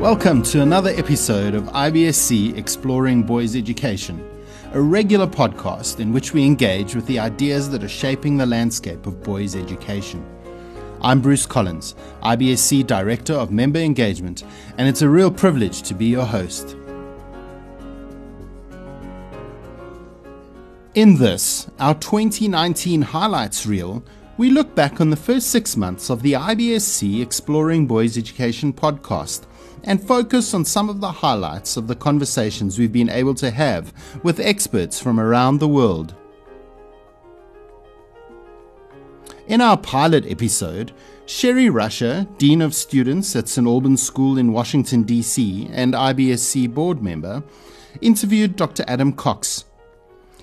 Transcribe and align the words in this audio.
Welcome 0.00 0.42
to 0.44 0.62
another 0.62 0.88
episode 0.96 1.54
of 1.54 1.64
IBSC 1.64 2.56
Exploring 2.56 3.24
Boys 3.24 3.54
Education, 3.54 4.26
a 4.72 4.80
regular 4.80 5.26
podcast 5.26 6.00
in 6.00 6.10
which 6.10 6.32
we 6.32 6.46
engage 6.46 6.94
with 6.94 7.04
the 7.04 7.18
ideas 7.18 7.68
that 7.68 7.84
are 7.84 7.88
shaping 7.88 8.38
the 8.38 8.46
landscape 8.46 9.06
of 9.06 9.22
boys' 9.22 9.54
education. 9.54 10.24
I'm 11.02 11.20
Bruce 11.20 11.44
Collins, 11.44 11.96
IBSC 12.22 12.86
Director 12.86 13.34
of 13.34 13.50
Member 13.50 13.80
Engagement, 13.80 14.44
and 14.78 14.88
it's 14.88 15.02
a 15.02 15.08
real 15.10 15.30
privilege 15.30 15.82
to 15.82 15.92
be 15.92 16.06
your 16.06 16.24
host. 16.24 16.78
In 20.96 21.16
this, 21.18 21.68
our 21.78 21.94
2019 21.94 23.02
highlights 23.02 23.66
reel, 23.66 24.02
we 24.38 24.48
look 24.48 24.74
back 24.74 24.98
on 24.98 25.10
the 25.10 25.14
first 25.14 25.50
six 25.50 25.76
months 25.76 26.08
of 26.08 26.22
the 26.22 26.32
IBSC 26.32 27.20
Exploring 27.20 27.86
Boys 27.86 28.16
Education 28.16 28.72
podcast 28.72 29.42
and 29.84 30.02
focus 30.02 30.54
on 30.54 30.64
some 30.64 30.88
of 30.88 31.02
the 31.02 31.12
highlights 31.12 31.76
of 31.76 31.86
the 31.86 31.94
conversations 31.94 32.78
we've 32.78 32.94
been 32.94 33.10
able 33.10 33.34
to 33.34 33.50
have 33.50 33.92
with 34.22 34.40
experts 34.40 34.98
from 34.98 35.20
around 35.20 35.58
the 35.58 35.68
world. 35.68 36.14
In 39.48 39.60
our 39.60 39.76
pilot 39.76 40.24
episode, 40.26 40.92
Sherry 41.26 41.68
Rusher, 41.68 42.26
Dean 42.38 42.62
of 42.62 42.74
Students 42.74 43.36
at 43.36 43.48
St. 43.48 43.66
Albans 43.66 44.02
School 44.02 44.38
in 44.38 44.50
Washington, 44.50 45.02
D.C., 45.02 45.68
and 45.72 45.92
IBSC 45.92 46.72
board 46.72 47.02
member, 47.02 47.44
interviewed 48.00 48.56
Dr. 48.56 48.82
Adam 48.88 49.12
Cox. 49.12 49.65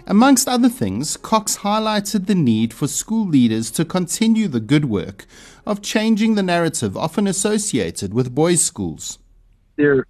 Amongst 0.06 0.50
other 0.50 0.68
things, 0.68 1.16
Cox 1.16 1.60
highlighted 1.60 2.26
the 2.26 2.36
need 2.36 2.74
for 2.74 2.88
school 2.88 3.26
leaders 3.26 3.72
to 3.72 3.86
continue 3.86 4.50
the 4.50 4.60
good 4.60 4.86
work 4.86 5.26
of 5.66 5.82
changing 5.82 6.36
the 6.36 6.44
narrative 6.44 6.98
often 6.98 7.26
associated 7.26 8.14
with 8.14 8.36
boys' 8.36 8.62
schools. 8.62 9.18
There 9.78 10.06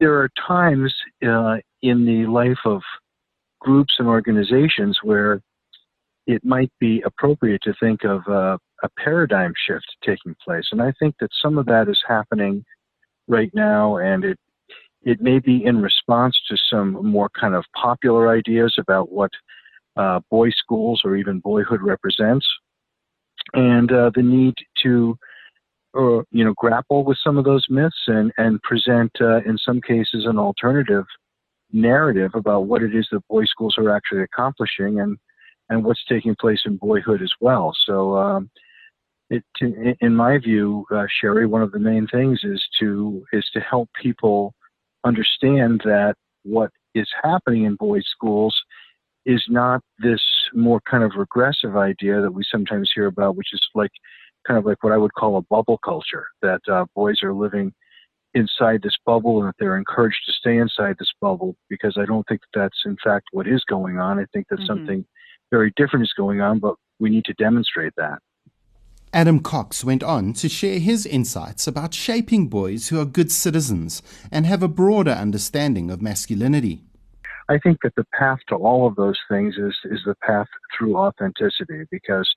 there 0.00 0.14
are 0.18 0.30
times 0.48 0.94
uh, 1.22 1.58
in 1.82 2.06
the 2.06 2.26
life 2.26 2.58
of 2.64 2.80
groups 3.60 3.94
and 3.98 4.08
organizations 4.08 4.98
where 5.02 5.42
it 6.26 6.42
might 6.42 6.72
be 6.80 7.02
appropriate 7.02 7.60
to 7.62 7.74
think 7.78 8.02
of 8.02 8.26
uh, 8.26 8.56
a 8.82 8.88
paradigm 8.98 9.52
shift 9.66 9.86
taking 10.02 10.34
place, 10.42 10.68
and 10.72 10.80
I 10.80 10.92
think 10.98 11.16
that 11.20 11.30
some 11.42 11.58
of 11.58 11.66
that 11.66 11.88
is 11.90 12.02
happening 12.08 12.64
right 13.28 13.50
now, 13.54 13.98
and 13.98 14.24
it 14.24 14.38
it 15.04 15.20
may 15.20 15.38
be 15.38 15.64
in 15.64 15.80
response 15.80 16.38
to 16.48 16.56
some 16.70 17.06
more 17.06 17.28
kind 17.38 17.54
of 17.54 17.64
popular 17.74 18.28
ideas 18.30 18.76
about 18.78 19.12
what 19.12 19.30
uh, 19.96 20.20
boy 20.30 20.50
schools 20.50 21.02
or 21.04 21.16
even 21.16 21.38
boyhood 21.40 21.80
represents, 21.82 22.46
and 23.52 23.92
uh, 23.92 24.10
the 24.14 24.22
need 24.22 24.54
to 24.82 25.16
or 25.92 26.24
you 26.32 26.44
know 26.44 26.54
grapple 26.56 27.04
with 27.04 27.18
some 27.22 27.38
of 27.38 27.44
those 27.44 27.64
myths 27.70 28.02
and 28.08 28.32
and 28.38 28.60
present 28.62 29.12
uh, 29.20 29.36
in 29.42 29.56
some 29.58 29.80
cases 29.80 30.26
an 30.26 30.38
alternative 30.38 31.04
narrative 31.72 32.30
about 32.34 32.66
what 32.66 32.82
it 32.82 32.94
is 32.94 33.06
that 33.10 33.26
boys 33.28 33.48
schools 33.50 33.76
are 33.78 33.94
actually 33.94 34.22
accomplishing 34.22 35.00
and 35.00 35.16
and 35.70 35.84
what's 35.84 36.04
taking 36.08 36.36
place 36.38 36.60
in 36.66 36.76
boyhood 36.76 37.22
as 37.22 37.32
well. 37.40 37.74
So 37.86 38.16
um, 38.18 38.50
it, 39.30 39.42
to, 39.56 39.94
in 40.00 40.14
my 40.14 40.38
view 40.38 40.84
uh, 40.94 41.06
sherry 41.20 41.46
one 41.46 41.62
of 41.62 41.72
the 41.72 41.78
main 41.78 42.06
things 42.08 42.40
is 42.42 42.62
to 42.80 43.24
is 43.32 43.48
to 43.54 43.60
help 43.60 43.88
people 44.00 44.54
understand 45.04 45.82
that 45.84 46.14
what 46.42 46.70
is 46.94 47.08
happening 47.22 47.64
in 47.64 47.76
boys 47.76 48.06
schools 48.10 48.56
is 49.26 49.42
not 49.48 49.80
this 49.98 50.20
more 50.52 50.80
kind 50.88 51.02
of 51.02 51.12
regressive 51.16 51.76
idea 51.76 52.20
that 52.20 52.32
we 52.32 52.44
sometimes 52.50 52.90
hear 52.94 53.06
about 53.06 53.36
which 53.36 53.52
is 53.52 53.60
like 53.74 53.90
kind 54.46 54.58
of 54.58 54.66
like 54.66 54.82
what 54.82 54.92
I 54.92 54.98
would 54.98 55.14
call 55.14 55.36
a 55.36 55.42
bubble 55.42 55.78
culture 55.78 56.26
that 56.42 56.60
uh, 56.70 56.84
boys 56.94 57.22
are 57.22 57.32
living 57.32 57.72
inside 58.34 58.82
this 58.82 58.96
bubble 59.06 59.38
and 59.38 59.48
that 59.48 59.54
they're 59.58 59.78
encouraged 59.78 60.20
to 60.26 60.32
stay 60.32 60.58
inside 60.58 60.96
this 60.98 61.12
bubble 61.20 61.56
because 61.68 61.96
I 61.98 62.04
don't 62.04 62.26
think 62.28 62.40
that 62.40 62.60
that's 62.60 62.82
in 62.84 62.96
fact 63.02 63.26
what 63.32 63.46
is 63.46 63.64
going 63.68 63.98
on. 63.98 64.18
I 64.18 64.26
think 64.32 64.48
that 64.48 64.56
mm-hmm. 64.56 64.66
something 64.66 65.06
very 65.50 65.72
different 65.76 66.04
is 66.04 66.12
going 66.16 66.40
on, 66.40 66.58
but 66.58 66.74
we 66.98 67.10
need 67.10 67.24
to 67.26 67.34
demonstrate 67.34 67.92
that. 67.96 68.18
Adam 69.14 69.38
Cox 69.38 69.84
went 69.84 70.02
on 70.02 70.32
to 70.32 70.48
share 70.48 70.80
his 70.80 71.06
insights 71.06 71.68
about 71.68 71.94
shaping 71.94 72.48
boys 72.48 72.88
who 72.88 73.00
are 73.00 73.04
good 73.04 73.30
citizens 73.30 74.02
and 74.32 74.44
have 74.44 74.60
a 74.60 74.66
broader 74.66 75.12
understanding 75.12 75.88
of 75.88 76.02
masculinity. 76.02 76.82
I 77.48 77.58
think 77.58 77.78
that 77.84 77.94
the 77.94 78.06
path 78.18 78.40
to 78.48 78.56
all 78.56 78.88
of 78.88 78.96
those 78.96 79.18
things 79.30 79.54
is, 79.56 79.76
is 79.84 80.00
the 80.04 80.16
path 80.16 80.48
through 80.76 80.96
authenticity 80.96 81.84
because 81.92 82.28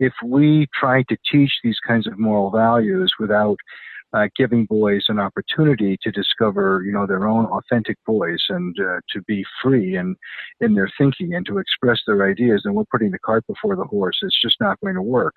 if 0.00 0.12
we 0.22 0.66
try 0.78 1.02
to 1.04 1.16
teach 1.32 1.52
these 1.64 1.78
kinds 1.86 2.06
of 2.06 2.18
moral 2.18 2.50
values 2.50 3.10
without 3.18 3.56
uh, 4.12 4.28
giving 4.36 4.66
boys 4.66 5.06
an 5.08 5.18
opportunity 5.18 5.96
to 6.02 6.10
discover, 6.10 6.82
you 6.84 6.92
know, 6.92 7.06
their 7.06 7.26
own 7.26 7.46
authentic 7.46 7.96
voice 8.04 8.44
and 8.50 8.76
uh, 8.78 9.00
to 9.14 9.22
be 9.22 9.44
free 9.62 9.96
and 9.96 10.14
in 10.60 10.74
their 10.74 10.90
thinking 10.98 11.34
and 11.34 11.46
to 11.46 11.56
express 11.56 12.00
their 12.06 12.28
ideas, 12.28 12.60
then 12.64 12.74
we're 12.74 12.84
putting 12.90 13.12
the 13.12 13.18
cart 13.18 13.46
before 13.46 13.76
the 13.76 13.84
horse. 13.84 14.18
It's 14.20 14.40
just 14.42 14.60
not 14.60 14.78
going 14.80 14.94
to 14.94 15.02
work. 15.02 15.34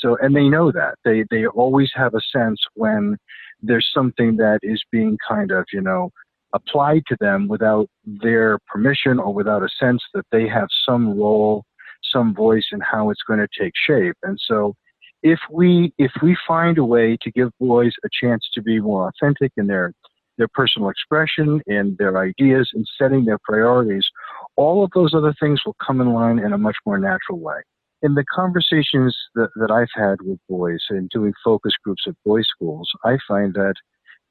So, 0.00 0.16
and 0.20 0.34
they 0.34 0.48
know 0.48 0.72
that 0.72 0.94
they 1.04 1.24
they 1.30 1.46
always 1.46 1.90
have 1.94 2.14
a 2.14 2.20
sense 2.32 2.60
when 2.74 3.16
there's 3.62 3.90
something 3.92 4.36
that 4.36 4.60
is 4.62 4.82
being 4.92 5.18
kind 5.26 5.50
of, 5.50 5.64
you 5.72 5.80
know, 5.80 6.10
applied 6.52 7.02
to 7.08 7.16
them 7.20 7.48
without 7.48 7.88
their 8.04 8.58
permission 8.68 9.18
or 9.18 9.34
without 9.34 9.62
a 9.62 9.68
sense 9.80 10.02
that 10.14 10.24
they 10.32 10.48
have 10.48 10.68
some 10.86 11.18
role, 11.18 11.64
some 12.02 12.34
voice 12.34 12.68
in 12.72 12.80
how 12.80 13.10
it's 13.10 13.22
going 13.26 13.40
to 13.40 13.48
take 13.58 13.72
shape. 13.86 14.16
And 14.22 14.38
so 14.46 14.74
if 15.22 15.40
we 15.50 15.92
if 15.98 16.12
we 16.22 16.36
find 16.46 16.78
a 16.78 16.84
way 16.84 17.16
to 17.22 17.30
give 17.30 17.50
boys 17.58 17.92
a 18.04 18.08
chance 18.22 18.48
to 18.54 18.62
be 18.62 18.80
more 18.80 19.08
authentic 19.08 19.52
in 19.56 19.66
their 19.66 19.92
their 20.36 20.48
personal 20.54 20.88
expression 20.88 21.60
and 21.66 21.98
their 21.98 22.16
ideas 22.18 22.70
and 22.72 22.86
setting 22.96 23.24
their 23.24 23.38
priorities, 23.42 24.06
all 24.54 24.84
of 24.84 24.90
those 24.94 25.12
other 25.12 25.34
things 25.40 25.60
will 25.66 25.74
come 25.84 26.00
in 26.00 26.12
line 26.12 26.38
in 26.38 26.52
a 26.52 26.58
much 26.58 26.76
more 26.86 26.98
natural 26.98 27.40
way. 27.40 27.56
In 28.02 28.14
the 28.14 28.24
conversations 28.24 29.16
that, 29.34 29.50
that 29.56 29.70
I've 29.70 29.88
had 29.94 30.22
with 30.22 30.38
boys 30.48 30.84
and 30.88 31.10
doing 31.10 31.32
focus 31.44 31.72
groups 31.82 32.04
at 32.06 32.14
boys 32.24 32.46
schools, 32.48 32.90
I 33.04 33.18
find 33.26 33.54
that 33.54 33.74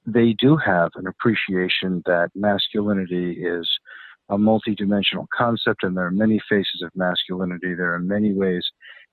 they 0.05 0.33
do 0.39 0.55
have 0.55 0.91
an 0.95 1.05
appreciation 1.05 2.01
that 2.05 2.29
masculinity 2.33 3.33
is 3.33 3.69
a 4.29 4.38
multidimensional 4.38 5.25
concept 5.35 5.83
and 5.83 5.95
there 5.95 6.05
are 6.05 6.11
many 6.11 6.39
faces 6.50 6.81
of 6.81 6.91
masculinity. 6.95 7.73
There 7.73 7.94
are 7.94 8.00
many 8.00 8.33
ways 8.33 8.66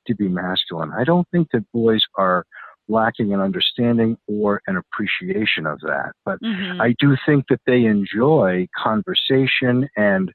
to 0.07 0.15
be 0.15 0.29
masculine. 0.29 0.93
I 0.97 1.05
don't 1.05 1.29
think 1.31 1.49
that 1.53 1.65
boys 1.73 2.03
are 2.17 2.45
lacking 2.89 3.33
an 3.33 3.41
understanding 3.41 4.17
or 4.27 4.61
an 4.67 4.77
appreciation 4.77 5.67
of 5.67 5.81
that, 5.81 6.13
but 6.25 6.41
mm-hmm. 6.43 6.81
I 6.81 6.95
do 6.99 7.17
think 7.27 7.47
that 7.49 7.61
they 7.67 7.85
enjoy 7.85 8.69
conversation 8.77 9.89
and 9.97 10.31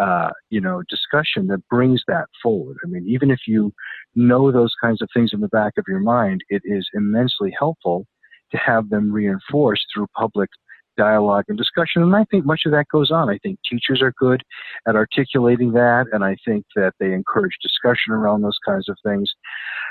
uh, 0.00 0.30
you 0.50 0.60
know, 0.60 0.82
discussion 0.88 1.46
that 1.48 1.66
brings 1.68 2.02
that 2.08 2.26
forward. 2.42 2.76
I 2.84 2.88
mean, 2.88 3.06
even 3.08 3.30
if 3.30 3.40
you 3.46 3.72
know 4.14 4.50
those 4.50 4.74
kinds 4.80 5.02
of 5.02 5.08
things 5.14 5.30
in 5.32 5.40
the 5.40 5.48
back 5.48 5.74
of 5.78 5.84
your 5.88 6.00
mind, 6.00 6.42
it 6.48 6.62
is 6.64 6.88
immensely 6.94 7.54
helpful 7.56 8.06
to 8.52 8.58
have 8.58 8.90
them 8.90 9.12
reinforced 9.12 9.86
through 9.92 10.06
public 10.16 10.50
dialogue 10.96 11.44
and 11.48 11.56
discussion. 11.56 12.02
And 12.02 12.14
I 12.14 12.24
think 12.30 12.44
much 12.44 12.62
of 12.66 12.72
that 12.72 12.86
goes 12.88 13.10
on. 13.10 13.30
I 13.30 13.38
think 13.38 13.58
teachers 13.68 14.02
are 14.02 14.12
good 14.18 14.42
at 14.86 14.94
articulating 14.94 15.72
that, 15.72 16.06
and 16.12 16.24
I 16.24 16.36
think 16.44 16.64
that 16.76 16.92
they 17.00 17.12
encourage 17.12 17.56
discussion 17.62 18.12
around 18.12 18.42
those 18.42 18.58
kinds 18.66 18.88
of 18.88 18.96
things. 19.04 19.30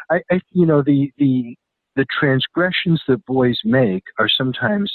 I, 0.09 0.22
I 0.31 0.41
you 0.51 0.66
know, 0.66 0.81
the 0.81 1.12
the 1.18 1.56
the 2.01 2.06
transgressions 2.19 3.00
that 3.07 3.23
boys 3.28 3.59
make 3.63 4.01
are 4.17 4.28
sometimes, 4.28 4.91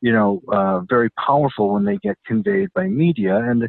you 0.00 0.12
know, 0.12 0.42
uh, 0.52 0.80
very 0.80 1.08
powerful 1.10 1.74
when 1.74 1.84
they 1.84 1.98
get 1.98 2.18
conveyed 2.26 2.68
by 2.74 2.88
media, 2.88 3.36
and 3.36 3.68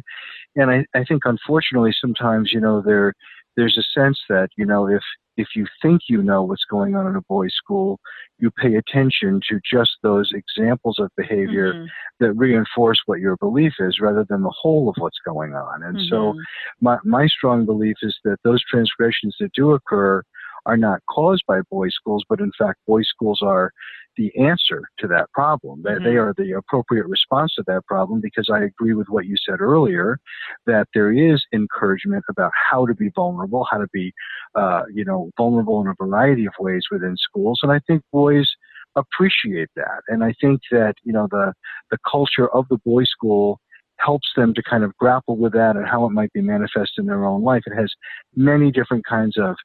and 0.56 0.70
I, 0.72 0.84
I 0.92 1.04
think 1.04 1.22
unfortunately 1.24 1.94
sometimes, 2.00 2.52
you 2.52 2.58
know, 2.58 2.82
there 2.82 3.14
there's 3.56 3.78
a 3.78 4.00
sense 4.00 4.18
that 4.28 4.48
you 4.56 4.66
know 4.66 4.88
if 4.88 5.02
if 5.36 5.48
you 5.54 5.66
think 5.80 6.02
you 6.08 6.20
know 6.20 6.42
what's 6.42 6.64
going 6.64 6.96
on 6.96 7.06
in 7.06 7.14
a 7.14 7.20
boys' 7.28 7.54
school, 7.54 8.00
you 8.40 8.50
pay 8.50 8.74
attention 8.74 9.40
to 9.48 9.60
just 9.64 9.92
those 10.02 10.32
examples 10.34 10.98
of 10.98 11.10
behavior 11.16 11.74
mm-hmm. 11.74 11.84
that 12.18 12.32
reinforce 12.32 13.00
what 13.06 13.20
your 13.20 13.36
belief 13.36 13.74
is 13.78 14.00
rather 14.00 14.26
than 14.28 14.42
the 14.42 14.54
whole 14.60 14.88
of 14.88 14.96
what's 14.98 15.20
going 15.24 15.54
on. 15.54 15.84
And 15.84 15.96
mm-hmm. 15.96 16.08
so 16.08 16.34
my, 16.80 16.98
my 17.04 17.28
strong 17.28 17.64
belief 17.64 17.96
is 18.02 18.18
that 18.24 18.38
those 18.42 18.62
transgressions 18.64 19.36
that 19.38 19.52
do 19.54 19.70
occur 19.70 20.22
are 20.66 20.76
not 20.76 21.00
caused 21.08 21.44
by 21.46 21.60
boys' 21.70 21.94
schools, 21.94 22.24
but 22.28 22.40
in 22.40 22.52
fact, 22.58 22.78
boys' 22.86 23.08
schools 23.08 23.40
are 23.42 23.70
the 24.16 24.32
answer 24.38 24.82
to 24.98 25.06
that 25.08 25.30
problem. 25.32 25.82
Mm-hmm. 25.82 26.04
They 26.04 26.16
are 26.16 26.34
the 26.36 26.52
appropriate 26.52 27.06
response 27.06 27.54
to 27.54 27.64
that 27.66 27.86
problem 27.86 28.20
because 28.20 28.48
I 28.52 28.62
agree 28.62 28.92
with 28.92 29.08
what 29.08 29.26
you 29.26 29.36
said 29.48 29.60
earlier 29.60 30.18
that 30.66 30.88
there 30.94 31.12
is 31.12 31.42
encouragement 31.52 32.24
about 32.28 32.52
how 32.54 32.86
to 32.86 32.94
be 32.94 33.10
vulnerable, 33.14 33.66
how 33.70 33.78
to 33.78 33.88
be, 33.92 34.12
uh, 34.54 34.82
you 34.92 35.04
know, 35.04 35.30
vulnerable 35.36 35.80
in 35.80 35.88
a 35.88 35.94
variety 35.98 36.46
of 36.46 36.52
ways 36.58 36.82
within 36.90 37.16
schools. 37.16 37.60
And 37.62 37.72
I 37.72 37.80
think 37.86 38.02
boys 38.12 38.48
appreciate 38.96 39.68
that. 39.76 40.02
And 40.08 40.24
I 40.24 40.34
think 40.40 40.60
that, 40.70 40.94
you 41.04 41.12
know, 41.12 41.28
the, 41.30 41.52
the 41.90 41.98
culture 42.10 42.48
of 42.48 42.66
the 42.68 42.78
boys' 42.84 43.08
school 43.10 43.60
helps 43.98 44.28
them 44.34 44.54
to 44.54 44.62
kind 44.62 44.82
of 44.82 44.96
grapple 44.96 45.36
with 45.36 45.52
that 45.52 45.76
and 45.76 45.86
how 45.86 46.06
it 46.06 46.10
might 46.10 46.32
be 46.32 46.40
manifest 46.40 46.92
in 46.98 47.06
their 47.06 47.24
own 47.24 47.42
life. 47.42 47.62
It 47.66 47.76
has 47.76 47.92
many 48.34 48.70
different 48.70 49.04
kinds 49.06 49.36
of 49.38 49.56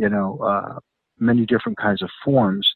you 0.00 0.08
know, 0.08 0.38
uh, 0.38 0.78
many 1.18 1.44
different 1.44 1.78
kinds 1.78 2.02
of 2.02 2.08
forms. 2.24 2.66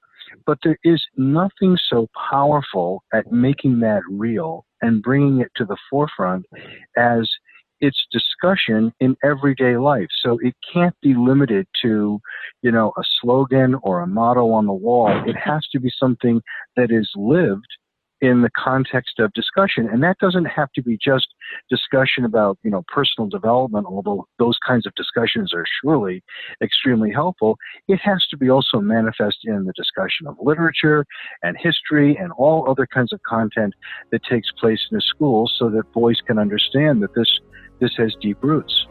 But 0.46 0.58
there 0.62 0.78
is 0.84 1.02
nothing 1.16 1.78
so 1.88 2.08
powerful 2.30 3.02
at 3.14 3.32
making 3.32 3.80
that 3.80 4.02
real 4.10 4.66
and 4.82 5.02
bringing 5.02 5.40
it 5.40 5.50
to 5.56 5.64
the 5.64 5.76
forefront 5.90 6.44
as 6.96 7.28
its 7.80 8.06
discussion 8.12 8.92
in 9.00 9.16
everyday 9.24 9.76
life. 9.76 10.08
So 10.22 10.38
it 10.42 10.54
can't 10.72 10.94
be 11.02 11.14
limited 11.14 11.66
to, 11.82 12.20
you 12.62 12.70
know, 12.70 12.92
a 12.98 13.02
slogan 13.20 13.74
or 13.82 14.00
a 14.00 14.06
motto 14.06 14.50
on 14.50 14.66
the 14.66 14.72
wall. 14.72 15.10
It 15.26 15.36
has 15.36 15.66
to 15.72 15.80
be 15.80 15.90
something 15.98 16.42
that 16.76 16.90
is 16.90 17.10
lived 17.16 17.66
in 18.24 18.42
the 18.42 18.50
context 18.56 19.18
of 19.18 19.32
discussion. 19.34 19.88
And 19.88 20.02
that 20.02 20.18
doesn't 20.18 20.46
have 20.46 20.72
to 20.72 20.82
be 20.82 20.96
just 20.96 21.28
discussion 21.68 22.24
about, 22.24 22.58
you 22.62 22.70
know, 22.70 22.82
personal 22.88 23.28
development, 23.28 23.86
although 23.86 24.26
those 24.38 24.56
kinds 24.66 24.86
of 24.86 24.94
discussions 24.94 25.52
are 25.52 25.64
surely 25.82 26.22
extremely 26.62 27.12
helpful. 27.12 27.58
It 27.86 28.00
has 28.02 28.26
to 28.30 28.36
be 28.36 28.50
also 28.50 28.80
manifest 28.80 29.38
in 29.44 29.64
the 29.64 29.72
discussion 29.76 30.26
of 30.26 30.36
literature 30.40 31.04
and 31.42 31.56
history 31.58 32.16
and 32.16 32.32
all 32.32 32.68
other 32.68 32.86
kinds 32.86 33.12
of 33.12 33.22
content 33.22 33.74
that 34.10 34.24
takes 34.24 34.50
place 34.58 34.80
in 34.90 34.96
a 34.96 35.02
school 35.02 35.50
so 35.58 35.68
that 35.70 35.92
boys 35.92 36.20
can 36.26 36.38
understand 36.38 37.02
that 37.02 37.14
this, 37.14 37.40
this 37.80 37.94
has 37.96 38.14
deep 38.20 38.42
roots. 38.42 38.86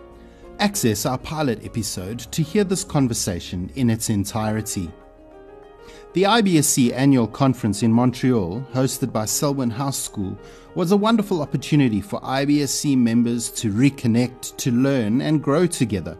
Access 0.60 1.06
our 1.08 1.18
pilot 1.18 1.66
episode 1.66 2.20
to 2.20 2.44
hear 2.44 2.64
this 2.64 2.84
conversation 2.84 3.72
in 3.76 3.90
its 3.90 4.10
entirety. 4.10 4.92
The 6.14 6.24
IBSC 6.24 6.94
annual 6.94 7.26
conference 7.26 7.82
in 7.82 7.92
Montreal, 7.92 8.64
hosted 8.72 9.12
by 9.12 9.26
Selwyn 9.26 9.72
House 9.72 9.98
School, 9.98 10.38
was 10.76 10.92
a 10.92 10.98
wonderful 10.98 11.42
opportunity 11.42 12.02
for 12.02 12.22
IBSC 12.22 12.96
members 12.96 13.50
to 13.54 13.74
reconnect, 13.74 14.56
to 14.58 14.70
learn, 14.70 15.22
and 15.22 15.44
grow 15.44 15.66
together. 15.66 16.16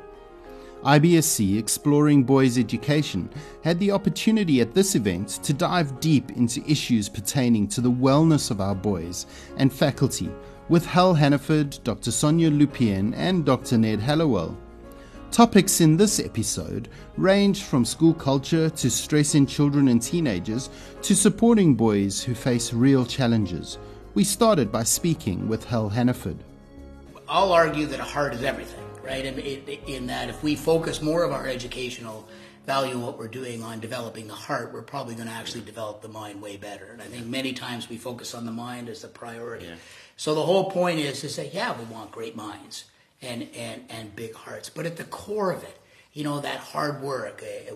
IBSC 0.84 1.60
Exploring 1.60 2.24
Boys 2.24 2.58
Education 2.58 3.30
had 3.64 3.78
the 3.78 3.92
opportunity 3.92 4.62
at 4.62 4.74
this 4.74 4.96
event 4.96 5.30
to 5.44 5.54
dive 5.54 6.00
deep 6.00 6.32
into 6.32 6.68
issues 6.68 7.08
pertaining 7.08 7.68
to 7.68 7.80
the 7.80 7.92
wellness 7.92 8.50
of 8.50 8.62
our 8.62 8.74
boys 8.74 9.28
and 9.58 9.72
faculty 9.72 10.32
with 10.70 10.88
Hal 10.88 11.14
Hannaford, 11.14 11.78
Dr. 11.84 12.10
Sonia 12.10 12.50
Lupien, 12.50 13.14
and 13.16 13.46
Dr. 13.46 13.78
Ned 13.78 14.00
Hallowell. 14.00 14.58
Topics 15.34 15.82
in 15.82 15.98
this 15.98 16.20
episode 16.20 16.90
range 17.18 17.64
from 17.64 17.86
school 17.86 18.14
culture 18.14 18.70
to 18.70 18.92
stress 18.92 19.34
in 19.34 19.48
children 19.48 19.88
and 19.88 20.00
teenagers 20.00 20.70
to 21.02 21.16
supporting 21.16 21.74
boys 21.74 22.22
who 22.22 22.36
face 22.36 22.72
real 22.72 23.04
challenges. 23.04 23.80
We 24.14 24.26
started 24.26 24.72
by 24.72 24.84
speaking 24.84 25.48
with 25.48 25.64
Hal 25.66 25.90
Hannaford. 25.90 26.38
I'll 27.28 27.52
argue 27.52 27.88
that 27.88 28.00
a 28.00 28.04
heart 28.04 28.36
is 28.36 28.44
everything, 28.44 28.86
right? 29.02 29.26
In, 29.26 29.40
in 29.40 30.06
that 30.06 30.30
if 30.30 30.44
we 30.44 30.56
focus 30.56 31.02
more 31.02 31.24
of 31.24 31.32
our 31.32 31.48
educational 31.48 32.30
value 32.68 32.94
in 32.94 33.02
what 33.02 33.18
we're 33.18 33.28
doing 33.28 33.64
on 33.64 33.80
developing 33.80 34.28
the 34.28 34.36
heart, 34.36 34.72
we're 34.72 34.84
probably 34.84 35.16
going 35.16 35.30
to 35.30 35.34
actually 35.34 35.62
develop 35.62 36.04
the 36.04 36.10
mind 36.10 36.44
way 36.44 36.58
better. 36.58 36.92
And 36.94 37.02
I 37.02 37.06
think 37.06 37.26
many 37.26 37.54
times 37.54 37.90
we 37.90 37.98
focus 37.98 38.36
on 38.36 38.46
the 38.46 38.52
mind 38.52 38.88
as 38.88 39.02
the 39.02 39.08
priority. 39.08 39.66
Yeah. 39.66 39.76
So 40.16 40.36
the 40.36 40.44
whole 40.44 40.70
point 40.70 41.00
is 41.00 41.22
to 41.22 41.28
say, 41.28 41.50
yeah, 41.52 41.76
we 41.76 41.86
want 41.86 42.12
great 42.12 42.36
minds 42.36 42.86
and, 43.24 43.48
and, 43.56 43.86
and 43.90 44.16
big 44.16 44.34
hearts. 44.34 44.70
But 44.70 44.86
at 44.86 44.98
the 44.98 45.04
core 45.04 45.52
of 45.52 45.64
it, 45.64 45.80
you 46.14 46.24
know, 46.24 46.42
that 46.42 46.58
hard 46.58 47.02
work. 47.02 47.42
Uh, 47.42 47.74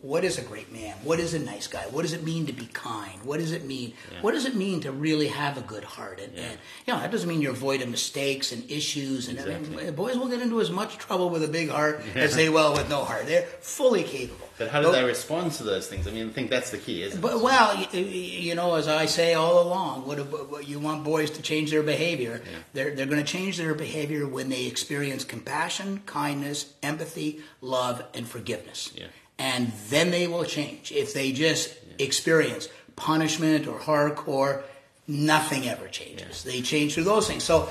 what 0.00 0.22
is 0.22 0.38
a 0.38 0.42
great 0.42 0.72
man? 0.72 0.94
What 1.02 1.18
is 1.18 1.34
a 1.34 1.40
nice 1.40 1.66
guy? 1.66 1.82
What 1.90 2.02
does 2.02 2.12
it 2.12 2.22
mean 2.22 2.46
to 2.46 2.52
be 2.52 2.66
kind? 2.66 3.20
What 3.24 3.40
does 3.40 3.50
it 3.50 3.64
mean? 3.64 3.94
Yeah. 4.12 4.22
What 4.22 4.32
does 4.32 4.46
it 4.46 4.54
mean 4.54 4.82
to 4.82 4.92
really 4.92 5.26
have 5.26 5.58
a 5.58 5.60
good 5.60 5.82
heart? 5.82 6.20
And, 6.20 6.32
yeah. 6.32 6.42
and, 6.42 6.58
you 6.86 6.94
know, 6.94 7.00
that 7.00 7.10
doesn't 7.10 7.28
mean 7.28 7.42
you're 7.42 7.52
void 7.52 7.82
of 7.82 7.88
mistakes 7.88 8.52
and 8.52 8.70
issues. 8.70 9.28
And 9.28 9.40
exactly. 9.40 9.90
Boys 9.90 10.16
will 10.16 10.28
get 10.28 10.40
into 10.40 10.60
as 10.60 10.70
much 10.70 10.98
trouble 10.98 11.30
with 11.30 11.42
a 11.42 11.48
big 11.48 11.68
heart 11.68 12.00
yeah. 12.14 12.22
as 12.22 12.36
they 12.36 12.48
will 12.48 12.74
with 12.74 12.88
no 12.88 13.02
heart. 13.02 13.26
They're 13.26 13.46
fully 13.60 14.04
capable. 14.04 14.46
But 14.60 14.68
how 14.68 14.82
do 14.82 14.92
they 14.92 15.02
respond 15.02 15.52
to 15.52 15.64
those 15.64 15.86
things? 15.86 16.06
I 16.06 16.10
mean, 16.10 16.28
I 16.28 16.32
think 16.32 16.50
that's 16.50 16.70
the 16.70 16.76
key, 16.76 17.02
isn't 17.02 17.18
but, 17.18 17.36
it? 17.36 17.42
Well, 17.42 17.88
you, 17.94 18.04
you, 18.04 18.54
know, 18.54 18.74
as 18.74 18.88
I 18.88 19.06
say 19.06 19.32
all 19.32 19.66
along, 19.66 20.06
what, 20.06 20.18
what 20.50 20.68
you 20.68 20.78
want 20.78 21.02
boys 21.02 21.30
to 21.30 21.40
change 21.40 21.70
their 21.70 21.82
behavior. 21.82 22.42
Yeah. 22.44 22.58
They're, 22.74 22.94
they're 22.94 23.06
going 23.06 23.24
to 23.24 23.32
change 23.32 23.56
their 23.56 23.74
behavior 23.74 24.26
when 24.26 24.50
they 24.50 24.66
experience 24.66 25.24
compassion, 25.24 26.02
kindness, 26.04 26.74
empathy, 26.82 27.40
love, 27.62 28.04
and 28.12 28.28
forgiveness. 28.28 28.92
Yeah. 28.94 29.06
And 29.38 29.72
then 29.88 30.10
they 30.10 30.26
will 30.26 30.44
change. 30.44 30.92
If 30.92 31.14
they 31.14 31.32
just 31.32 31.74
yeah. 31.88 32.04
experience 32.04 32.68
punishment 32.96 33.66
or 33.66 33.78
hardcore, 33.78 34.62
nothing 35.10 35.68
ever 35.68 35.88
changes. 35.88 36.44
Yeah. 36.44 36.52
They 36.52 36.60
change 36.62 36.94
through 36.94 37.04
those 37.04 37.26
things. 37.26 37.42
So 37.42 37.68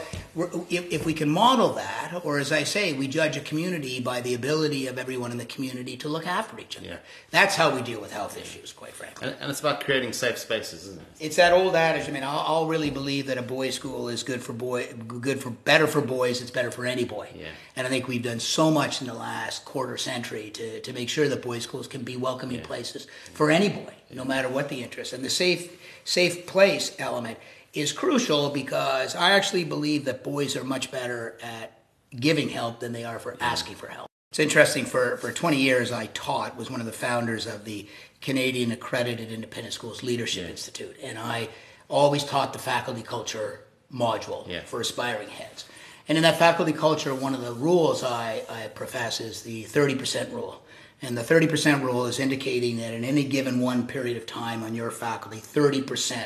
if, 0.69 0.91
if, 0.91 1.05
we 1.05 1.13
can 1.13 1.29
model 1.29 1.69
that, 1.73 2.21
or 2.23 2.37
as 2.37 2.51
I 2.51 2.63
say, 2.63 2.93
we 2.93 3.07
judge 3.07 3.37
a 3.37 3.39
community 3.39 3.99
by 4.01 4.19
the 4.21 4.33
ability 4.33 4.87
of 4.87 4.97
everyone 4.97 5.31
in 5.31 5.37
the 5.37 5.45
community 5.45 5.95
to 5.97 6.09
look 6.09 6.27
after 6.27 6.59
each 6.59 6.77
other. 6.77 6.87
Yeah. 6.87 6.97
That's 7.31 7.55
how 7.55 7.73
we 7.73 7.81
deal 7.81 8.01
with 8.01 8.11
health 8.11 8.37
issues, 8.37 8.73
quite 8.73 8.91
frankly. 8.91 9.29
And, 9.29 9.37
and, 9.39 9.49
it's 9.49 9.61
about 9.61 9.83
creating 9.83 10.13
safe 10.13 10.37
spaces, 10.37 10.85
isn't 10.85 11.01
it? 11.01 11.07
It's 11.19 11.37
that 11.37 11.53
old 11.53 11.75
adage. 11.75 12.09
I 12.09 12.11
mean, 12.11 12.23
I'll, 12.23 12.39
I'll, 12.39 12.67
really 12.67 12.91
believe 12.91 13.27
that 13.27 13.37
a 13.37 13.41
boys' 13.41 13.75
school 13.75 14.09
is 14.09 14.21
good 14.21 14.43
for 14.43 14.53
boy, 14.53 14.93
good 14.93 15.41
for 15.41 15.49
better 15.49 15.87
for 15.87 16.01
boys. 16.01 16.41
It's 16.41 16.51
better 16.51 16.71
for 16.71 16.85
any 16.85 17.05
boy. 17.05 17.29
Yeah. 17.33 17.47
And 17.75 17.87
I 17.87 17.89
think 17.89 18.07
we've 18.07 18.21
done 18.21 18.39
so 18.39 18.69
much 18.69 19.01
in 19.01 19.07
the 19.07 19.13
last 19.13 19.65
quarter 19.65 19.97
century 19.97 20.51
to, 20.51 20.81
to 20.81 20.93
make 20.93 21.09
sure 21.09 21.27
that 21.29 21.41
boys' 21.41 21.63
schools 21.63 21.87
can 21.87 22.03
be 22.03 22.17
welcoming 22.17 22.57
yeah. 22.57 22.65
places 22.65 23.07
for 23.33 23.49
any 23.49 23.69
boy, 23.69 23.93
no 24.11 24.25
matter 24.25 24.49
what 24.49 24.69
the 24.69 24.83
interest. 24.83 25.13
And 25.13 25.23
the 25.23 25.29
safe 25.29 25.78
safe 26.09 26.47
place 26.47 26.95
element 26.97 27.37
is 27.71 27.93
crucial 27.93 28.49
because 28.49 29.15
I 29.15 29.31
actually 29.31 29.63
believe 29.63 30.05
that 30.05 30.23
boys 30.23 30.55
are 30.55 30.63
much 30.63 30.89
better 30.89 31.37
at 31.43 31.83
giving 32.19 32.49
help 32.49 32.79
than 32.79 32.93
they 32.93 33.03
are 33.03 33.19
for 33.19 33.37
asking 33.39 33.75
for 33.75 33.87
help. 33.87 34.09
It's 34.31 34.39
interesting, 34.39 34.85
for, 34.85 35.17
for 35.17 35.31
20 35.31 35.57
years 35.57 35.91
I 35.91 36.07
taught, 36.07 36.57
was 36.57 36.71
one 36.71 36.79
of 36.79 36.87
the 36.87 36.91
founders 36.91 37.45
of 37.45 37.63
the 37.63 37.87
Canadian 38.21 38.71
Accredited 38.71 39.31
Independent 39.31 39.73
Schools 39.73 40.01
Leadership 40.01 40.45
yeah. 40.45 40.51
Institute, 40.51 40.97
and 41.03 41.17
I 41.17 41.49
always 41.87 42.23
taught 42.23 42.53
the 42.53 42.59
faculty 42.59 43.01
culture 43.01 43.61
module 43.93 44.47
yeah. 44.47 44.61
for 44.61 44.81
aspiring 44.81 45.29
heads. 45.29 45.65
And 46.07 46.17
in 46.17 46.23
that 46.23 46.37
faculty 46.37 46.73
culture, 46.73 47.13
one 47.13 47.35
of 47.35 47.41
the 47.41 47.53
rules 47.53 48.03
I, 48.03 48.43
I 48.49 48.67
profess 48.69 49.19
is 49.19 49.43
the 49.43 49.63
30% 49.65 50.31
rule. 50.31 50.63
And 51.01 51.17
the 51.17 51.21
30% 51.21 51.81
rule 51.81 52.05
is 52.05 52.19
indicating 52.19 52.77
that 52.77 52.93
in 52.93 53.05
any 53.05 53.23
given 53.23 53.61
one 53.61 53.87
period 53.87 54.17
of 54.17 54.25
time 54.25 54.63
on 54.63 54.75
your 54.75 54.91
faculty, 54.91 55.37
30% 55.37 56.25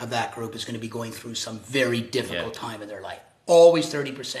of 0.00 0.10
that 0.10 0.34
group 0.34 0.54
is 0.54 0.64
going 0.64 0.74
to 0.74 0.80
be 0.80 0.88
going 0.88 1.12
through 1.12 1.34
some 1.34 1.58
very 1.60 2.00
difficult 2.00 2.54
yeah. 2.54 2.60
time 2.60 2.82
in 2.82 2.88
their 2.88 3.00
life. 3.00 3.20
Always 3.46 3.92
30%. 3.92 4.40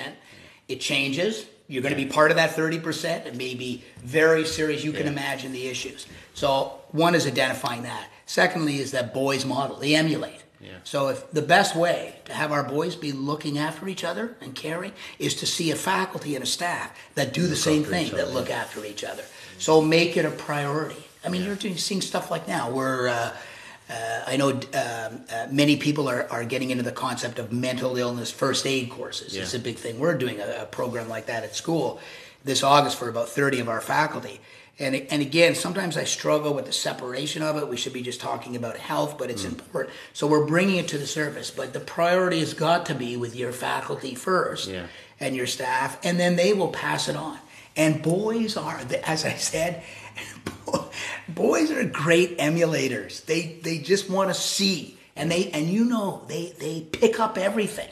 It 0.68 0.80
changes. 0.80 1.46
You're 1.66 1.82
going 1.82 1.94
to 1.94 2.02
be 2.02 2.08
part 2.08 2.30
of 2.30 2.36
that 2.36 2.50
30%. 2.50 3.26
It 3.26 3.36
may 3.36 3.54
be 3.54 3.82
very 3.98 4.44
serious. 4.44 4.84
You 4.84 4.92
yeah. 4.92 4.98
can 4.98 5.08
imagine 5.08 5.52
the 5.52 5.66
issues. 5.66 6.06
So, 6.34 6.80
one 6.90 7.14
is 7.14 7.26
identifying 7.26 7.82
that. 7.82 8.08
Secondly, 8.26 8.78
is 8.78 8.92
that 8.92 9.12
boys 9.12 9.44
model, 9.44 9.76
they 9.76 9.94
emulate. 9.94 10.42
Yeah. 10.60 10.70
So, 10.84 11.08
if 11.08 11.30
the 11.30 11.42
best 11.42 11.74
way 11.74 12.16
to 12.26 12.32
have 12.32 12.52
our 12.52 12.62
boys 12.62 12.94
be 12.94 13.12
looking 13.12 13.58
after 13.58 13.88
each 13.88 14.04
other 14.04 14.36
and 14.40 14.54
caring 14.54 14.92
is 15.18 15.34
to 15.36 15.46
see 15.46 15.70
a 15.70 15.76
faculty 15.76 16.34
and 16.34 16.44
a 16.44 16.46
staff 16.46 16.96
that 17.14 17.32
do 17.32 17.46
the 17.46 17.56
same 17.56 17.84
thing, 17.84 18.12
that 18.12 18.32
look 18.32 18.50
after 18.50 18.84
each 18.84 19.02
other. 19.02 19.24
So 19.58 19.80
make 19.80 20.16
it 20.16 20.24
a 20.24 20.30
priority. 20.30 21.02
I 21.24 21.28
mean, 21.28 21.42
yeah. 21.42 21.48
you're 21.48 21.56
doing, 21.56 21.76
seeing 21.76 22.00
stuff 22.00 22.30
like 22.30 22.48
now 22.48 22.70
where 22.70 23.08
uh, 23.08 23.36
uh, 23.92 24.22
I 24.26 24.36
know 24.36 24.50
um, 24.50 24.60
uh, 24.72 25.46
many 25.50 25.76
people 25.76 26.08
are, 26.08 26.26
are 26.30 26.44
getting 26.44 26.70
into 26.70 26.82
the 26.82 26.92
concept 26.92 27.38
of 27.38 27.52
mental 27.52 27.96
illness 27.96 28.30
first 28.30 28.66
aid 28.66 28.90
courses. 28.90 29.34
Yeah. 29.34 29.42
It's 29.42 29.54
a 29.54 29.58
big 29.58 29.76
thing. 29.76 29.98
We're 29.98 30.16
doing 30.16 30.40
a, 30.40 30.62
a, 30.62 30.66
program 30.66 31.08
like 31.08 31.26
that 31.26 31.44
at 31.44 31.54
school 31.54 32.00
this 32.44 32.62
August 32.62 32.98
for 32.98 33.08
about 33.08 33.28
30 33.28 33.60
of 33.60 33.68
our 33.68 33.80
faculty. 33.80 34.40
And, 34.78 34.94
and 34.96 35.20
again, 35.20 35.54
sometimes 35.54 35.96
I 35.96 36.04
struggle 36.04 36.54
with 36.54 36.66
the 36.66 36.72
separation 36.72 37.42
of 37.42 37.56
it. 37.56 37.68
We 37.68 37.76
should 37.76 37.92
be 37.92 38.02
just 38.02 38.20
talking 38.20 38.56
about 38.56 38.76
health, 38.76 39.18
but 39.18 39.30
it's 39.30 39.44
mm. 39.44 39.50
important. 39.50 39.94
So 40.12 40.26
we're 40.26 40.46
bringing 40.46 40.76
it 40.76 40.88
to 40.88 40.98
the 40.98 41.06
surface. 41.06 41.50
But 41.50 41.72
the 41.72 41.80
priority 41.80 42.40
has 42.40 42.54
got 42.54 42.86
to 42.86 42.94
be 42.94 43.16
with 43.16 43.36
your 43.36 43.52
faculty 43.52 44.14
first 44.14 44.68
yeah. 44.68 44.86
and 45.20 45.36
your 45.36 45.46
staff, 45.46 45.98
and 46.04 46.18
then 46.18 46.36
they 46.36 46.52
will 46.52 46.68
pass 46.68 47.08
it 47.08 47.16
on. 47.16 47.38
And 47.76 48.02
boys 48.02 48.56
are, 48.56 48.80
as 49.04 49.24
I 49.24 49.34
said, 49.34 49.82
boys 51.28 51.70
are 51.70 51.84
great 51.84 52.38
emulators. 52.38 53.24
They 53.24 53.58
they 53.62 53.78
just 53.78 54.10
want 54.10 54.30
to 54.30 54.34
see, 54.34 54.98
and 55.16 55.30
they 55.30 55.50
and 55.50 55.68
you 55.68 55.84
know 55.84 56.24
they 56.28 56.54
they 56.58 56.82
pick 56.82 57.18
up 57.18 57.38
everything. 57.38 57.90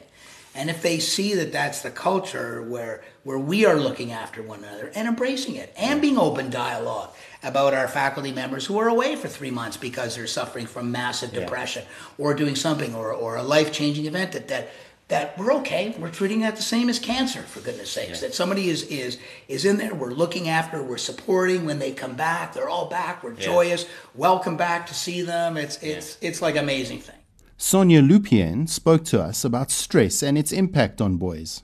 And 0.53 0.69
if 0.69 0.83
they 0.83 0.99
see 0.99 1.35
that 1.35 1.53
that's 1.53 1.83
the 1.83 1.91
culture 1.91 2.61
where 2.63 3.03
where 3.23 3.39
we 3.39 3.65
are 3.67 3.77
looking 3.77 4.13
after 4.13 4.43
one 4.43 4.65
another 4.65 4.91
and 4.95 5.07
embracing 5.07 5.55
it 5.55 5.73
and 5.77 6.01
being 6.01 6.19
open 6.19 6.51
dialogue 6.51 7.11
about 7.43 7.73
our 7.73 7.87
faculty 7.87 8.33
members 8.33 8.67
who 8.67 8.79
are 8.79 8.89
away 8.89 9.15
for 9.15 9.29
three 9.29 9.51
months 9.51 9.77
because 9.77 10.17
they're 10.17 10.27
suffering 10.27 10.67
from 10.67 10.91
massive 10.91 11.33
depression 11.33 11.85
yeah. 11.85 12.25
or 12.25 12.35
doing 12.35 12.57
something 12.57 12.95
or, 12.95 13.13
or 13.13 13.37
a 13.37 13.43
life 13.43 13.73
changing 13.73 14.07
event 14.07 14.33
that, 14.33 14.49
that 14.49 14.71
that 15.11 15.37
we're 15.39 15.53
okay. 15.55 15.95
We're 15.99 16.11
treating 16.11 16.41
that 16.41 16.57
the 16.57 16.63
same 16.63 16.89
as 16.89 16.99
cancer, 16.99 17.43
for 17.43 17.61
goodness 17.61 17.91
sakes. 17.91 18.21
Yeah. 18.21 18.29
That 18.29 18.35
somebody 18.35 18.69
is 18.71 18.83
is 18.85 19.19
is 19.49 19.65
in 19.65 19.77
there. 19.77 19.95
We're 19.95 20.13
looking 20.13 20.49
after. 20.49 20.83
We're 20.83 20.97
supporting 20.99 21.67
when 21.67 21.79
they 21.79 21.93
come 21.93 22.15
back. 22.15 22.55
They're 22.55 22.69
all 22.69 22.87
back. 22.87 23.23
We're 23.23 23.35
yeah. 23.35 23.41
joyous. 23.41 23.87
Welcome 24.15 24.57
back 24.57 24.87
to 24.87 24.95
see 24.95 25.23
them. 25.23 25.57
It's 25.57 25.77
it's 25.83 26.17
yeah. 26.21 26.29
it's 26.29 26.41
like 26.41 26.57
amazing 26.57 27.01
thing. 27.01 27.17
Sonia 27.57 28.01
Lupien 28.01 28.67
spoke 28.69 29.05
to 29.05 29.21
us 29.21 29.45
about 29.45 29.71
stress 29.71 30.23
and 30.23 30.39
its 30.39 30.51
impact 30.51 31.01
on 31.03 31.19
boys. 31.19 31.63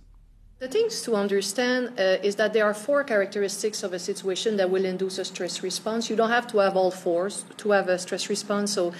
The 0.59 0.69
things 0.69 1.03
to 1.03 1.15
understand 1.15 1.99
uh, 1.99 2.17
is 2.23 2.37
that 2.37 2.53
there 2.53 2.65
are 2.65 2.75
four 2.75 3.05
characteristics 3.05 3.83
of 3.83 3.93
a 3.93 3.99
situation 3.99 4.57
that 4.57 4.71
will 4.71 4.85
induce 4.85 5.19
a 5.19 5.25
stress 5.25 5.63
response. 5.63 6.11
You 6.11 6.17
don't 6.17 6.31
have 6.31 6.47
to 6.49 6.59
have 6.59 6.77
all 6.77 6.91
four 6.91 7.29
to 7.31 7.71
have 7.71 7.89
a 7.89 7.99
stress 7.99 8.29
response. 8.29 8.73
So 8.73 8.93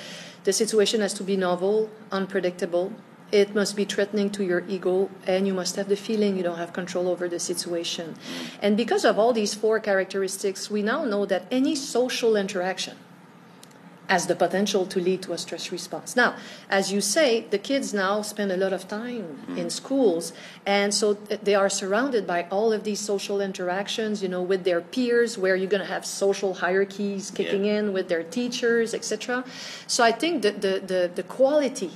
the 0.45 0.53
situation 0.53 1.01
has 1.01 1.15
to 1.15 1.25
be 1.25 1.37
novel, 1.37 1.91
unpredictable. 2.13 2.93
It 3.33 3.55
must 3.55 3.75
be 3.75 3.85
threatening 3.85 4.31
to 4.31 4.45
your 4.45 4.63
ego, 4.69 5.11
and 5.27 5.47
you 5.47 5.55
must 5.55 5.77
have 5.77 5.89
the 5.89 5.97
feeling 5.97 6.37
you 6.37 6.45
don't 6.45 6.59
have 6.59 6.73
control 6.73 7.09
over 7.09 7.29
the 7.29 7.41
situation. 7.41 8.15
And 8.63 8.77
because 8.77 9.05
of 9.05 9.19
all 9.19 9.33
these 9.33 9.55
four 9.55 9.81
characteristics, 9.81 10.71
we 10.71 10.83
now 10.83 11.05
know 11.05 11.27
that 11.27 11.47
any 11.51 11.75
social 11.75 12.37
interaction 12.37 12.97
has 14.09 14.27
the 14.27 14.37
potential 14.37 14.87
to 14.87 15.01
lead 15.01 15.23
to 15.23 15.33
a 15.33 15.39
stress 15.39 15.73
response. 15.73 16.17
Now, 16.17 16.37
as 16.71 16.93
you 16.93 17.01
say, 17.01 17.47
the 17.51 17.59
kids 17.59 17.93
now 17.93 18.23
spend 18.23 18.53
a 18.53 18.57
lot 18.57 18.73
of 18.73 18.87
time 18.89 19.45
mm. 19.49 19.59
in 19.59 19.71
schools, 19.71 20.33
and 20.65 20.95
so 20.95 21.15
they 21.15 21.55
are 21.55 21.69
surrounded 21.69 22.27
by 22.27 22.47
all 22.51 22.73
of 22.73 22.85
these 22.85 23.01
social 23.01 23.41
interactions, 23.41 24.23
you 24.23 24.29
know, 24.29 24.43
with 24.43 24.65
their 24.65 24.81
peers, 24.81 25.37
where 25.37 25.57
you're 25.57 25.69
going 25.69 25.83
to 25.83 25.93
have 25.93 26.07
social 26.07 26.55
hierarchies 26.55 27.31
kicking 27.31 27.65
yeah. 27.65 27.79
in 27.79 27.93
with 27.93 28.09
their 28.09 28.23
teachers, 28.23 28.95
etc. 28.95 29.45
So 29.87 30.05
I 30.05 30.13
think 30.13 30.43
that 30.43 30.63
the, 30.63 30.83
the, 30.85 31.11
the 31.13 31.23
quality 31.23 31.91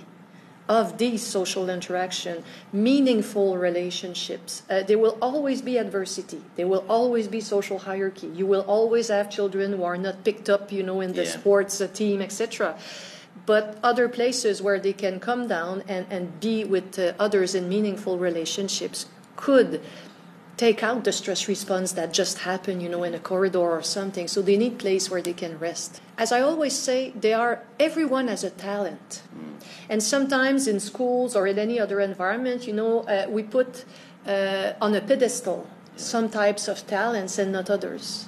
of 0.70 0.98
these 0.98 1.20
social 1.20 1.68
interaction, 1.68 2.44
meaningful 2.72 3.58
relationships. 3.58 4.62
Uh, 4.70 4.84
there 4.84 4.98
will 4.98 5.18
always 5.20 5.60
be 5.60 5.76
adversity. 5.76 6.40
There 6.54 6.68
will 6.68 6.84
always 6.88 7.26
be 7.26 7.40
social 7.40 7.80
hierarchy. 7.80 8.28
You 8.28 8.46
will 8.46 8.64
always 8.68 9.08
have 9.08 9.28
children 9.28 9.72
who 9.72 9.82
are 9.82 9.98
not 9.98 10.22
picked 10.22 10.48
up, 10.48 10.70
you 10.70 10.84
know, 10.84 11.00
in 11.00 11.14
the 11.14 11.24
yeah. 11.24 11.30
sports 11.30 11.80
uh, 11.80 11.88
team, 11.88 12.22
etc. 12.22 12.78
But 13.46 13.78
other 13.82 14.08
places 14.08 14.62
where 14.62 14.78
they 14.78 14.92
can 14.92 15.18
come 15.18 15.48
down 15.48 15.82
and, 15.88 16.06
and 16.08 16.38
be 16.38 16.62
with 16.62 16.96
uh, 17.00 17.14
others 17.18 17.56
in 17.56 17.68
meaningful 17.68 18.16
relationships 18.16 19.06
could 19.34 19.80
take 20.60 20.82
out 20.82 21.04
the 21.04 21.12
stress 21.20 21.48
response 21.48 21.92
that 21.92 22.12
just 22.12 22.40
happened, 22.50 22.82
you 22.82 22.88
know, 22.94 23.02
in 23.02 23.14
a 23.14 23.18
corridor 23.18 23.70
or 23.78 23.82
something. 23.82 24.28
So 24.28 24.42
they 24.42 24.58
need 24.58 24.78
place 24.78 25.04
where 25.10 25.22
they 25.22 25.32
can 25.32 25.58
rest. 25.58 26.02
As 26.18 26.32
I 26.32 26.40
always 26.42 26.74
say, 26.88 26.98
they 27.24 27.32
are 27.32 27.54
everyone 27.88 28.28
has 28.28 28.44
a 28.44 28.52
talent, 28.68 29.22
and 29.88 30.02
sometimes 30.02 30.60
in 30.72 30.78
schools 30.78 31.30
or 31.34 31.46
in 31.52 31.58
any 31.58 31.80
other 31.84 31.98
environment, 32.12 32.66
you 32.68 32.74
know, 32.80 32.92
uh, 33.00 33.26
we 33.36 33.42
put 33.42 33.70
uh, 34.26 34.84
on 34.84 34.94
a 34.94 35.00
pedestal 35.00 35.66
some 35.96 36.28
types 36.28 36.68
of 36.72 36.76
talents 36.86 37.38
and 37.40 37.52
not 37.52 37.68
others 37.70 38.26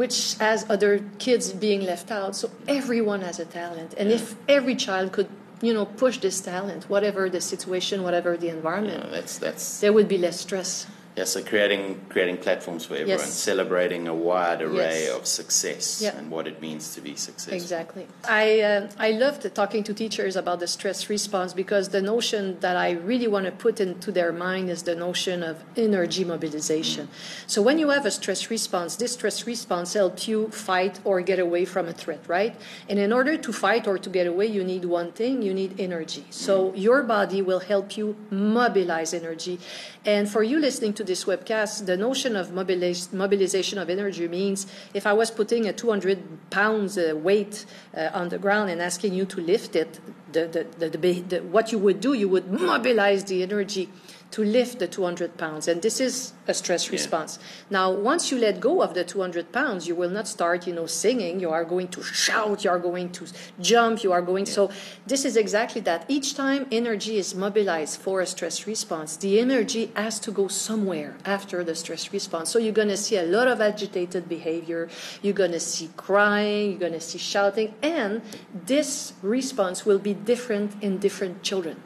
which 0.00 0.18
has 0.38 0.58
other 0.68 0.92
kids 1.18 1.52
being 1.52 1.82
left 1.92 2.10
out. 2.10 2.34
So 2.34 2.50
everyone 2.66 3.20
has 3.20 3.38
a 3.38 3.44
talent, 3.44 3.94
and 3.96 4.10
if 4.10 4.34
every 4.48 4.74
child 4.86 5.12
could 5.12 5.28
you 5.62 5.72
know 5.76 5.86
push 6.02 6.16
this 6.18 6.40
talent 6.40 6.80
whatever 6.94 7.22
the 7.30 7.40
situation 7.40 8.02
whatever 8.06 8.36
the 8.36 8.50
environment 8.58 9.02
yeah, 9.04 9.10
that's 9.16 9.34
that's 9.38 9.64
there 9.80 9.92
would 9.96 10.08
be 10.08 10.18
less 10.18 10.38
stress 10.40 10.86
yeah, 11.16 11.22
so 11.22 11.44
creating 11.44 12.00
creating 12.08 12.38
platforms 12.38 12.86
for 12.86 12.94
everyone, 12.94 13.20
yes. 13.20 13.32
celebrating 13.32 14.08
a 14.08 14.14
wide 14.14 14.60
array 14.62 15.04
yes. 15.04 15.16
of 15.16 15.26
success 15.26 16.02
yeah. 16.02 16.16
and 16.16 16.28
what 16.28 16.48
it 16.48 16.60
means 16.60 16.92
to 16.96 17.00
be 17.00 17.14
successful. 17.14 17.54
Exactly. 17.54 18.08
I 18.28 18.60
uh, 18.60 18.90
I 18.98 19.12
loved 19.12 19.54
talking 19.54 19.84
to 19.84 19.94
teachers 19.94 20.34
about 20.34 20.58
the 20.58 20.66
stress 20.66 21.08
response 21.08 21.52
because 21.52 21.90
the 21.90 22.02
notion 22.02 22.58
that 22.60 22.76
I 22.76 22.90
really 22.90 23.28
want 23.28 23.46
to 23.46 23.52
put 23.52 23.78
into 23.78 24.10
their 24.10 24.32
mind 24.32 24.70
is 24.70 24.82
the 24.82 24.96
notion 24.96 25.44
of 25.44 25.62
energy 25.76 26.24
mobilization. 26.24 27.06
Mm. 27.06 27.10
So 27.46 27.62
when 27.62 27.78
you 27.78 27.90
have 27.90 28.06
a 28.06 28.10
stress 28.10 28.50
response, 28.50 28.96
this 28.96 29.12
stress 29.12 29.46
response 29.46 29.94
helps 29.94 30.26
you 30.26 30.48
fight 30.48 30.98
or 31.04 31.20
get 31.20 31.38
away 31.38 31.64
from 31.64 31.86
a 31.86 31.92
threat, 31.92 32.24
right? 32.26 32.56
And 32.88 32.98
in 32.98 33.12
order 33.12 33.36
to 33.36 33.52
fight 33.52 33.86
or 33.86 33.98
to 33.98 34.10
get 34.10 34.26
away, 34.26 34.46
you 34.46 34.64
need 34.64 34.84
one 34.84 35.12
thing: 35.12 35.42
you 35.42 35.54
need 35.54 35.78
energy. 35.78 36.24
So 36.30 36.72
mm. 36.72 36.72
your 36.74 37.04
body 37.04 37.40
will 37.40 37.60
help 37.60 37.96
you 37.96 38.16
mobilize 38.30 39.14
energy. 39.14 39.60
And 40.04 40.28
for 40.28 40.42
you 40.42 40.58
listening 40.58 40.92
to 40.94 41.03
this 41.06 41.24
webcast, 41.24 41.86
the 41.86 41.96
notion 41.96 42.36
of 42.36 42.48
mobiliz- 42.48 43.12
mobilization 43.12 43.78
of 43.78 43.90
energy 43.90 44.28
means 44.28 44.66
if 44.92 45.06
I 45.06 45.12
was 45.12 45.30
putting 45.30 45.66
a 45.66 45.72
200 45.72 46.50
pounds 46.50 46.98
uh, 46.98 47.14
weight 47.14 47.66
uh, 47.96 48.10
on 48.12 48.28
the 48.28 48.38
ground 48.38 48.70
and 48.70 48.80
asking 48.80 49.14
you 49.14 49.24
to 49.26 49.40
lift 49.40 49.76
it, 49.76 50.00
the, 50.32 50.66
the, 50.78 50.88
the, 50.88 51.38
what 51.42 51.72
you 51.72 51.78
would 51.78 52.00
do, 52.00 52.12
you 52.12 52.28
would 52.28 52.50
mobilize 52.50 53.24
the 53.24 53.42
energy 53.42 53.88
to 54.34 54.42
lift 54.42 54.80
the 54.80 54.88
200 54.88 55.38
pounds. 55.38 55.68
And 55.68 55.80
this 55.80 56.00
is 56.00 56.32
a 56.48 56.54
stress 56.54 56.86
yeah. 56.86 56.92
response. 56.92 57.38
Now, 57.70 57.92
once 57.92 58.32
you 58.32 58.38
let 58.38 58.58
go 58.58 58.82
of 58.82 58.92
the 58.92 59.04
200 59.04 59.52
pounds, 59.52 59.86
you 59.86 59.94
will 59.94 60.10
not 60.10 60.26
start, 60.26 60.66
you 60.66 60.74
know, 60.74 60.86
singing. 60.86 61.38
You 61.38 61.50
are 61.50 61.64
going 61.64 61.86
to 61.88 62.02
shout. 62.02 62.64
You 62.64 62.70
are 62.70 62.80
going 62.80 63.12
to 63.12 63.28
jump. 63.60 64.02
You 64.02 64.10
are 64.10 64.22
going. 64.22 64.46
Yeah. 64.46 64.52
So 64.52 64.70
this 65.06 65.24
is 65.24 65.36
exactly 65.36 65.80
that. 65.82 66.04
Each 66.08 66.34
time 66.34 66.66
energy 66.72 67.16
is 67.16 67.32
mobilized 67.32 68.00
for 68.00 68.20
a 68.20 68.26
stress 68.26 68.66
response, 68.66 69.16
the 69.16 69.38
energy 69.38 69.92
has 69.94 70.18
to 70.26 70.32
go 70.32 70.48
somewhere 70.48 71.16
after 71.24 71.62
the 71.62 71.76
stress 71.76 72.12
response. 72.12 72.50
So 72.50 72.58
you're 72.58 72.72
going 72.72 72.88
to 72.88 72.96
see 72.96 73.16
a 73.16 73.22
lot 73.22 73.46
of 73.46 73.60
agitated 73.60 74.28
behavior. 74.28 74.88
You're 75.22 75.40
going 75.44 75.52
to 75.52 75.60
see 75.60 75.90
crying. 75.96 76.70
You're 76.70 76.80
going 76.80 76.92
to 76.94 77.00
see 77.00 77.18
shouting. 77.18 77.72
And 77.82 78.20
this 78.66 79.12
response 79.22 79.86
will 79.86 80.00
be 80.00 80.12
different 80.12 80.82
in 80.82 80.98
different 80.98 81.44
children. 81.44 81.80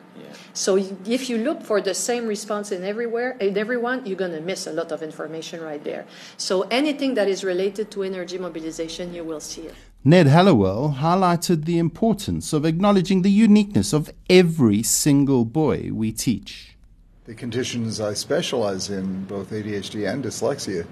So 0.53 0.77
if 0.77 1.29
you 1.31 1.39
look 1.39 1.63
for 1.63 1.81
the 1.81 1.95
same 1.95 2.27
response 2.27 2.73
in 2.73 2.85
everywhere, 2.85 3.37
in 3.41 3.57
everyone, 3.57 4.07
you're 4.07 4.17
going 4.17 4.33
to 4.33 4.41
miss 4.41 4.67
a 4.67 4.73
lot 4.73 4.93
of 4.93 5.03
information 5.03 5.61
right 5.61 5.83
there. 5.83 6.07
So 6.37 6.63
anything 6.63 7.15
that 7.15 7.29
is 7.29 7.45
related 7.45 7.91
to 7.93 8.03
energy 8.03 8.39
mobilization, 8.39 9.15
you 9.15 9.25
will 9.25 9.41
see 9.41 9.63
it. 9.63 9.75
Ned 10.05 10.27
Hallowell 10.27 10.97
highlighted 10.99 11.65
the 11.65 11.79
importance 11.79 12.53
of 12.53 12.65
acknowledging 12.65 13.23
the 13.23 13.31
uniqueness 13.31 13.93
of 13.93 14.11
every 14.31 14.83
single 14.83 15.45
boy 15.45 15.91
we 15.93 16.13
teach. 16.13 16.77
The 17.25 17.35
conditions 17.35 18.01
I 18.01 18.15
specialize 18.15 18.91
in, 18.91 19.25
both 19.25 19.51
ADHD 19.51 20.11
and 20.11 20.25
dyslexia, 20.25 20.87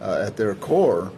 uh, 0.00 0.24
at 0.26 0.36
their 0.36 0.54
core, 0.54 1.12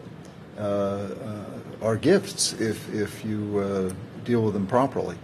uh, 0.58 0.61
uh, 0.61 1.44
are 1.82 1.96
gifts 1.96 2.54
if, 2.54 2.92
if 2.92 3.25
you 3.25 3.58
uh, 3.58 4.25
deal 4.25 4.42
with 4.42 4.54
them 4.54 4.66
properly. 4.66 5.16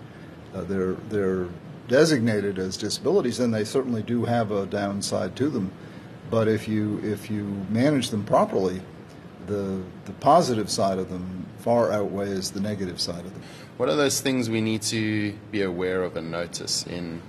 Uh, 0.55 0.61
they're, 0.63 0.93
they're 1.09 1.49
designated 1.89 2.59
as 2.59 2.77
disabilities, 2.77 3.39
then 3.39 3.51
they 3.51 3.65
certainly 3.65 4.03
do 4.03 4.25
have 4.25 4.51
a 4.51 4.67
downside 4.67 5.37
to 5.37 5.49
them. 5.49 5.73
But 6.31 6.49
if 6.49 6.67
you 6.67 7.01
if 7.05 7.31
you 7.31 7.45
manage 7.69 8.11
them 8.11 8.25
properly, 8.25 8.81
the 9.47 9.83
the 10.07 10.13
positive 10.21 10.71
side 10.71 10.99
of 10.99 11.11
them 11.11 11.47
far 11.59 11.93
outweighs 11.93 12.51
the 12.51 12.61
negative 12.61 13.01
side 13.01 13.25
of 13.25 13.35
them. 13.35 13.43
What 13.77 13.89
are 13.89 13.97
those 13.97 14.21
things 14.21 14.49
we 14.49 14.61
need 14.61 14.83
to 14.83 15.33
be 15.51 15.63
aware 15.63 16.03
of 16.03 16.17
and 16.17 16.31
notice 16.31 16.87
in 16.87 17.21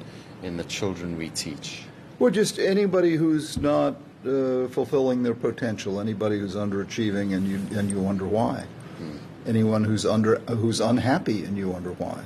in 0.42 0.58
the 0.58 0.64
children 0.64 1.18
we 1.18 1.30
teach? 1.30 1.84
Well, 2.20 2.32
just 2.32 2.60
anybody 2.60 3.16
who's 3.16 3.58
not 3.58 3.96
uh, 4.26 4.68
fulfilling 4.70 5.24
their 5.24 5.34
potential, 5.34 6.00
anybody 6.00 6.40
who's 6.40 6.56
underachieving, 6.56 7.36
and 7.36 7.48
you 7.48 7.60
and 7.78 7.90
you 7.90 8.00
wonder 8.00 8.26
why. 8.26 8.66
Hmm. 8.98 9.18
Anyone 9.46 9.84
who's 9.84 10.06
under 10.06 10.38
who's 10.48 10.80
unhappy, 10.80 11.44
and 11.44 11.58
you 11.58 11.68
wonder 11.68 11.92
why 11.92 12.24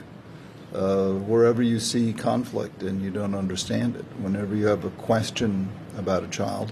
uh, 0.78 1.14
wherever 1.14 1.64
you 1.64 1.80
see 1.80 2.14
conflict 2.14 2.84
and 2.84 3.02
you 3.02 3.10
don't 3.10 3.34
understand 3.34 3.96
it, 3.96 4.06
whenever 4.20 4.56
you 4.56 4.68
have 4.68 4.86
a 4.86 4.92
question 4.92 5.70
about 5.98 6.24
a 6.24 6.28
child, 6.28 6.72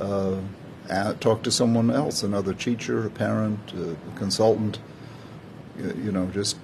uh, 0.00 0.40
talk 1.20 1.42
to 1.42 1.50
someone 1.50 1.90
else, 1.90 2.22
another 2.22 2.54
teacher, 2.54 3.06
a 3.06 3.10
parent, 3.10 3.72
a 3.74 3.96
consultant. 4.18 4.78
You, 5.78 6.02
you 6.04 6.12
know, 6.12 6.26
just 6.28 6.56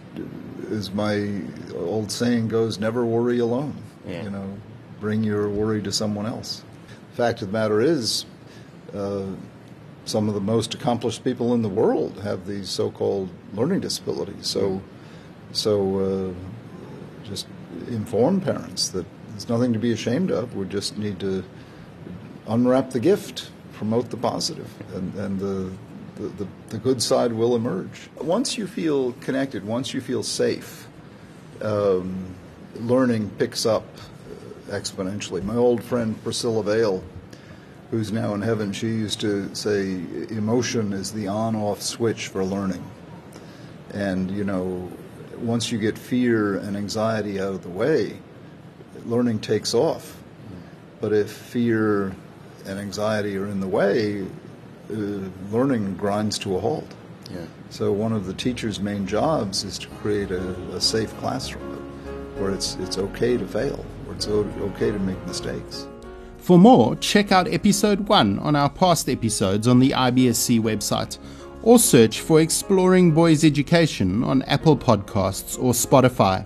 as 0.71 0.91
my 0.93 1.43
old 1.75 2.11
saying 2.11 2.49
goes, 2.49 2.79
never 2.79 3.05
worry 3.05 3.38
alone. 3.38 3.76
Yeah. 4.07 4.25
You 4.25 4.31
know, 4.31 4.57
bring 5.00 5.23
your 5.23 5.49
worry 5.49 5.83
to 5.83 5.93
someone 5.93 6.26
else. 6.26 6.64
The 7.11 7.17
fact 7.17 7.43
of 7.43 7.49
the 7.49 7.52
matter 7.52 7.81
is, 7.81 8.25
uh, 8.95 9.26
some 10.05 10.29
of 10.29 10.35
the 10.35 10.41
most 10.41 10.75
accomplished 10.75 11.23
people 11.23 11.55
in 11.55 11.62
the 11.62 11.69
world 11.69 12.21
have 12.21 12.47
these 12.47 12.69
so-called 12.69 13.29
learning 13.55 13.81
disabilities. 13.81 14.47
So, 14.47 14.83
so 15.52 15.99
uh, 15.99 16.35
just 17.25 17.47
inform 17.88 18.41
parents 18.41 18.88
that 18.91 19.07
there's 19.31 19.49
nothing 19.49 19.73
to 19.73 19.79
be 19.79 19.93
ashamed 19.93 20.31
of. 20.31 20.55
We 20.55 20.67
just 20.67 20.99
need 20.99 21.21
to 21.21 21.45
unwrap 22.47 22.91
the 22.91 23.00
gift, 23.00 23.50
promote 23.73 24.11
the 24.11 24.17
positive, 24.17 24.71
and, 24.95 25.14
and 25.14 25.41
the, 25.41 25.73
the, 26.17 26.29
the, 26.29 26.49
the 26.69 26.79
good 26.79 27.02
side 27.02 27.33
will 27.33 27.57
emerge. 27.57 28.11
Once 28.21 28.59
you 28.59 28.67
feel 28.67 29.12
connected, 29.14 29.64
once 29.64 29.95
you 29.95 30.00
feel 30.00 30.23
safe, 30.23 30.87
um, 31.62 32.35
learning 32.76 33.31
picks 33.38 33.64
up 33.67 33.87
exponentially. 34.69 35.43
My 35.43 35.57
old 35.57 35.83
friend 35.83 36.21
Priscilla 36.23 36.62
Vail, 36.62 37.02
who's 37.91 38.11
now 38.11 38.35
in 38.35 38.43
heaven, 38.43 38.73
she 38.73 38.88
used 38.88 39.21
to 39.21 39.55
say 39.55 40.00
emotion 40.31 40.93
is 40.93 41.12
the 41.12 41.29
on 41.29 41.55
off 41.55 41.83
switch 41.83 42.29
for 42.29 42.45
learning. 42.45 42.85
And, 43.93 44.31
you 44.31 44.45
know, 44.45 44.91
once 45.43 45.73
you 45.73 45.79
get 45.79 45.99
fear 45.99 46.57
and 46.57 46.77
anxiety 46.77 47.41
out 47.41 47.55
of 47.55 47.63
the 47.63 47.69
way, 47.69 48.19
learning 49.05 49.41
takes 49.41 49.75
off. 49.75 50.19
But 51.01 51.13
if 51.13 51.31
fear 51.31 52.15
and 52.65 52.79
anxiety 52.79 53.37
are 53.37 53.47
in 53.47 53.61
the 53.61 53.67
way, 53.67 54.23
uh, 54.91 54.95
learning 55.51 55.97
grinds 55.97 56.39
to 56.41 56.57
a 56.57 56.61
halt. 56.61 56.95
Yeah. 57.31 57.47
So 57.71 57.93
one 57.93 58.13
of 58.13 58.27
the 58.27 58.35
teacher's 58.35 58.79
main 58.79 59.07
jobs 59.07 59.65
is 59.65 59.79
to 59.79 59.89
create 59.89 60.31
a, 60.31 60.53
a 60.75 60.81
safe 60.81 61.17
classroom 61.19 61.73
where 62.39 62.51
it's 62.51 62.77
it's 62.77 62.99
okay 62.99 63.37
to 63.37 63.47
fail, 63.47 63.85
where 64.05 64.15
it's 64.15 64.29
okay 64.29 64.91
to 64.91 64.99
make 64.99 65.25
mistakes. 65.27 65.87
For 66.39 66.59
more, 66.59 66.97
check 66.97 67.31
out 67.31 67.47
episode 67.47 68.09
1 68.09 68.41
on 68.41 68.57
our 68.57 68.69
past 68.69 69.09
episodes 69.09 69.69
on 69.69 69.79
the 69.79 69.91
IBSC 69.91 70.61
website, 70.61 71.19
or 71.62 71.78
search 71.78 72.21
for 72.21 72.40
Exploring 72.40 73.12
Boys 73.12 73.45
Education 73.45 74.25
on 74.25 74.42
Apple 74.42 74.76
Podcasts 74.76 75.57
or 75.62 75.73
Spotify. 75.73 76.45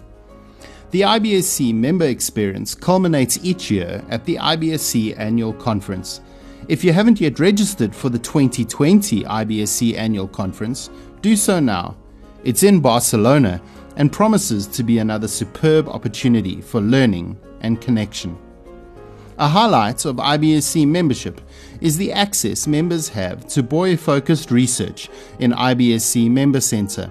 The 0.90 1.00
IBSC 1.02 1.74
member 1.74 2.06
experience 2.06 2.74
culminates 2.74 3.38
each 3.42 3.70
year 3.70 4.04
at 4.08 4.24
the 4.24 4.36
IBSC 4.36 5.18
Annual 5.18 5.54
Conference. 5.54 6.20
If 6.68 6.84
you 6.84 6.92
haven't 6.92 7.20
yet 7.20 7.38
registered 7.38 7.94
for 7.94 8.08
the 8.08 8.18
2020 8.18 9.24
IBSC 9.24 9.96
Annual 9.96 10.28
Conference, 10.28 10.90
do 11.22 11.36
so 11.36 11.60
now. 11.60 11.96
It's 12.44 12.62
in 12.62 12.80
Barcelona 12.80 13.60
and 13.96 14.12
promises 14.12 14.66
to 14.68 14.82
be 14.82 14.98
another 14.98 15.28
superb 15.28 15.88
opportunity 15.88 16.60
for 16.60 16.80
learning 16.80 17.38
and 17.60 17.80
connection. 17.80 18.38
A 19.38 19.48
highlight 19.48 20.04
of 20.04 20.16
IBSC 20.16 20.86
membership 20.86 21.40
is 21.80 21.96
the 21.96 22.12
access 22.12 22.66
members 22.66 23.08
have 23.08 23.46
to 23.48 23.62
boy 23.62 23.96
focused 23.96 24.50
research 24.50 25.08
in 25.38 25.52
IBSC 25.52 26.30
Member 26.30 26.60
Centre. 26.60 27.10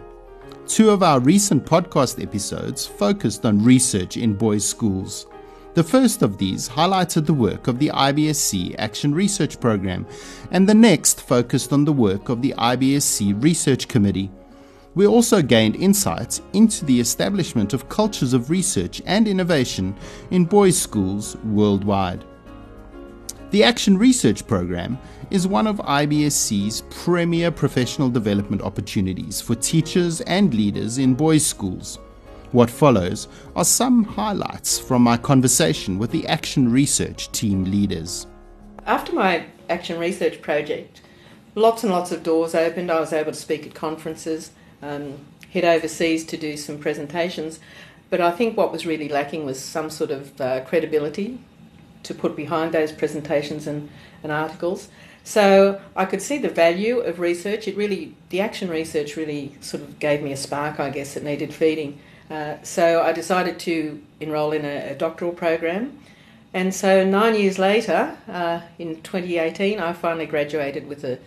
Two 0.68 0.90
of 0.90 1.04
our 1.04 1.20
recent 1.20 1.66
podcast 1.66 2.22
episodes 2.22 2.86
focused 2.86 3.46
on 3.46 3.64
research 3.64 4.18
in 4.18 4.34
boys' 4.34 4.68
schools. 4.68 5.28
The 5.76 5.84
first 5.84 6.22
of 6.22 6.38
these 6.38 6.70
highlighted 6.70 7.26
the 7.26 7.34
work 7.34 7.68
of 7.68 7.80
the 7.80 7.90
IBSC 7.90 8.76
Action 8.80 9.14
Research 9.14 9.60
Program, 9.60 10.08
and 10.52 10.68
the 10.68 10.74
next 10.74 11.22
focused 11.22 11.74
on 11.74 11.84
the 11.84 11.94
work 11.94 12.30
of 12.30 12.42
the 12.42 12.54
IBSC 12.58 13.44
Research 13.44 13.88
Committee. 13.88 14.32
We 14.96 15.06
also 15.06 15.42
gained 15.42 15.76
insights 15.76 16.42
into 16.54 16.86
the 16.86 17.00
establishment 17.00 17.74
of 17.74 17.90
cultures 17.90 18.34
of 18.34 18.50
research 18.50 19.02
and 19.06 19.28
innovation 19.28 19.96
in 20.32 20.46
boys' 20.46 20.82
schools 20.82 21.36
worldwide. 21.44 22.24
The 23.52 23.64
Action 23.64 23.98
Research 23.98 24.46
Program 24.48 24.98
is 25.30 25.48
one 25.48 25.68
of 25.68 25.78
IBSC's 25.78 26.82
premier 26.90 27.52
professional 27.52 28.10
development 28.10 28.64
opportunities 28.64 29.40
for 29.40 29.54
teachers 29.54 30.22
and 30.22 30.54
leaders 30.54 30.98
in 30.98 31.14
boys' 31.14 31.46
schools. 31.46 32.00
What 32.54 32.72
follows 32.72 33.28
are 33.56 33.64
some 33.64 34.04
highlights 34.04 34.80
from 34.80 35.04
my 35.04 35.16
conversation 35.16 36.00
with 36.00 36.10
the 36.10 36.28
Action 36.28 36.72
Research 36.72 37.32
team 37.32 37.66
leaders. 37.66 38.26
After 38.88 39.14
my 39.14 39.46
Action 39.70 40.00
Research 40.00 40.42
project, 40.42 41.02
lots 41.54 41.84
and 41.84 41.94
lots 41.94 42.12
of 42.12 42.24
doors 42.24 42.56
opened. 42.56 42.92
I 42.92 43.00
was 43.00 43.14
able 43.14 43.32
to 43.32 43.38
speak 43.38 43.68
at 43.68 43.76
conferences 43.76 44.52
um, 44.82 45.20
head 45.52 45.66
overseas 45.66 46.26
to 46.26 46.36
do 46.36 46.58
some 46.58 46.80
presentations. 46.80 47.60
But 48.10 48.22
I 48.22 48.32
think 48.32 48.58
what 48.58 48.72
was 48.72 48.86
really 48.88 49.08
lacking 49.08 49.46
was 49.46 49.60
some 49.60 49.90
sort 49.92 50.12
of 50.12 50.42
uh, 50.42 50.62
credibility 50.62 51.40
to 52.06 52.14
put 52.14 52.36
behind 52.36 52.74
those 52.74 52.92
presentations 52.92 53.68
and, 53.68 53.90
and 54.24 54.32
articles. 54.32 54.90
So 55.24 55.82
I 55.96 56.06
could 56.06 56.22
see 56.22 56.38
the 56.38 56.50
value 56.50 57.00
of 57.00 57.20
research. 57.20 57.68
It 57.68 57.76
really, 57.76 58.16
the 58.30 58.42
action 58.42 58.70
research 58.70 59.18
really 59.18 59.56
sort 59.60 59.82
of 59.84 60.00
gave 60.00 60.22
me 60.22 60.32
a 60.32 60.38
spark, 60.38 60.80
I 60.80 60.92
guess, 60.92 61.16
that 61.16 61.24
needed 61.24 61.54
feeding. 61.54 62.00
Uh, 62.30 62.58
so 62.64 63.02
I 63.02 63.12
decided 63.12 63.60
to 63.62 64.02
enrol 64.20 64.52
in 64.52 64.66
a, 64.66 64.92
a, 64.92 64.96
doctoral 64.96 65.32
program. 65.32 66.00
And 66.54 66.74
so 66.74 67.04
nine 67.04 67.36
years 67.36 67.60
later, 67.60 68.18
uh, 68.28 68.62
in 68.80 69.02
2018, 69.02 69.80
I 69.80 69.94
finally 69.94 70.26
graduated 70.26 70.88
with 70.88 71.04
a, 71.04 71.20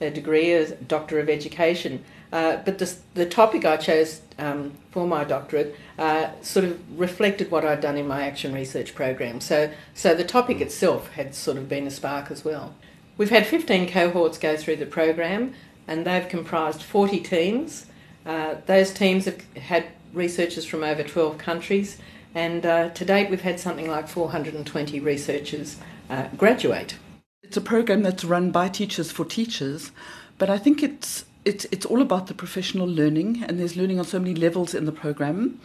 a 0.00 0.10
degree 0.10 0.52
as 0.52 0.72
Doctor 0.72 1.18
of 1.18 1.28
Education. 1.28 2.04
Uh, 2.32 2.58
but 2.58 2.78
the, 2.78 2.94
the 3.14 3.26
topic 3.26 3.64
I 3.64 3.76
chose 3.76 4.20
um, 4.38 4.72
for 4.90 5.06
my 5.06 5.24
doctorate 5.24 5.76
uh, 5.98 6.30
sort 6.42 6.64
of 6.64 6.98
reflected 6.98 7.50
what 7.50 7.64
I'd 7.64 7.80
done 7.80 7.96
in 7.96 8.06
my 8.06 8.26
action 8.26 8.52
research 8.52 8.94
program. 8.94 9.40
So, 9.40 9.70
so 9.94 10.14
the 10.14 10.24
topic 10.24 10.60
itself 10.60 11.10
had 11.12 11.34
sort 11.34 11.56
of 11.56 11.68
been 11.68 11.86
a 11.86 11.90
spark 11.90 12.30
as 12.30 12.44
well. 12.44 12.74
We've 13.16 13.30
had 13.30 13.46
15 13.46 13.88
cohorts 13.88 14.38
go 14.38 14.56
through 14.56 14.76
the 14.76 14.86
program, 14.86 15.54
and 15.88 16.06
they've 16.06 16.28
comprised 16.28 16.82
40 16.82 17.20
teams. 17.20 17.86
Uh, 18.26 18.56
those 18.66 18.92
teams 18.92 19.24
have 19.24 19.40
had 19.54 19.86
researchers 20.12 20.64
from 20.64 20.82
over 20.82 21.02
12 21.02 21.38
countries, 21.38 21.98
and 22.34 22.66
uh, 22.66 22.90
to 22.90 23.04
date 23.04 23.30
we've 23.30 23.40
had 23.40 23.58
something 23.58 23.88
like 23.88 24.08
420 24.08 25.00
researchers 25.00 25.78
uh, 26.10 26.28
graduate. 26.36 26.96
It's 27.42 27.56
a 27.56 27.60
program 27.60 28.02
that's 28.02 28.24
run 28.24 28.50
by 28.50 28.68
teachers 28.68 29.10
for 29.10 29.24
teachers, 29.24 29.92
but 30.36 30.50
I 30.50 30.58
think 30.58 30.82
it's 30.82 31.24
it's 31.46 31.64
it's 31.70 31.86
all 31.86 32.02
about 32.02 32.26
the 32.26 32.34
professional 32.34 32.86
learning, 32.86 33.44
and 33.46 33.58
there's 33.58 33.76
learning 33.76 33.98
on 33.98 34.04
so 34.04 34.18
many 34.18 34.34
levels 34.34 34.74
in 34.74 34.84
the 34.84 34.92
program. 34.92 35.58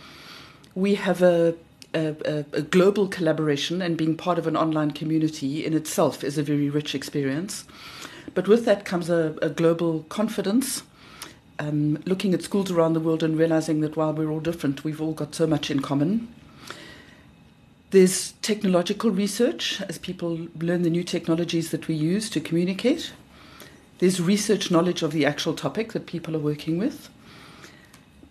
We 0.76 0.96
have 0.96 1.22
a 1.22 1.56
a, 1.94 2.46
a, 2.54 2.62
global 2.62 3.08
collaboration 3.08 3.82
and 3.82 3.98
being 3.98 4.16
part 4.16 4.40
of 4.40 4.48
an 4.48 4.56
online 4.56 4.92
community 4.92 5.66
in 5.66 5.74
itself 5.74 6.24
is 6.24 6.38
a 6.38 6.44
very 6.44 6.70
rich 6.70 6.96
experience. 6.96 7.66
But 8.34 8.48
with 8.48 8.64
that 8.64 8.86
comes 8.86 9.10
a, 9.10 9.36
a 9.42 9.50
global 9.50 10.04
confidence, 10.04 10.84
um, 11.60 12.02
looking 12.06 12.34
at 12.34 12.44
schools 12.44 12.72
around 12.72 12.94
the 12.94 13.02
world 13.02 13.24
and 13.24 13.38
realizing 13.38 13.82
that 13.82 13.98
while 13.98 14.14
we're 14.14 14.32
all 14.32 14.40
different, 14.40 14.86
we've 14.86 15.02
all 15.02 15.12
got 15.12 15.36
so 15.36 15.46
much 15.46 15.70
in 15.70 15.82
common. 15.82 16.34
There's 17.90 18.32
technological 18.42 19.12
research 19.12 19.82
as 19.82 19.98
people 19.98 20.48
learn 20.58 20.84
the 20.84 20.90
new 20.90 21.04
technologies 21.04 21.72
that 21.72 21.90
we 21.90 21.96
use 21.96 22.30
to 22.30 22.40
communicate. 22.40 23.12
There's 24.02 24.20
research 24.20 24.72
knowledge 24.72 25.04
of 25.04 25.12
the 25.12 25.28
actual 25.28 25.54
topic 25.54 25.94
that 25.94 26.08
people 26.08 26.36
are 26.36 26.40
working 26.40 26.80
with. 26.80 27.08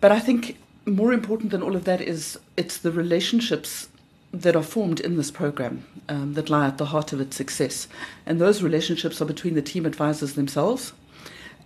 But 0.01 0.11
I 0.11 0.19
think 0.19 0.59
more 0.85 1.13
important 1.13 1.53
than 1.53 1.63
all 1.63 1.77
of 1.77 1.85
that 1.85 2.01
is 2.01 2.37
it's 2.57 2.77
the 2.77 2.91
relationships 2.91 3.89
that 4.33 4.57
are 4.57 4.65
formed 4.65 4.99
in 4.99 5.17
this 5.17 5.31
program 5.31 5.85
um, 6.09 6.35
that 6.35 6.51
lie 6.51 6.67
at 6.67 6.79
the 6.79 6.87
heart 6.87 7.13
of 7.13 7.21
its 7.21 7.37
success. 7.37 7.87
And 8.27 8.41
those 8.41 8.65
relationships 8.65 9.23
are 9.23 9.27
between 9.27 9.55
the 9.55 9.63
team 9.63 9.87
advisors 9.87 10.33
themselves, 10.33 10.93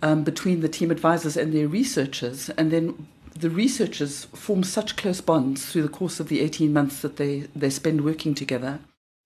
um, 0.03 0.23
between 0.23 0.61
the 0.61 0.69
team 0.69 0.91
advisors 0.91 1.35
and 1.35 1.51
their 1.51 1.67
researchers, 1.67 2.49
and 2.51 2.69
then 2.69 3.07
the 3.33 3.49
researchers 3.49 4.25
form 4.25 4.63
such 4.63 4.97
close 4.97 5.19
bonds 5.19 5.65
through 5.65 5.81
the 5.81 5.89
course 5.89 6.19
of 6.19 6.29
the 6.29 6.41
18 6.41 6.71
months 6.71 7.01
that 7.01 7.17
they, 7.17 7.47
they 7.55 7.71
spend 7.71 8.05
working 8.05 8.35
together. 8.35 8.81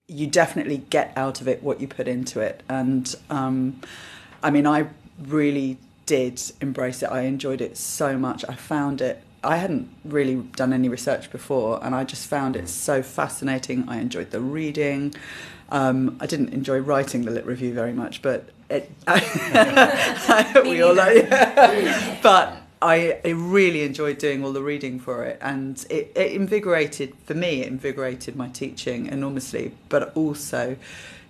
You 0.08 0.26
definitely 0.26 0.78
get 0.90 1.12
out 1.18 1.42
of 1.42 1.50
it 1.50 1.62
what 1.62 1.82
you 1.82 1.88
put 1.90 2.08
into 2.08 2.40
it. 2.40 2.64
And 2.70 3.14
um, 3.30 3.82
I 4.44 4.52
mean, 4.52 4.68
I 4.68 4.88
really 5.28 5.78
did 6.06 6.42
embrace 6.62 7.04
it. 7.04 7.08
I 7.08 7.22
enjoyed 7.22 7.62
it 7.62 7.78
so 7.78 8.18
much. 8.18 8.44
I 8.48 8.56
found 8.56 9.02
it. 9.02 9.22
I 9.44 9.58
hadn't 9.58 9.90
really 10.04 10.36
done 10.36 10.74
any 10.74 10.90
research 10.90 11.32
before, 11.32 11.84
and 11.84 11.96
I 11.96 12.04
just 12.04 12.28
found 12.28 12.56
it 12.56 12.68
so 12.68 13.02
fascinating. 13.02 13.88
I 13.88 14.00
enjoyed 14.00 14.32
the 14.32 14.42
reading. 14.42 15.14
Um, 15.70 16.18
I 16.20 16.26
didn't 16.26 16.50
enjoy 16.50 16.80
writing 16.80 17.26
the 17.26 17.32
lit 17.32 17.46
review 17.46 17.74
very 17.74 17.94
much, 17.94 18.22
but 18.22 18.50
it, 18.70 18.92
I, 19.08 20.62
we 20.64 20.82
all 20.82 20.96
like. 20.96 21.30
but 22.24 22.58
I, 22.82 23.20
I, 23.24 23.30
really 23.30 23.84
enjoyed 23.84 24.18
doing 24.18 24.44
all 24.44 24.52
the 24.52 24.64
reading 24.64 25.00
for 25.00 25.24
it, 25.26 25.38
and 25.42 25.86
it, 25.90 26.12
it 26.16 26.32
invigorated 26.32 27.14
for 27.26 27.34
me. 27.34 27.62
It 27.62 27.68
invigorated 27.68 28.36
my 28.36 28.48
teaching 28.50 29.08
enormously, 29.08 29.74
but 29.90 30.16
also 30.16 30.78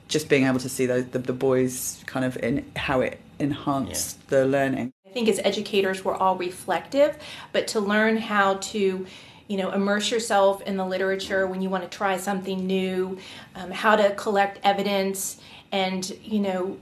just 0.10 0.28
being 0.28 0.46
able 0.46 0.60
to 0.60 0.68
see 0.68 0.86
the, 0.86 1.02
the, 1.02 1.20
the 1.20 1.34
boys 1.34 2.04
kind 2.06 2.26
of 2.26 2.36
in 2.38 2.70
how 2.76 3.00
it 3.00 3.20
enhanced 3.40 4.18
yeah. 4.18 4.40
the 4.40 4.46
learning. 4.46 4.92
I 5.08 5.12
think 5.12 5.30
as 5.30 5.40
educators, 5.44 6.04
we're 6.04 6.16
all 6.16 6.36
reflective, 6.36 7.18
but 7.54 7.68
to 7.70 7.80
learn 7.80 8.18
how 8.18 8.56
to 8.56 9.08
you 9.48 9.58
know 9.58 9.72
immerse 9.72 10.12
yourself 10.12 10.62
in 10.64 10.78
the 10.78 10.86
literature 10.86 11.48
when 11.48 11.62
you 11.62 11.70
want 11.70 11.90
to 11.90 11.90
try 11.90 12.18
something 12.18 12.68
new 12.68 13.18
um, 13.56 13.72
how 13.72 13.96
to 13.96 14.14
collect 14.14 14.60
evidence 14.64 15.42
and 15.72 16.16
you 16.24 16.40
know 16.40 16.78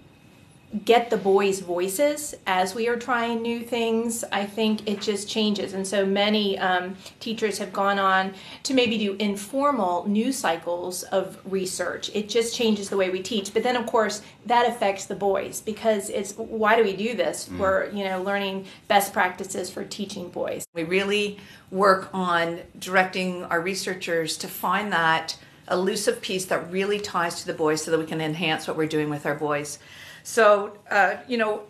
get 0.84 1.10
the 1.10 1.18
boys' 1.18 1.62
voices 1.62 2.36
as 2.46 2.76
we 2.76 2.90
are 2.90 2.98
trying 2.98 3.42
new 3.42 3.62
things, 3.62 4.26
I 4.34 4.46
think 4.46 4.88
it 4.88 5.00
just 5.00 5.30
changes. 5.30 5.74
And 5.74 5.88
so 5.88 6.06
many 6.06 6.58
um, 6.60 6.98
teachers 7.22 7.58
have 7.60 7.72
gone 7.72 7.98
on 7.98 8.34
to 8.64 8.74
maybe 8.74 8.98
do 8.98 9.14
informal 9.14 10.08
news 10.10 10.38
cycles 10.38 11.04
of 11.04 11.40
research. 11.46 12.12
It 12.14 12.28
just 12.28 12.54
changes 12.54 12.90
the 12.90 12.98
way 12.98 13.10
we 13.10 13.22
teach. 13.22 13.54
But 13.54 13.64
then, 13.64 13.78
of 13.78 13.86
course, 13.86 14.22
that 14.46 14.70
affects 14.70 15.06
the 15.06 15.16
boys 15.16 15.62
because 15.62 16.10
it's 16.10 16.34
why 16.34 16.76
do 16.76 16.84
we 16.84 16.96
do 16.96 17.16
this? 17.16 17.48
Mm. 17.48 17.60
We're 17.60 17.90
you 17.92 18.04
know 18.04 18.22
learning 18.22 18.66
best 18.90 19.14
practices 19.14 19.70
for 19.70 19.86
teaching 19.86 20.30
boys. 20.30 20.66
We 20.74 20.84
really 20.84 21.40
work 21.72 22.10
on 22.14 22.60
directing 22.78 23.44
our 23.46 23.62
researchers 23.62 24.38
to 24.38 24.48
find 24.48 24.92
that 24.92 25.38
elusive 25.70 26.22
piece 26.22 26.46
that 26.46 26.72
really 26.72 27.00
ties 27.00 27.42
to 27.42 27.48
the 27.48 27.54
boys 27.54 27.84
so 27.84 27.92
that 27.92 28.00
we 28.00 28.06
can 28.06 28.22
enhance 28.22 28.68
what 28.68 28.78
we're 28.78 28.88
doing 28.88 29.10
with 29.10 29.26
our 29.26 29.36
boys. 29.36 29.80
So, 30.28 30.74
uh, 30.92 31.16
you 31.30 31.38
know, 31.38 31.64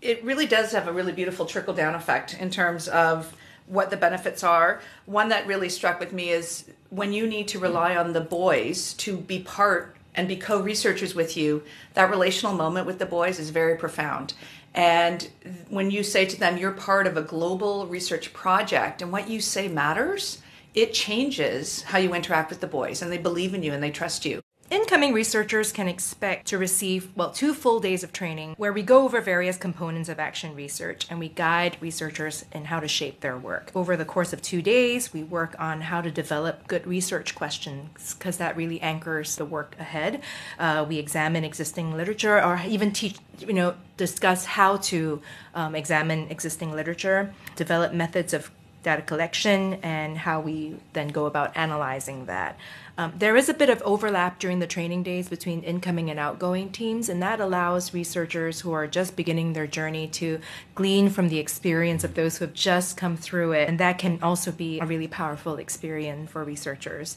it 0.00 0.24
really 0.24 0.44
does 0.44 0.72
have 0.72 0.88
a 0.88 0.92
really 0.92 1.12
beautiful 1.12 1.46
trickle 1.46 1.72
down 1.72 1.94
effect 1.94 2.34
in 2.34 2.50
terms 2.50 2.88
of 2.88 3.32
what 3.68 3.90
the 3.90 3.96
benefits 3.96 4.42
are. 4.42 4.82
One 5.06 5.28
that 5.28 5.46
really 5.46 5.68
struck 5.68 6.00
with 6.00 6.12
me 6.12 6.30
is 6.30 6.64
when 6.90 7.12
you 7.12 7.28
need 7.28 7.46
to 7.48 7.60
rely 7.60 7.94
on 7.94 8.12
the 8.12 8.20
boys 8.20 8.92
to 8.94 9.16
be 9.16 9.38
part 9.38 9.94
and 10.16 10.26
be 10.26 10.34
co 10.34 10.60
researchers 10.60 11.14
with 11.14 11.36
you, 11.36 11.62
that 11.94 12.10
relational 12.10 12.54
moment 12.54 12.88
with 12.88 12.98
the 12.98 13.06
boys 13.06 13.38
is 13.38 13.50
very 13.50 13.76
profound. 13.76 14.34
And 14.74 15.30
when 15.68 15.92
you 15.92 16.02
say 16.02 16.26
to 16.26 16.38
them, 16.38 16.58
you're 16.58 16.72
part 16.72 17.06
of 17.06 17.16
a 17.16 17.22
global 17.22 17.86
research 17.86 18.32
project 18.32 19.00
and 19.00 19.12
what 19.12 19.30
you 19.30 19.40
say 19.40 19.68
matters, 19.68 20.42
it 20.74 20.92
changes 20.92 21.82
how 21.82 21.98
you 21.98 22.14
interact 22.14 22.50
with 22.50 22.60
the 22.60 22.66
boys 22.66 23.00
and 23.00 23.12
they 23.12 23.18
believe 23.18 23.54
in 23.54 23.62
you 23.62 23.72
and 23.72 23.80
they 23.80 23.92
trust 23.92 24.24
you 24.24 24.42
Incoming 24.72 25.12
researchers 25.12 25.70
can 25.70 25.86
expect 25.86 26.46
to 26.46 26.56
receive, 26.56 27.14
well, 27.14 27.30
two 27.30 27.52
full 27.52 27.78
days 27.78 28.02
of 28.02 28.10
training 28.10 28.54
where 28.56 28.72
we 28.72 28.82
go 28.82 29.04
over 29.04 29.20
various 29.20 29.58
components 29.58 30.08
of 30.08 30.18
action 30.18 30.54
research 30.54 31.06
and 31.10 31.18
we 31.18 31.28
guide 31.28 31.76
researchers 31.82 32.46
in 32.52 32.64
how 32.64 32.80
to 32.80 32.88
shape 32.88 33.20
their 33.20 33.36
work. 33.36 33.70
Over 33.74 33.98
the 33.98 34.06
course 34.06 34.32
of 34.32 34.40
two 34.40 34.62
days, 34.62 35.12
we 35.12 35.24
work 35.24 35.54
on 35.58 35.82
how 35.82 36.00
to 36.00 36.10
develop 36.10 36.66
good 36.68 36.86
research 36.86 37.34
questions 37.34 38.14
because 38.14 38.38
that 38.38 38.56
really 38.56 38.80
anchors 38.80 39.36
the 39.36 39.44
work 39.44 39.76
ahead. 39.78 40.22
Uh, 40.58 40.86
we 40.88 40.96
examine 40.96 41.44
existing 41.44 41.94
literature 41.94 42.42
or 42.42 42.58
even 42.66 42.92
teach, 42.92 43.18
you 43.40 43.52
know, 43.52 43.74
discuss 43.98 44.46
how 44.46 44.78
to 44.78 45.20
um, 45.54 45.74
examine 45.74 46.30
existing 46.30 46.72
literature, 46.72 47.34
develop 47.56 47.92
methods 47.92 48.32
of 48.32 48.50
data 48.82 49.02
collection, 49.02 49.74
and 49.82 50.18
how 50.18 50.40
we 50.40 50.76
then 50.92 51.08
go 51.08 51.26
about 51.26 51.56
analyzing 51.56 52.26
that. 52.26 52.56
Um, 52.98 53.14
there 53.18 53.36
is 53.36 53.48
a 53.48 53.54
bit 53.54 53.70
of 53.70 53.80
overlap 53.82 54.38
during 54.38 54.58
the 54.58 54.66
training 54.66 55.02
days 55.02 55.28
between 55.28 55.62
incoming 55.62 56.10
and 56.10 56.20
outgoing 56.20 56.70
teams, 56.70 57.08
and 57.08 57.22
that 57.22 57.40
allows 57.40 57.94
researchers 57.94 58.60
who 58.60 58.72
are 58.72 58.86
just 58.86 59.16
beginning 59.16 59.54
their 59.54 59.66
journey 59.66 60.08
to 60.08 60.40
glean 60.74 61.08
from 61.08 61.28
the 61.28 61.38
experience 61.38 62.04
of 62.04 62.14
those 62.14 62.36
who 62.36 62.44
have 62.44 62.54
just 62.54 62.96
come 62.96 63.16
through 63.16 63.52
it. 63.52 63.68
And 63.68 63.80
that 63.80 63.98
can 63.98 64.18
also 64.22 64.52
be 64.52 64.78
a 64.80 64.86
really 64.86 65.08
powerful 65.08 65.56
experience 65.56 66.30
for 66.30 66.44
researchers. 66.44 67.16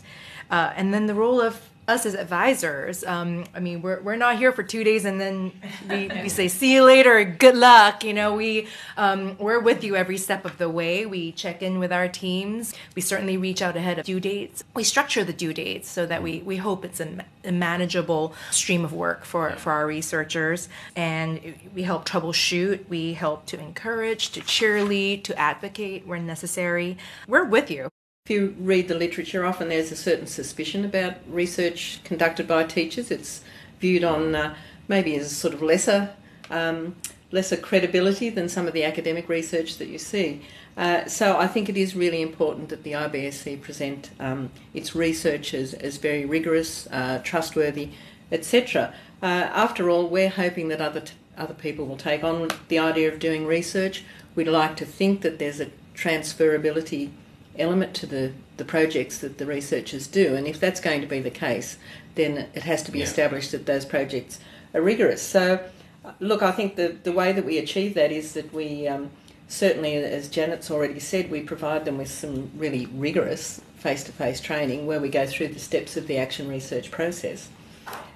Uh, 0.50 0.72
and 0.76 0.94
then 0.94 1.08
the 1.08 1.14
role 1.14 1.42
of 1.42 1.70
us 1.88 2.06
as 2.06 2.16
advisors, 2.16 3.04
um, 3.04 3.46
I 3.54 3.60
mean, 3.60 3.82
we're, 3.82 4.02
we're 4.02 4.16
not 4.16 4.38
here 4.38 4.52
for 4.52 4.64
two 4.64 4.84
days 4.84 5.06
and 5.06 5.22
then 5.22 5.52
we, 5.90 6.08
we 6.24 6.30
say, 6.30 6.48
see 6.48 6.74
you 6.74 6.84
later, 6.84 7.24
good 7.24 7.56
luck. 7.56 8.04
You 8.04 8.14
know, 8.14 8.36
we, 8.36 8.68
um, 8.98 9.38
we're 9.38 9.60
with 9.60 9.84
you 9.84 9.96
every 9.96 10.18
step 10.18 10.46
of 10.46 10.58
the 10.58 10.70
way. 10.70 11.06
We 11.06 11.32
check 11.32 11.62
in 11.62 11.78
with 11.78 11.92
our 11.92 12.08
teams. 12.08 12.74
We 12.96 13.02
certainly 13.02 13.38
reach 13.38 13.62
out 13.62 13.76
ahead 13.76 14.00
of 14.00 14.06
due 14.06 14.20
dates. 14.20 14.64
We 14.76 14.84
structure 14.84 15.24
the 15.24 15.34
due 15.34 15.54
dates 15.54 15.88
so 15.90 16.06
that 16.08 16.24
we, 16.24 16.40
we 16.40 16.58
hope 16.58 16.86
it's 16.86 17.00
a, 17.00 17.24
a 17.44 17.52
manageable 17.52 18.34
stream 18.50 18.84
of 18.84 18.92
work 18.92 19.24
for, 19.24 19.52
for 19.52 19.72
our 19.72 19.86
researchers. 19.86 20.70
And 20.96 21.56
we 21.76 21.84
help 21.84 22.08
troubleshoot, 22.08 22.90
we 22.90 23.14
help 23.14 23.46
to 23.48 23.60
encourage, 23.60 24.32
to 24.32 24.42
cheerlead, 24.42 25.24
to 25.26 25.40
advocate 25.40 26.08
where 26.08 26.20
necessary. 26.20 26.98
We're 27.28 27.46
with 27.46 27.70
you. 27.70 27.90
If 28.28 28.32
you 28.32 28.56
read 28.58 28.88
the 28.88 28.96
literature, 28.96 29.46
often 29.46 29.70
there's 29.70 29.92
a 29.92 29.96
certain 29.96 30.26
suspicion 30.26 30.84
about 30.84 31.14
research 31.28 32.00
conducted 32.04 32.48
by 32.48 32.64
teachers. 32.64 33.12
It's 33.12 33.44
viewed 33.80 34.04
on 34.04 34.34
uh, 34.34 34.56
maybe 34.88 35.16
as 35.16 35.32
a 35.32 35.36
sort 35.36 35.54
of 35.54 35.62
lesser, 35.62 36.10
um, 36.50 36.96
lesser 37.32 37.56
credibility 37.56 38.32
than 38.32 38.50
some 38.50 38.66
of 38.66 38.74
the 38.74 38.84
academic 38.84 39.30
research 39.30 39.78
that 39.78 39.90
you 39.90 40.00
see. 40.00 40.42
Uh, 40.76 41.06
so 41.06 41.38
I 41.38 41.46
think 41.46 41.70
it 41.70 41.78
is 41.78 41.96
really 41.96 42.24
important 42.24 42.70
that 42.70 42.82
the 42.82 42.94
IBSC 42.94 43.62
present 43.62 44.10
um, 44.20 44.50
its 44.74 44.96
research 44.96 45.54
as, 45.54 45.76
as 45.76 45.98
very 45.98 46.26
rigorous, 46.26 46.88
uh, 46.88 47.22
trustworthy, 47.24 47.92
etc. 48.32 48.92
Uh, 49.22 49.26
after 49.54 49.88
all, 49.88 50.08
we're 50.08 50.30
hoping 50.30 50.70
that 50.70 50.82
other 50.82 51.02
t- 51.02 51.14
other 51.38 51.54
people 51.54 51.86
will 51.86 51.96
take 51.96 52.24
on 52.24 52.50
the 52.70 52.80
idea 52.80 53.08
of 53.14 53.20
doing 53.20 53.46
research. 53.46 54.04
We'd 54.34 54.48
like 54.48 54.76
to 54.78 54.86
think 54.86 55.22
that 55.22 55.38
there's 55.38 55.60
a 55.60 55.70
transferability 55.94 57.12
element 57.58 57.94
to 57.96 58.06
the, 58.06 58.34
the 58.58 58.66
projects 58.66 59.20
that 59.20 59.38
the 59.38 59.46
researchers 59.46 60.08
do. 60.08 60.36
And 60.36 60.48
if 60.48 60.60
that's 60.60 60.80
going 60.80 61.02
to 61.02 61.08
be 61.08 61.20
the 61.20 61.30
case, 61.30 61.78
then 62.16 62.48
it 62.54 62.64
has 62.64 62.84
to 62.84 62.92
be 62.92 63.00
yeah. 63.00 63.06
established 63.06 63.52
that 63.52 63.66
those 63.66 63.86
projects 63.86 64.40
are 64.74 64.82
rigorous. 64.82 65.22
So, 65.22 65.64
look, 66.20 66.42
I 66.42 66.52
think 66.52 66.76
the, 66.76 66.96
the 67.04 67.12
way 67.12 67.32
that 67.32 67.46
we 67.46 67.58
achieve 67.58 67.94
that 67.96 68.12
is 68.12 68.34
that 68.34 68.54
we 68.54 68.88
um, 68.88 69.12
certainly, 69.48 69.96
as 69.96 70.30
Janet's 70.30 70.72
already 70.72 71.00
said, 71.00 71.30
we 71.30 71.42
provide 71.42 71.86
them 71.86 71.98
with 71.98 72.10
some 72.10 72.52
really 72.56 72.88
rigorous 72.88 73.62
face 73.78 74.04
to 74.06 74.12
face 74.12 74.40
training 74.40 74.88
where 74.88 75.00
we 75.00 75.10
go 75.10 75.26
through 75.28 75.50
the 75.50 75.60
steps 75.60 75.96
of 75.98 76.08
the 76.08 76.18
action 76.18 76.48
research 76.48 76.90
process. 76.92 77.50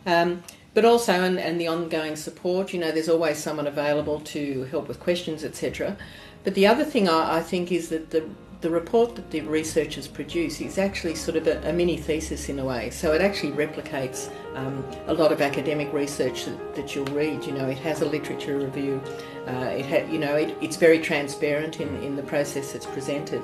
Um, 0.06 0.44
but 0.74 0.86
also, 0.86 1.14
and, 1.14 1.40
and 1.40 1.60
the 1.60 1.68
ongoing 1.68 2.16
support, 2.16 2.74
you 2.74 2.80
know, 2.80 2.92
there's 2.92 3.10
always 3.10 3.38
someone 3.38 3.68
available 3.68 4.20
to 4.22 4.64
help 4.66 4.88
with 4.88 5.00
questions, 5.00 5.44
etc. 5.44 5.98
But 6.44 6.56
the 6.56 6.68
other 6.68 6.84
thing 6.84 7.10
I, 7.10 7.38
I 7.38 7.42
think 7.42 7.72
is 7.72 7.90
that 7.90 8.12
the 8.12 8.24
the 8.62 8.70
report 8.70 9.16
that 9.16 9.32
the 9.32 9.40
researchers 9.42 10.08
produce 10.08 10.60
is 10.60 10.78
actually 10.78 11.16
sort 11.16 11.38
of 11.38 11.48
a, 11.48 11.70
a 11.70 11.72
mini 11.72 11.96
thesis 11.96 12.50
in 12.50 12.60
a 12.60 12.66
way. 12.66 12.90
So 12.90 13.14
it 13.14 13.22
actually 13.22 13.54
replicates 13.54 14.30
um, 14.56 14.86
a 15.08 15.14
lot 15.14 15.32
of 15.32 15.42
academic 15.42 15.94
research 15.94 16.46
that, 16.46 16.76
that, 16.76 16.94
you'll 16.94 17.06
read. 17.06 17.46
You 17.46 17.54
know, 17.54 17.68
it 17.70 17.78
has 17.80 18.02
a 18.02 18.06
literature 18.06 18.58
review. 18.58 19.02
Uh, 19.48 19.52
it 19.52 19.86
ha- 19.86 20.12
you 20.12 20.20
know, 20.20 20.36
it, 20.36 20.58
it's 20.62 20.76
very 20.76 21.00
transparent 21.00 21.80
in, 21.80 22.04
in 22.04 22.18
the 22.18 22.24
process 22.24 22.76
it's 22.76 22.86
presented. 22.86 23.42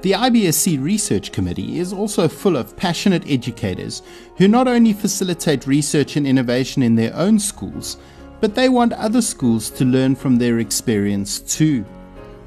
The 0.00 0.12
IBSC 0.12 0.82
Research 0.82 1.30
Committee 1.30 1.78
is 1.78 1.92
also 1.92 2.26
full 2.26 2.56
of 2.56 2.74
passionate 2.74 3.28
educators 3.28 4.00
who 4.38 4.48
not 4.48 4.66
only 4.66 4.94
facilitate 4.94 5.66
research 5.66 6.16
and 6.16 6.26
innovation 6.26 6.82
in 6.82 6.94
their 6.94 7.14
own 7.14 7.38
schools, 7.38 7.98
but 8.40 8.54
they 8.54 8.70
want 8.70 8.94
other 8.94 9.20
schools 9.20 9.68
to 9.72 9.84
learn 9.84 10.16
from 10.16 10.36
their 10.36 10.58
experience 10.58 11.38
too. 11.40 11.84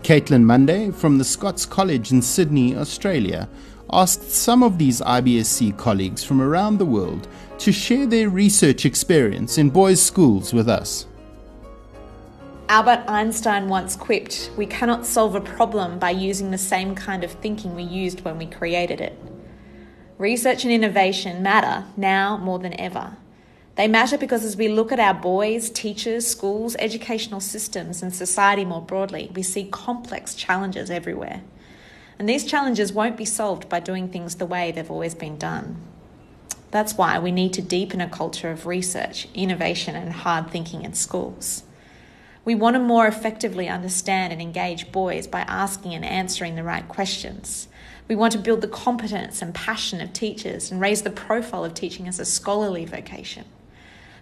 Caitlin 0.04 0.44
Monday 0.44 0.92
from 0.92 1.18
the 1.18 1.24
Scots 1.24 1.66
College 1.66 2.12
in 2.12 2.22
Sydney, 2.22 2.76
Australia, 2.76 3.48
asked 3.90 4.30
some 4.32 4.62
of 4.62 4.78
these 4.78 5.00
IBSC 5.00 5.78
colleagues 5.78 6.26
from 6.26 6.42
around 6.42 6.78
the 6.78 6.86
world 6.86 7.30
to 7.60 7.72
share 7.72 8.06
their 8.06 8.28
research 8.28 8.86
experience 8.86 9.58
in 9.58 9.70
boys' 9.70 10.02
schools 10.02 10.54
with 10.54 10.68
us. 10.68 11.08
Albert 12.68 13.06
Einstein 13.08 13.70
once 13.70 13.96
quipped, 13.96 14.52
We 14.58 14.66
cannot 14.66 15.06
solve 15.06 15.36
a 15.36 15.42
problem 15.42 16.00
by 16.00 16.10
using 16.10 16.52
the 16.52 16.58
same 16.58 16.96
kind 16.96 17.24
of 17.24 17.32
thinking 17.32 17.74
we 17.74 17.84
used 17.84 18.26
when 18.26 18.38
we 18.38 18.46
created 18.46 19.00
it. 19.00 19.18
Research 20.18 20.66
and 20.66 20.74
innovation 20.74 21.42
matter 21.42 21.86
now 21.96 22.36
more 22.36 22.60
than 22.60 22.78
ever. 22.78 23.16
They 23.76 23.88
matter 23.88 24.20
because 24.20 24.46
as 24.46 24.56
we 24.56 24.68
look 24.68 24.92
at 24.92 25.00
our 25.00 25.16
boys, 25.16 25.72
teachers, 25.72 26.28
schools, 26.28 26.76
educational 26.78 27.40
systems, 27.40 28.04
and 28.04 28.14
society 28.14 28.66
more 28.66 28.82
broadly, 28.84 29.32
we 29.34 29.42
see 29.42 29.64
complex 29.66 30.36
challenges 30.36 30.92
everywhere. 30.92 31.42
And 32.20 32.30
these 32.30 32.46
challenges 32.46 32.94
won't 32.94 33.18
be 33.18 33.26
solved 33.26 33.70
by 33.70 33.80
doing 33.80 34.10
things 34.10 34.36
the 34.36 34.46
way 34.46 34.72
they've 34.72 34.92
always 34.92 35.16
been 35.16 35.40
done. 35.40 35.82
That's 36.70 36.94
why 36.94 37.18
we 37.18 37.32
need 37.32 37.52
to 37.54 37.64
deepen 37.64 38.00
a 38.00 38.08
culture 38.08 38.52
of 38.52 38.68
research, 38.68 39.28
innovation, 39.34 39.96
and 39.96 40.14
hard 40.14 40.52
thinking 40.52 40.84
in 40.84 40.94
schools. 40.94 41.64
We 42.46 42.54
want 42.54 42.76
to 42.76 42.80
more 42.80 43.08
effectively 43.08 43.70
understand 43.70 44.34
and 44.34 44.42
engage 44.42 44.92
boys 44.92 45.26
by 45.26 45.42
asking 45.42 45.96
and 45.96 46.06
answering 46.06 46.56
the 46.56 46.64
right 46.64 46.88
questions. 46.88 47.68
We 48.08 48.16
want 48.16 48.34
to 48.34 48.40
build 48.40 48.62
the 48.62 48.68
competence 48.68 49.42
and 49.42 49.56
passion 49.56 50.00
of 50.00 50.14
teachers 50.14 50.70
and 50.70 50.80
raise 50.80 51.02
the 51.02 51.10
profile 51.10 51.66
of 51.66 51.74
teaching 51.74 52.08
as 52.08 52.20
a 52.20 52.26
scholarly 52.26 52.86
vocation. 52.86 53.46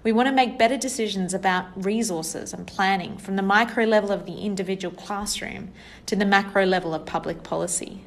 We 0.03 0.11
want 0.11 0.27
to 0.27 0.33
make 0.33 0.57
better 0.57 0.77
decisions 0.77 1.31
about 1.33 1.65
resources 1.75 2.53
and 2.53 2.65
planning 2.65 3.17
from 3.17 3.35
the 3.35 3.43
micro 3.43 3.85
level 3.85 4.11
of 4.11 4.25
the 4.25 4.39
individual 4.39 4.95
classroom 4.95 5.69
to 6.07 6.15
the 6.15 6.25
macro 6.25 6.65
level 6.65 6.95
of 6.95 7.05
public 7.05 7.43
policy. 7.43 8.03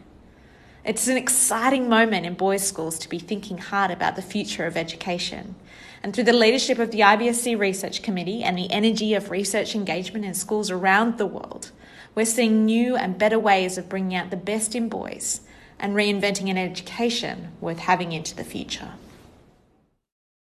It's 0.84 1.06
an 1.06 1.16
exciting 1.16 1.88
moment 1.88 2.26
in 2.26 2.34
boys' 2.34 2.66
schools 2.66 2.98
to 2.98 3.08
be 3.08 3.20
thinking 3.20 3.58
hard 3.58 3.92
about 3.92 4.16
the 4.16 4.22
future 4.22 4.66
of 4.66 4.76
education. 4.76 5.54
And 6.02 6.12
through 6.12 6.24
the 6.24 6.32
leadership 6.32 6.80
of 6.80 6.90
the 6.90 7.00
IBSC 7.00 7.58
Research 7.58 8.02
Committee 8.02 8.42
and 8.42 8.58
the 8.58 8.70
energy 8.72 9.14
of 9.14 9.30
research 9.30 9.76
engagement 9.76 10.24
in 10.24 10.34
schools 10.34 10.70
around 10.70 11.16
the 11.16 11.26
world, 11.26 11.70
we're 12.14 12.26
seeing 12.26 12.64
new 12.64 12.96
and 12.96 13.16
better 13.16 13.38
ways 13.38 13.78
of 13.78 13.88
bringing 13.88 14.16
out 14.16 14.30
the 14.30 14.36
best 14.36 14.74
in 14.74 14.88
boys 14.88 15.42
and 15.78 15.94
reinventing 15.94 16.50
an 16.50 16.58
education 16.58 17.52
worth 17.60 17.78
having 17.78 18.12
into 18.12 18.34
the 18.34 18.44
future. 18.44 18.90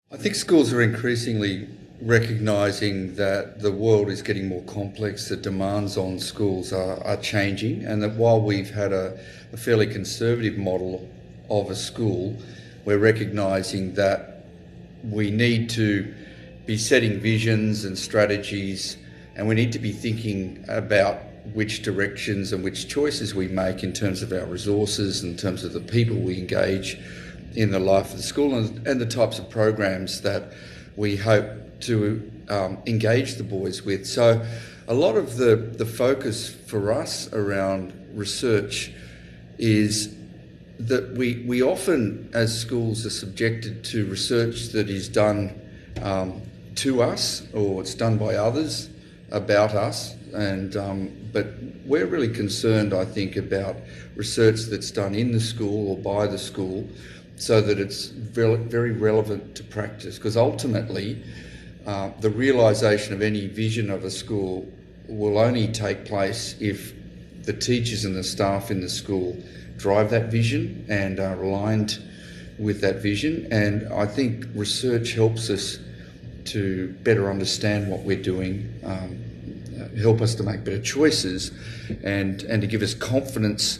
I 0.09 0.15
think 0.15 0.35
schools 0.35 0.71
are 0.71 0.81
increasingly 0.81 1.67
recognising 2.01 3.15
that 3.15 3.59
the 3.59 3.73
world 3.73 4.09
is 4.09 4.21
getting 4.21 4.47
more 4.47 4.63
complex, 4.63 5.27
the 5.27 5.35
demands 5.35 5.97
on 5.97 6.17
schools 6.17 6.71
are, 6.71 7.03
are 7.03 7.17
changing, 7.17 7.83
and 7.83 8.01
that 8.01 8.13
while 8.13 8.41
we've 8.41 8.69
had 8.69 8.93
a, 8.93 9.19
a 9.51 9.57
fairly 9.57 9.85
conservative 9.85 10.57
model 10.57 11.09
of 11.49 11.69
a 11.69 11.75
school, 11.75 12.37
we're 12.85 12.99
recognising 12.99 13.95
that 13.95 14.45
we 15.03 15.29
need 15.29 15.69
to 15.71 16.15
be 16.65 16.77
setting 16.77 17.19
visions 17.19 17.83
and 17.83 17.97
strategies, 17.97 18.95
and 19.35 19.45
we 19.45 19.55
need 19.55 19.73
to 19.73 19.79
be 19.79 19.91
thinking 19.91 20.63
about 20.69 21.19
which 21.53 21.81
directions 21.81 22.53
and 22.53 22.63
which 22.63 22.87
choices 22.87 23.35
we 23.35 23.49
make 23.49 23.83
in 23.83 23.91
terms 23.91 24.21
of 24.21 24.31
our 24.31 24.45
resources, 24.45 25.25
in 25.25 25.35
terms 25.35 25.65
of 25.65 25.73
the 25.73 25.81
people 25.81 26.15
we 26.15 26.37
engage 26.39 26.97
in 27.57 27.71
the 27.71 27.79
life 27.79 28.11
of 28.11 28.17
the 28.17 28.23
school 28.23 28.55
and, 28.55 28.87
and 28.87 29.01
the 29.01 29.05
types 29.05 29.39
of 29.39 29.49
programs 29.49 30.21
that 30.21 30.53
we 30.95 31.17
hope 31.17 31.49
to 31.79 32.31
um, 32.49 32.77
engage 32.85 33.35
the 33.35 33.43
boys 33.43 33.81
with. 33.81 34.05
So, 34.05 34.45
a 34.87 34.93
lot 34.93 35.17
of 35.17 35.35
the, 35.35 35.55
the 35.55 35.85
focus 35.85 36.47
for 36.49 36.93
us 36.93 37.33
around 37.33 37.93
research 38.13 38.93
is 39.57 40.15
that 40.79 41.11
we, 41.17 41.43
we 41.47 41.61
often, 41.61 42.29
as 42.33 42.57
schools, 42.57 43.05
are 43.05 43.09
subjected 43.09 43.83
to 43.85 44.05
research 44.05 44.69
that 44.69 44.89
is 44.89 45.09
done 45.09 45.59
um, 46.01 46.41
to 46.75 47.01
us 47.01 47.45
or 47.53 47.81
it's 47.81 47.95
done 47.95 48.17
by 48.17 48.35
others 48.35 48.89
about 49.31 49.73
us. 49.73 50.15
And 50.33 50.77
um, 50.77 51.11
but 51.33 51.47
we're 51.85 52.05
really 52.05 52.29
concerned, 52.29 52.93
I 52.93 53.03
think, 53.03 53.35
about 53.35 53.77
research 54.15 54.61
that's 54.69 54.91
done 54.91 55.15
in 55.15 55.31
the 55.31 55.39
school 55.39 55.89
or 55.89 55.97
by 55.97 56.27
the 56.27 56.37
school 56.37 56.87
so 57.37 57.61
that 57.61 57.79
it's 57.79 58.07
very, 58.07 58.57
very 58.57 58.91
relevant 58.91 59.55
to 59.55 59.63
practice. 59.63 60.17
Because 60.17 60.35
ultimately, 60.35 61.23
uh, 61.85 62.11
the 62.19 62.29
realisation 62.29 63.13
of 63.13 63.21
any 63.21 63.47
vision 63.47 63.89
of 63.89 64.03
a 64.03 64.11
school 64.11 64.67
will 65.07 65.37
only 65.37 65.67
take 65.67 66.03
place 66.03 66.55
if 66.59 66.93
the 67.43 67.53
teachers 67.53 68.03
and 68.03 68.15
the 68.15 68.23
staff 68.23 68.71
in 68.71 68.81
the 68.81 68.89
school 68.89 69.37
drive 69.77 70.09
that 70.09 70.31
vision 70.31 70.85
and 70.89 71.19
are 71.19 71.41
aligned 71.41 71.99
with 72.57 72.81
that 72.81 72.97
vision. 72.97 73.47
And 73.51 73.87
I 73.93 74.05
think 74.07 74.45
research 74.55 75.13
helps 75.13 75.49
us 75.49 75.77
to 76.45 76.89
better 77.03 77.29
understand 77.29 77.89
what 77.89 78.01
we're 78.01 78.21
doing, 78.21 78.73
um, 78.83 79.91
help 80.01 80.21
us 80.21 80.33
to 80.35 80.43
make 80.43 80.63
better 80.63 80.81
choices, 80.81 81.51
and, 82.03 82.41
and 82.43 82.61
to 82.61 82.67
give 82.67 82.81
us 82.81 82.93
confidence 82.93 83.79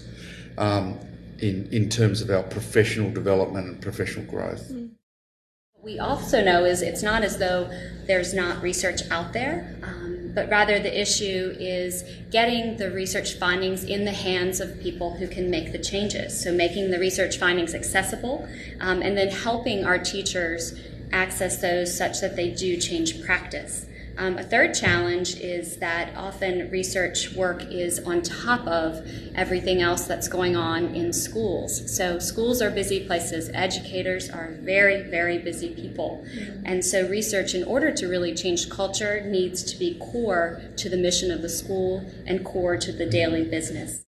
um, 0.57 0.99
in, 1.39 1.67
in 1.71 1.89
terms 1.89 2.21
of 2.21 2.29
our 2.29 2.43
professional 2.43 3.11
development 3.11 3.67
and 3.67 3.81
professional 3.81 4.25
growth. 4.25 4.71
What 4.71 5.83
we 5.83 5.99
also 5.99 6.43
know 6.43 6.65
is 6.65 6.81
it's 6.81 7.03
not 7.03 7.23
as 7.23 7.37
though 7.37 7.69
there's 8.05 8.33
not 8.33 8.61
research 8.61 9.01
out 9.11 9.33
there. 9.33 9.77
Um, 9.83 10.17
but 10.37 10.51
rather 10.51 10.77
the 10.77 11.01
issue 11.01 11.55
is 11.59 12.03
getting 12.29 12.77
the 12.77 12.91
research 12.91 13.39
findings 13.39 13.83
in 13.83 14.05
the 14.05 14.11
hands 14.11 14.59
of 14.59 14.79
people 14.79 15.15
who 15.17 15.27
can 15.27 15.49
make 15.49 15.71
the 15.71 15.79
changes. 15.79 16.43
So 16.43 16.53
making 16.53 16.91
the 16.91 16.99
research 16.99 17.39
findings 17.39 17.73
accessible 17.73 18.47
um, 18.79 19.01
and 19.01 19.17
then 19.17 19.29
helping 19.29 19.83
our 19.83 19.97
teachers 19.97 20.79
access 21.11 21.59
those 21.59 21.97
such 21.97 22.21
that 22.21 22.35
they 22.35 22.51
do 22.51 22.77
change 22.77 23.25
practice. 23.25 23.87
Um, 24.17 24.39
a 24.39 24.43
third 24.43 24.73
challenge 24.73 25.35
is 25.35 25.77
that 25.77 26.15
often 26.15 26.71
research 26.71 27.33
work 27.33 27.63
is 27.69 27.99
on 27.99 28.23
top 28.23 28.65
of 28.65 29.07
everything 29.35 29.81
else 29.81 30.05
that's 30.05 30.27
going 30.27 30.55
on 30.55 30.95
in 30.95 31.13
schools. 31.13 31.95
So, 31.95 32.17
schools 32.17 32.59
are 32.61 32.71
busy 32.71 33.05
places, 33.05 33.51
educators 33.53 34.29
are 34.29 34.57
very, 34.61 35.03
very 35.03 35.37
busy 35.37 35.73
people. 35.75 36.25
And 36.65 36.83
so, 36.83 37.07
research, 37.07 37.53
in 37.53 37.63
order 37.63 37.93
to 37.93 38.07
really 38.07 38.33
change 38.33 38.69
culture, 38.71 39.21
needs 39.21 39.61
to 39.71 39.77
be 39.77 39.99
core 39.99 40.61
to 40.77 40.89
the 40.89 40.97
mission 40.97 41.29
of 41.29 41.43
the 41.43 41.49
school 41.49 42.03
and 42.25 42.43
core 42.43 42.75
to 42.77 42.91
the 42.91 43.05
daily 43.05 43.43
business. 43.43 44.03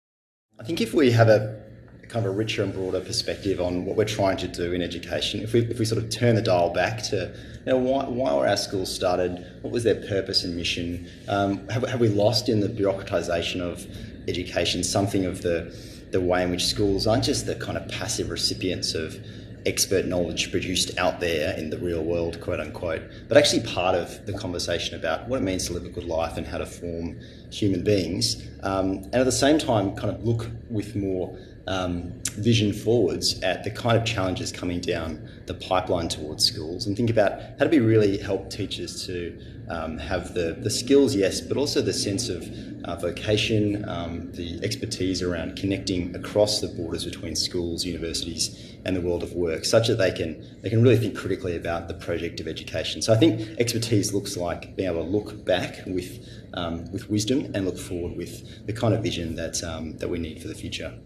I 0.61 0.65
think 0.65 0.81
if 0.81 0.95
we 0.95 1.11
have 1.11 1.29
a 1.29 1.61
kind 2.09 2.25
of 2.25 2.33
a 2.33 2.35
richer 2.37 2.63
and 2.63 2.73
broader 2.73 3.01
perspective 3.01 3.61
on 3.61 3.85
what 3.85 3.97
we're 3.97 4.05
trying 4.05 4.37
to 4.37 4.47
do 4.47 4.73
in 4.73 4.83
education, 4.83 5.41
if 5.41 5.53
we, 5.53 5.63
if 5.63 5.81
we 5.81 5.85
sort 5.85 6.03
of 6.03 6.11
turn 6.11 6.37
the 6.37 6.43
dial 6.43 6.71
back 6.71 7.03
to 7.03 7.35
know, 7.73 7.79
why, 7.79 8.05
why 8.05 8.35
were 8.35 8.47
our 8.47 8.57
schools 8.57 8.95
started? 8.95 9.45
What 9.63 9.73
was 9.73 9.85
their 9.85 10.07
purpose 10.07 10.45
and 10.45 10.57
mission? 10.57 11.09
Um, 11.29 11.69
have, 11.69 11.83
have 11.89 12.01
we 12.01 12.09
lost 12.09 12.49
in 12.49 12.61
the 12.61 12.69
bureaucratisation 12.69 13.61
of 13.61 13.87
education 14.29 14.85
something 14.85 15.25
of 15.25 15.43
the, 15.43 15.75
the 16.11 16.21
way 16.21 16.43
in 16.43 16.51
which 16.51 16.67
schools 16.67 17.07
aren't 17.07 17.25
just 17.25 17.47
the 17.47 17.55
kind 17.57 17.77
of 17.77 17.89
passive 17.89 18.31
recipients 18.31 18.95
of 18.95 19.19
expert 19.67 20.07
knowledge 20.07 20.53
produced 20.53 20.97
out 20.97 21.19
there 21.19 21.57
in 21.59 21.71
the 21.71 21.79
real 21.79 22.05
world, 22.05 22.41
quote 22.41 22.61
unquote, 22.61 23.03
but 23.29 23.37
actually 23.37 23.63
part 23.63 23.97
of 23.97 24.25
the 24.25 24.33
conversation 24.33 24.95
about 24.95 25.29
what 25.29 25.41
it 25.41 25.43
means 25.43 25.67
to 25.67 25.73
live 25.73 25.85
a 25.85 25.89
good 25.89 26.05
life 26.05 26.37
and 26.37 26.47
how 26.47 26.59
to 26.59 26.67
form 26.67 27.19
human 27.51 27.83
beings. 27.83 28.49
Um, 28.63 28.99
and 29.13 29.17
at 29.17 29.25
the 29.25 29.33
same 29.33 29.59
time, 29.59 29.97
kind 29.97 30.15
of 30.15 30.25
look 30.25 30.49
with 30.71 30.95
more 30.95 31.37
um, 31.67 32.13
vision 32.37 32.73
forwards 32.73 33.41
at 33.43 33.65
the 33.65 33.71
kind 33.71 33.97
of 33.97 34.05
challenges 34.05 34.53
coming 34.53 34.81
down 34.81 35.29
the 35.47 35.55
pipeline 35.55 36.09
towards 36.09 36.45
schools 36.45 36.87
and 36.87 36.97
think 36.97 37.11
about 37.11 37.41
how 37.59 37.67
do 37.67 37.71
we 37.71 37.79
really 37.79 38.19
help 38.19 38.51
teachers 38.51 39.07
to 39.07 39.39
um, 39.69 39.99
have 39.99 40.35
the, 40.35 40.57
the 40.61 40.71
skills, 40.71 41.15
yes, 41.15 41.41
but 41.41 41.57
also 41.57 41.81
the 41.81 41.93
sense 41.93 42.29
of 42.29 42.49
uh, 42.85 42.95
vocation, 42.97 43.89
um, 43.89 44.31
the 44.33 44.61
expertise 44.63 45.23
around 45.23 45.57
connecting 45.57 46.15
across 46.15 46.61
the 46.61 46.69
borders 46.69 47.05
between 47.05 47.35
schools, 47.35 47.85
universities, 47.85 48.75
and 48.85 48.95
the 48.95 49.01
world 49.01 49.25
of 49.25 49.33
work, 49.33 49.65
such 49.65 49.89
that 49.89 49.97
they 49.97 50.13
can 50.13 50.61
they 50.63 50.71
can 50.71 50.83
really 50.83 50.97
think 50.97 51.17
critically 51.17 51.57
about 51.57 51.89
the 51.89 51.95
project 51.95 52.39
of 52.39 52.47
education. 52.47 53.03
So 53.03 53.13
I 53.13 53.17
think 53.17 53.59
expertise 53.59 54.15
looks 54.15 54.37
like 54.37 54.77
being 54.77 54.89
able 54.89 55.05
to 55.05 55.11
look 55.11 55.45
back 55.45 55.81
with 55.87 56.25
um, 56.55 56.91
with 56.93 57.11
wisdom 57.11 57.51
and 57.55 57.65
look 57.65 57.79
forward 57.79 58.17
with 58.17 58.67
the 58.67 58.73
kind 58.73 58.95
of 58.95 59.03
vision 59.03 59.35
that 59.35 59.63
um, 59.65 59.97
that 59.99 60.09
we 60.09 60.19
need 60.19 60.41
for 60.41 60.47
the 60.47 60.55
future. 60.55 60.97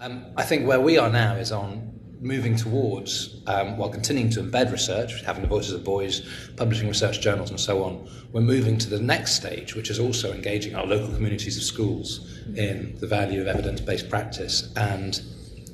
Um, 0.00 0.26
I 0.36 0.44
think 0.44 0.64
where 0.64 0.80
we 0.80 0.96
are 0.96 1.10
now 1.10 1.34
is 1.34 1.50
on 1.50 1.92
moving 2.20 2.54
towards, 2.54 3.42
um, 3.48 3.76
while 3.76 3.88
continuing 3.88 4.30
to 4.30 4.40
embed 4.40 4.70
research, 4.70 5.22
having 5.22 5.42
the 5.42 5.48
voices 5.48 5.72
of 5.72 5.82
boys, 5.82 6.24
publishing 6.56 6.86
research 6.86 7.20
journals, 7.20 7.50
and 7.50 7.58
so 7.58 7.82
on, 7.82 8.08
we're 8.32 8.40
moving 8.40 8.78
to 8.78 8.88
the 8.88 9.00
next 9.00 9.34
stage, 9.34 9.74
which 9.74 9.90
is 9.90 9.98
also 9.98 10.32
engaging 10.32 10.76
our 10.76 10.86
local 10.86 11.12
communities 11.12 11.56
of 11.56 11.64
schools 11.64 12.38
in 12.54 12.96
the 13.00 13.08
value 13.08 13.40
of 13.40 13.48
evidence 13.48 13.80
based 13.80 14.08
practice 14.08 14.72
and 14.76 15.20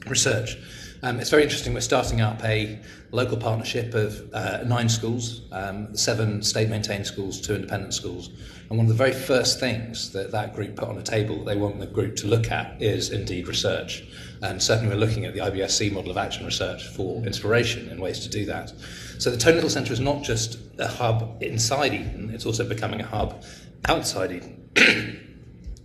research. 0.07 0.57
Um, 1.03 1.21
it's 1.21 1.31
very 1.31 1.43
interesting. 1.43 1.75
We're 1.75 1.81
starting 1.81 2.21
up 2.21 2.43
a 2.45 2.81
local 3.11 3.37
partnership 3.37 3.95
of 3.95 4.31
uh, 4.33 4.63
nine 4.65 4.89
schools, 4.89 5.43
um, 5.53 5.95
seven 5.97 6.43
state 6.43 6.69
maintained 6.69 7.07
schools, 7.07 7.41
two 7.41 7.55
independent 7.55 7.95
schools. 7.95 8.31
And 8.71 8.79
one 8.79 8.87
of 8.87 8.89
the 8.89 8.95
very 8.95 9.13
first 9.13 9.61
things 9.61 10.13
that 10.13 10.31
that 10.33 10.55
group 10.55 10.77
put 10.77 10.89
on 10.89 10.97
the 10.97 11.03
table 11.03 11.39
that 11.39 11.45
they 11.45 11.57
want 11.57 11.79
the 11.79 11.87
group 11.87 12.17
to 12.17 12.27
look 12.27 12.51
at 12.51 12.81
is 12.81 13.11
indeed 13.11 13.49
research. 13.49 14.05
And 14.43 14.63
certainly 14.63 14.95
we're 14.95 15.01
looking 15.01 15.27
at 15.27 15.35
the 15.35 15.41
IBSC 15.41 15.93
model 15.93 16.11
of 16.11 16.17
action 16.17 16.47
research 16.47 16.89
for 16.89 17.23
inspiration 17.25 17.89
and 17.89 18.01
ways 18.01 18.21
to 18.21 18.29
do 18.29 18.47
that. 18.47 18.73
So 19.19 19.31
the 19.31 19.37
Tony 19.37 19.57
Little 19.57 19.71
Centre 19.71 19.93
is 19.93 20.01
not 20.01 20.23
just 20.23 20.59
a 20.79 20.89
hub 20.89 21.43
inside 21.43 21.93
Eton, 21.95 22.31
it's 22.31 22.47
also 22.47 22.67
becoming 22.67 23.01
a 23.01 23.07
hub 23.07 23.45
outside 23.89 24.33
Eton. 24.33 24.71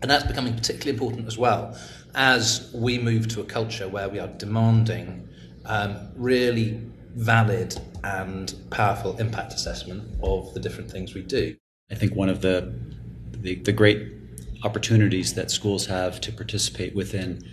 and 0.01 0.09
that's 0.09 0.25
becoming 0.25 0.53
particularly 0.55 0.91
important 0.91 1.27
as 1.27 1.37
well 1.37 1.77
as 2.15 2.71
we 2.73 2.97
move 2.97 3.27
to 3.29 3.41
a 3.41 3.45
culture 3.45 3.87
where 3.87 4.09
we 4.09 4.19
are 4.19 4.27
demanding 4.27 5.27
um, 5.65 5.95
really 6.15 6.81
valid 7.15 7.79
and 8.03 8.53
powerful 8.69 9.17
impact 9.17 9.53
assessment 9.53 10.03
of 10.23 10.53
the 10.53 10.59
different 10.59 10.89
things 10.89 11.13
we 11.13 11.21
do. 11.21 11.55
I 11.91 11.95
think 11.95 12.15
one 12.15 12.29
of 12.29 12.41
the, 12.41 12.73
the, 13.31 13.55
the 13.55 13.71
great 13.71 14.13
opportunities 14.63 15.33
that 15.35 15.51
schools 15.51 15.85
have 15.85 16.21
to 16.21 16.31
participate 16.31 16.95
within 16.95 17.43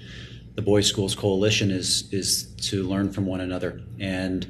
the 0.54 0.62
Boys 0.62 0.86
Schools 0.86 1.14
Coalition 1.14 1.70
is 1.70 2.10
is 2.12 2.44
to 2.68 2.82
learn 2.82 3.12
from 3.12 3.26
one 3.26 3.40
another, 3.40 3.82
and 4.00 4.46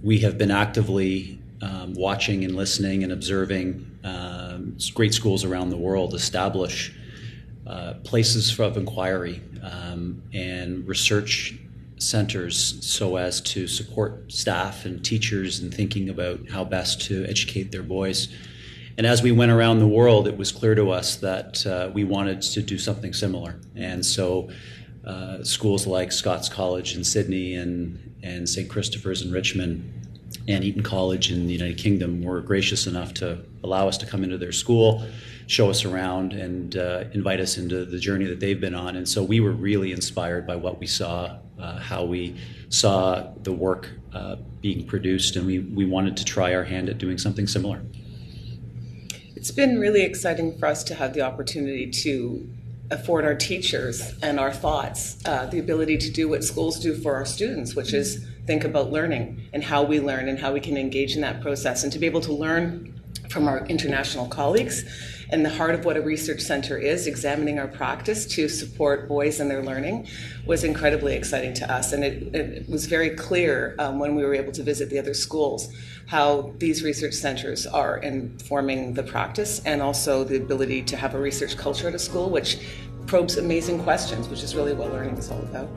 we 0.00 0.20
have 0.20 0.38
been 0.38 0.50
actively 0.50 1.40
um, 1.60 1.92
watching 1.94 2.44
and 2.44 2.54
listening 2.54 3.02
and 3.02 3.12
observing 3.12 3.98
um, 4.04 4.76
great 4.94 5.12
schools 5.12 5.44
around 5.44 5.70
the 5.70 5.76
world 5.76 6.14
establish 6.14 6.94
uh, 7.70 7.94
places 8.02 8.58
of 8.58 8.76
inquiry 8.76 9.40
um, 9.62 10.20
and 10.34 10.88
research 10.88 11.56
centers 11.98 12.84
so 12.84 13.16
as 13.16 13.40
to 13.40 13.68
support 13.68 14.32
staff 14.32 14.84
and 14.86 15.04
teachers 15.04 15.60
in 15.60 15.70
thinking 15.70 16.08
about 16.08 16.40
how 16.50 16.64
best 16.64 17.00
to 17.00 17.24
educate 17.26 17.70
their 17.70 17.84
boys. 17.84 18.26
And 18.98 19.06
as 19.06 19.22
we 19.22 19.30
went 19.30 19.52
around 19.52 19.78
the 19.78 19.86
world, 19.86 20.26
it 20.26 20.36
was 20.36 20.50
clear 20.50 20.74
to 20.74 20.90
us 20.90 21.14
that 21.18 21.64
uh, 21.64 21.90
we 21.94 22.02
wanted 22.02 22.42
to 22.42 22.60
do 22.60 22.76
something 22.76 23.12
similar. 23.12 23.60
And 23.76 24.04
so 24.04 24.50
uh, 25.04 25.44
schools 25.44 25.86
like 25.86 26.10
Scots 26.10 26.48
College 26.48 26.96
in 26.96 27.04
Sydney 27.04 27.54
and, 27.54 28.16
and 28.24 28.48
St. 28.48 28.68
Christopher's 28.68 29.22
in 29.22 29.30
Richmond 29.30 30.08
and 30.48 30.64
Eton 30.64 30.82
College 30.82 31.30
in 31.30 31.46
the 31.46 31.52
United 31.52 31.78
Kingdom 31.78 32.24
were 32.24 32.40
gracious 32.40 32.88
enough 32.88 33.14
to 33.14 33.38
allow 33.62 33.86
us 33.86 33.96
to 33.98 34.06
come 34.06 34.24
into 34.24 34.38
their 34.38 34.50
school 34.50 35.06
show 35.50 35.68
us 35.68 35.84
around 35.84 36.32
and 36.32 36.76
uh, 36.76 37.02
invite 37.12 37.40
us 37.40 37.58
into 37.58 37.84
the 37.84 37.98
journey 37.98 38.24
that 38.24 38.38
they've 38.38 38.60
been 38.60 38.74
on. 38.74 38.94
And 38.94 39.08
so 39.08 39.20
we 39.20 39.40
were 39.40 39.50
really 39.50 39.90
inspired 39.90 40.46
by 40.46 40.54
what 40.54 40.78
we 40.78 40.86
saw, 40.86 41.40
uh, 41.58 41.80
how 41.80 42.04
we 42.04 42.36
saw 42.68 43.32
the 43.42 43.52
work 43.52 43.90
uh, 44.14 44.36
being 44.60 44.86
produced, 44.86 45.34
and 45.34 45.44
we, 45.44 45.58
we 45.58 45.84
wanted 45.84 46.16
to 46.18 46.24
try 46.24 46.54
our 46.54 46.62
hand 46.62 46.88
at 46.88 46.98
doing 46.98 47.18
something 47.18 47.48
similar. 47.48 47.82
It's 49.34 49.50
been 49.50 49.80
really 49.80 50.02
exciting 50.02 50.56
for 50.56 50.66
us 50.66 50.84
to 50.84 50.94
have 50.94 51.14
the 51.14 51.22
opportunity 51.22 51.90
to 52.04 52.48
afford 52.92 53.24
our 53.24 53.34
teachers 53.34 54.14
and 54.22 54.38
our 54.38 54.52
thoughts 54.52 55.16
uh, 55.24 55.46
the 55.46 55.58
ability 55.58 55.98
to 55.98 56.10
do 56.10 56.28
what 56.28 56.44
schools 56.44 56.78
do 56.78 56.94
for 56.94 57.16
our 57.16 57.26
students, 57.26 57.74
which 57.74 57.92
is 57.92 58.24
think 58.46 58.62
about 58.62 58.92
learning 58.92 59.42
and 59.52 59.64
how 59.64 59.82
we 59.82 59.98
learn 59.98 60.28
and 60.28 60.38
how 60.38 60.52
we 60.52 60.60
can 60.60 60.76
engage 60.76 61.16
in 61.16 61.22
that 61.22 61.40
process, 61.40 61.82
and 61.82 61.92
to 61.92 61.98
be 61.98 62.06
able 62.06 62.20
to 62.20 62.32
learn 62.32 62.94
from 63.28 63.48
our 63.48 63.66
international 63.66 64.26
colleagues 64.26 64.84
and 65.32 65.44
the 65.44 65.50
heart 65.50 65.74
of 65.74 65.84
what 65.84 65.96
a 65.96 66.00
research 66.00 66.40
center 66.40 66.76
is, 66.76 67.06
examining 67.06 67.58
our 67.58 67.68
practice 67.68 68.26
to 68.26 68.48
support 68.48 69.08
boys 69.08 69.40
in 69.40 69.48
their 69.48 69.62
learning, 69.62 70.06
was 70.46 70.64
incredibly 70.64 71.14
exciting 71.14 71.54
to 71.54 71.72
us. 71.72 71.92
And 71.92 72.04
it, 72.04 72.34
it 72.34 72.68
was 72.68 72.86
very 72.86 73.10
clear 73.10 73.74
um, 73.78 73.98
when 73.98 74.14
we 74.14 74.24
were 74.24 74.34
able 74.34 74.52
to 74.52 74.62
visit 74.62 74.90
the 74.90 74.98
other 74.98 75.14
schools 75.14 75.72
how 76.06 76.52
these 76.58 76.82
research 76.82 77.14
centers 77.14 77.66
are 77.66 77.98
informing 77.98 78.94
the 78.94 79.02
practice 79.02 79.60
and 79.64 79.80
also 79.80 80.24
the 80.24 80.36
ability 80.36 80.82
to 80.82 80.96
have 80.96 81.14
a 81.14 81.20
research 81.20 81.56
culture 81.56 81.86
at 81.86 81.94
a 81.94 81.98
school, 82.00 82.28
which 82.30 82.58
probes 83.06 83.36
amazing 83.36 83.80
questions, 83.84 84.28
which 84.28 84.42
is 84.42 84.56
really 84.56 84.72
what 84.72 84.90
learning 84.92 85.16
is 85.16 85.30
all 85.30 85.40
about. 85.42 85.68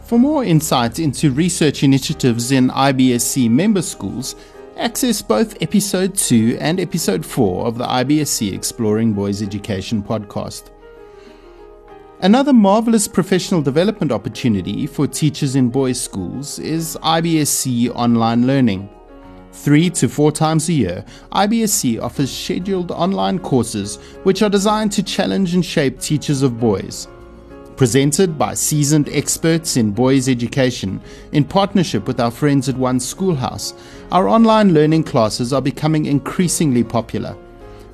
For 0.00 0.18
more 0.18 0.42
insights 0.42 0.98
into 0.98 1.30
research 1.30 1.82
initiatives 1.82 2.50
in 2.50 2.70
IBSC 2.70 3.50
member 3.50 3.82
schools, 3.82 4.36
Access 4.78 5.20
both 5.22 5.60
episode 5.60 6.14
2 6.14 6.58
and 6.60 6.78
episode 6.78 7.26
4 7.26 7.66
of 7.66 7.78
the 7.78 7.84
IBSC 7.84 8.54
Exploring 8.54 9.12
Boys 9.12 9.42
Education 9.42 10.00
podcast. 10.00 10.70
Another 12.20 12.52
marvelous 12.52 13.08
professional 13.08 13.60
development 13.60 14.12
opportunity 14.12 14.86
for 14.86 15.08
teachers 15.08 15.56
in 15.56 15.68
boys' 15.68 16.00
schools 16.00 16.60
is 16.60 16.96
IBSC 17.02 17.90
online 17.96 18.46
learning. 18.46 18.88
Three 19.50 19.90
to 19.90 20.08
four 20.08 20.30
times 20.30 20.68
a 20.68 20.74
year, 20.74 21.04
IBSC 21.32 22.00
offers 22.00 22.30
scheduled 22.30 22.92
online 22.92 23.40
courses 23.40 23.96
which 24.22 24.42
are 24.42 24.48
designed 24.48 24.92
to 24.92 25.02
challenge 25.02 25.54
and 25.54 25.66
shape 25.66 25.98
teachers 25.98 26.42
of 26.42 26.60
boys. 26.60 27.08
Presented 27.78 28.36
by 28.36 28.54
seasoned 28.54 29.08
experts 29.10 29.76
in 29.76 29.92
boys' 29.92 30.28
education 30.28 31.00
in 31.30 31.44
partnership 31.44 32.08
with 32.08 32.18
our 32.18 32.32
friends 32.32 32.68
at 32.68 32.76
One 32.76 32.98
Schoolhouse, 32.98 33.72
our 34.10 34.28
online 34.28 34.74
learning 34.74 35.04
classes 35.04 35.52
are 35.52 35.62
becoming 35.62 36.06
increasingly 36.06 36.82
popular. 36.82 37.36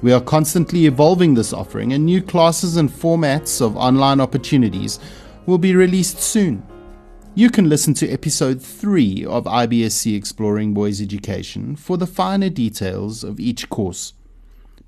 We 0.00 0.10
are 0.14 0.22
constantly 0.22 0.86
evolving 0.86 1.34
this 1.34 1.52
offering, 1.52 1.92
and 1.92 2.06
new 2.06 2.22
classes 2.22 2.78
and 2.78 2.88
formats 2.88 3.60
of 3.60 3.76
online 3.76 4.22
opportunities 4.22 5.00
will 5.44 5.58
be 5.58 5.76
released 5.76 6.18
soon. 6.18 6.66
You 7.34 7.50
can 7.50 7.68
listen 7.68 7.92
to 7.94 8.08
episode 8.08 8.62
3 8.62 9.26
of 9.26 9.44
IBSC 9.44 10.16
Exploring 10.16 10.72
Boys 10.72 11.02
Education 11.02 11.76
for 11.76 11.98
the 11.98 12.06
finer 12.06 12.48
details 12.48 13.22
of 13.22 13.38
each 13.38 13.68
course. 13.68 14.14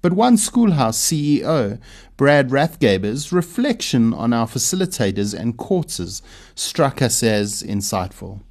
But 0.06 0.12
One 0.12 0.36
Schoolhouse 0.36 0.98
CEO, 0.98 1.80
Brad 2.16 2.50
Rathgeber's 2.50 3.32
reflection 3.32 4.14
on 4.14 4.32
our 4.32 4.46
facilitators 4.46 5.36
and 5.36 5.56
courses 5.56 6.22
struck 6.54 7.02
us 7.02 7.24
as 7.24 7.60
insightful. 7.64 8.42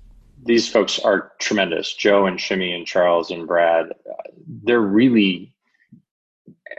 These 0.43 0.67
folks 0.67 0.99
are 0.99 1.31
tremendous. 1.39 1.93
Joe 1.93 2.25
and 2.25 2.37
Shimi 2.37 2.75
and 2.75 2.85
Charles 2.85 3.31
and 3.31 3.47
Brad, 3.47 3.85
they're 4.63 4.81
really 4.81 5.55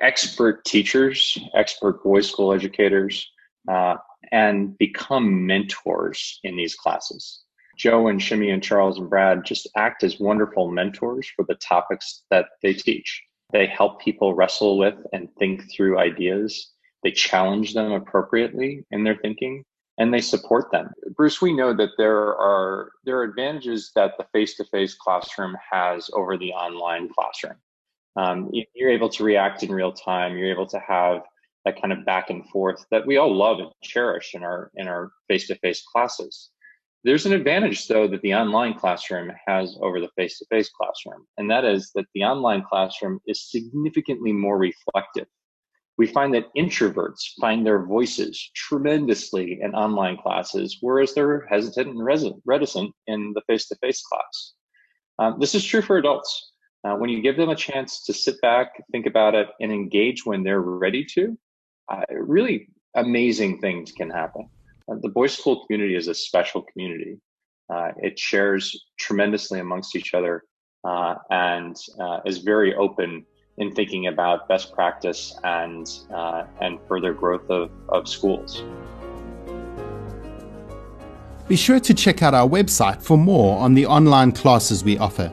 expert 0.03 0.67
teachers, 0.67 1.39
expert 1.55 2.05
boys 2.05 2.29
school 2.29 2.53
educators, 2.53 3.27
uh, 3.69 3.97
and 4.31 4.77
become 4.77 5.47
mentors 5.47 6.39
in 6.45 6.55
these 6.55 6.75
classes. 6.75 7.45
Joe 7.79 8.09
and 8.09 8.21
Shimi 8.21 8.53
and 8.53 8.63
Charles 8.63 8.99
and 8.99 9.09
Brad 9.09 9.43
just 9.43 9.71
act 9.75 10.05
as 10.05 10.21
wonderful 10.21 10.71
mentors 10.71 11.27
for 11.35 11.47
the 11.49 11.55
topics 11.55 12.25
that 12.31 12.49
they 12.63 12.75
teach. 12.75 13.23
They 13.53 13.67
help 13.67 14.01
people 14.01 14.35
wrestle 14.35 14.79
with 14.79 14.97
and 15.13 15.29
think 15.39 15.71
through 15.73 15.99
ideas. 15.99 16.73
They 17.03 17.13
challenge 17.13 17.75
them 17.75 17.93
appropriately 17.93 18.85
in 18.91 19.05
their 19.05 19.17
thinking 19.17 19.65
and 19.99 20.13
they 20.13 20.21
support 20.21 20.71
them. 20.71 20.91
Bruce, 21.17 21.41
we 21.41 21.55
know 21.55 21.75
that 21.75 21.91
there 21.97 22.37
are 22.37 22.91
there 23.05 23.19
are 23.19 23.25
advantages 23.25 23.93
that 23.95 24.13
the 24.19 24.27
face-to-face 24.33 24.95
classroom 24.95 25.57
has 25.71 26.11
over 26.13 26.37
the 26.37 26.53
online 26.53 27.09
classroom. 27.09 27.57
Um, 28.17 28.51
you're 28.75 28.91
able 28.91 29.09
to 29.11 29.25
react 29.25 29.63
in 29.63 29.71
real 29.71 29.93
time. 29.93 30.37
You're 30.37 30.51
able 30.51 30.67
to 30.69 30.79
have 30.81 31.23
that 31.65 31.81
kind 31.81 31.93
of 31.93 32.05
back 32.05 32.31
and 32.31 32.49
forth 32.51 32.85
that 32.91 33.07
we 33.07 33.17
all 33.17 33.35
love 33.35 33.59
and 33.59 33.71
cherish 33.83 34.35
in 34.35 34.43
our 34.43 34.71
in 34.77 34.89
our 34.89 35.11
face-to-face 35.29 35.83
classes. 35.93 36.51
There's 37.07 37.25
an 37.25 37.33
advantage 37.33 37.87
though 37.87 38.09
that 38.09 38.21
the 38.23 38.35
online 38.35 38.75
classroom 38.75 39.31
has 39.47 39.79
over 39.81 40.01
the 40.01 40.11
face-to-face 40.17 40.71
classroom, 40.71 41.25
and 41.39 41.49
that 41.49 41.65
is 41.65 41.93
that 41.95 42.07
the 42.15 42.25
online 42.25 42.65
classroom 42.69 43.21
is 43.29 43.49
significantly 43.49 44.33
more 44.33 44.59
reflective. 44.59 45.29
We 45.99 46.09
find 46.09 46.35
that 46.35 46.53
introverts 46.59 47.21
find 47.41 47.65
their 47.65 47.87
voices 47.87 48.51
tremendously 48.57 49.61
in 49.63 49.73
online 49.73 50.17
classes, 50.17 50.79
whereas 50.81 51.15
they're 51.15 51.47
hesitant 51.47 51.91
and 51.91 52.05
reticent 52.45 52.93
in 53.07 53.33
the 53.37 53.43
face-to-face 53.47 54.03
class. 54.03 54.55
Um, 55.21 55.39
this 55.39 55.55
is 55.55 55.65
true 55.65 55.83
for 55.83 55.99
adults. 55.99 56.55
Uh, 56.83 56.97
when 56.97 57.09
you 57.09 57.23
give 57.23 57.37
them 57.37 57.51
a 57.51 57.55
chance 57.55 58.05
to 58.07 58.13
sit 58.13 58.35
back, 58.41 58.83
think 58.91 59.07
about 59.07 59.37
it, 59.37 59.47
and 59.61 59.71
engage 59.71 60.27
when 60.27 60.43
they're 60.43 60.61
ready 60.61 61.05
to, 61.15 61.39
uh, 61.89 62.03
really 62.11 62.67
amazing 62.97 63.61
things 63.61 63.93
can 63.93 64.11
happen. 64.11 64.49
Uh, 64.89 64.97
the 65.03 65.09
boys' 65.09 65.37
school 65.37 65.65
community 65.67 65.97
is 65.97 66.09
a 66.09 66.15
special 66.15 66.63
community. 66.73 67.19
Uh, 67.69 67.91
it 67.99 68.19
shares 68.19 68.85
tremendously 68.99 69.59
amongst 69.59 69.97
each 69.97 70.15
other 70.15 70.45
uh, 70.85 71.17
and 71.31 71.77
uh, 72.01 72.21
is 72.25 72.39
very 72.39 72.75
open 72.77 73.25
in 73.59 73.73
thinking 73.73 74.07
about 74.07 74.49
best 74.49 74.73
practice 74.73 75.35
and 75.43 75.89
uh, 76.15 76.45
and 76.61 76.79
further 76.87 77.13
growth 77.13 77.49
of, 77.51 77.71
of 77.89 78.07
schools. 78.07 78.63
Be 81.49 81.57
sure 81.57 81.81
to 81.81 81.95
check 81.95 82.23
out 82.23 82.35
our 82.35 82.49
website 82.49 83.01
for 83.01 83.17
more 83.17 83.59
on 83.59 83.75
the 83.75 83.87
online 83.87 84.33
classes 84.33 84.85
we 84.85 84.99
offer. 84.99 85.33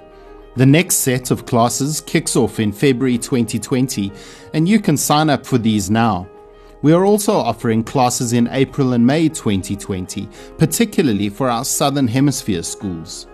The 0.55 0.65
next 0.65 0.97
set 0.97 1.31
of 1.31 1.47
classes 1.47 2.01
kicks 2.01 2.35
off 2.35 2.59
in 2.59 2.71
February 2.71 3.17
2020, 3.17 4.11
and 4.53 4.69
you 4.69 4.79
can 4.79 4.95
sign 4.95 5.29
up 5.29 5.45
for 5.45 5.57
these 5.57 5.89
now. 5.89 6.27
We 6.83 6.91
are 6.91 7.05
also 7.05 7.31
offering 7.31 7.85
classes 7.85 8.33
in 8.33 8.49
April 8.49 8.91
and 8.91 9.07
May 9.07 9.29
2020, 9.29 10.27
particularly 10.57 11.29
for 11.29 11.49
our 11.49 11.63
Southern 11.63 12.09
Hemisphere 12.09 12.61
schools. 12.61 13.25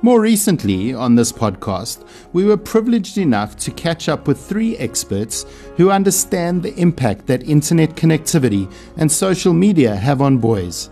More 0.00 0.20
recently, 0.20 0.94
on 0.94 1.16
this 1.16 1.32
podcast, 1.32 2.06
we 2.32 2.44
were 2.44 2.56
privileged 2.56 3.18
enough 3.18 3.56
to 3.56 3.72
catch 3.72 4.08
up 4.08 4.28
with 4.28 4.40
three 4.40 4.76
experts 4.76 5.44
who 5.76 5.90
understand 5.90 6.62
the 6.62 6.72
impact 6.76 7.26
that 7.26 7.48
internet 7.48 7.96
connectivity 7.96 8.72
and 8.96 9.10
social 9.10 9.52
media 9.52 9.96
have 9.96 10.22
on 10.22 10.38
boys. 10.38 10.88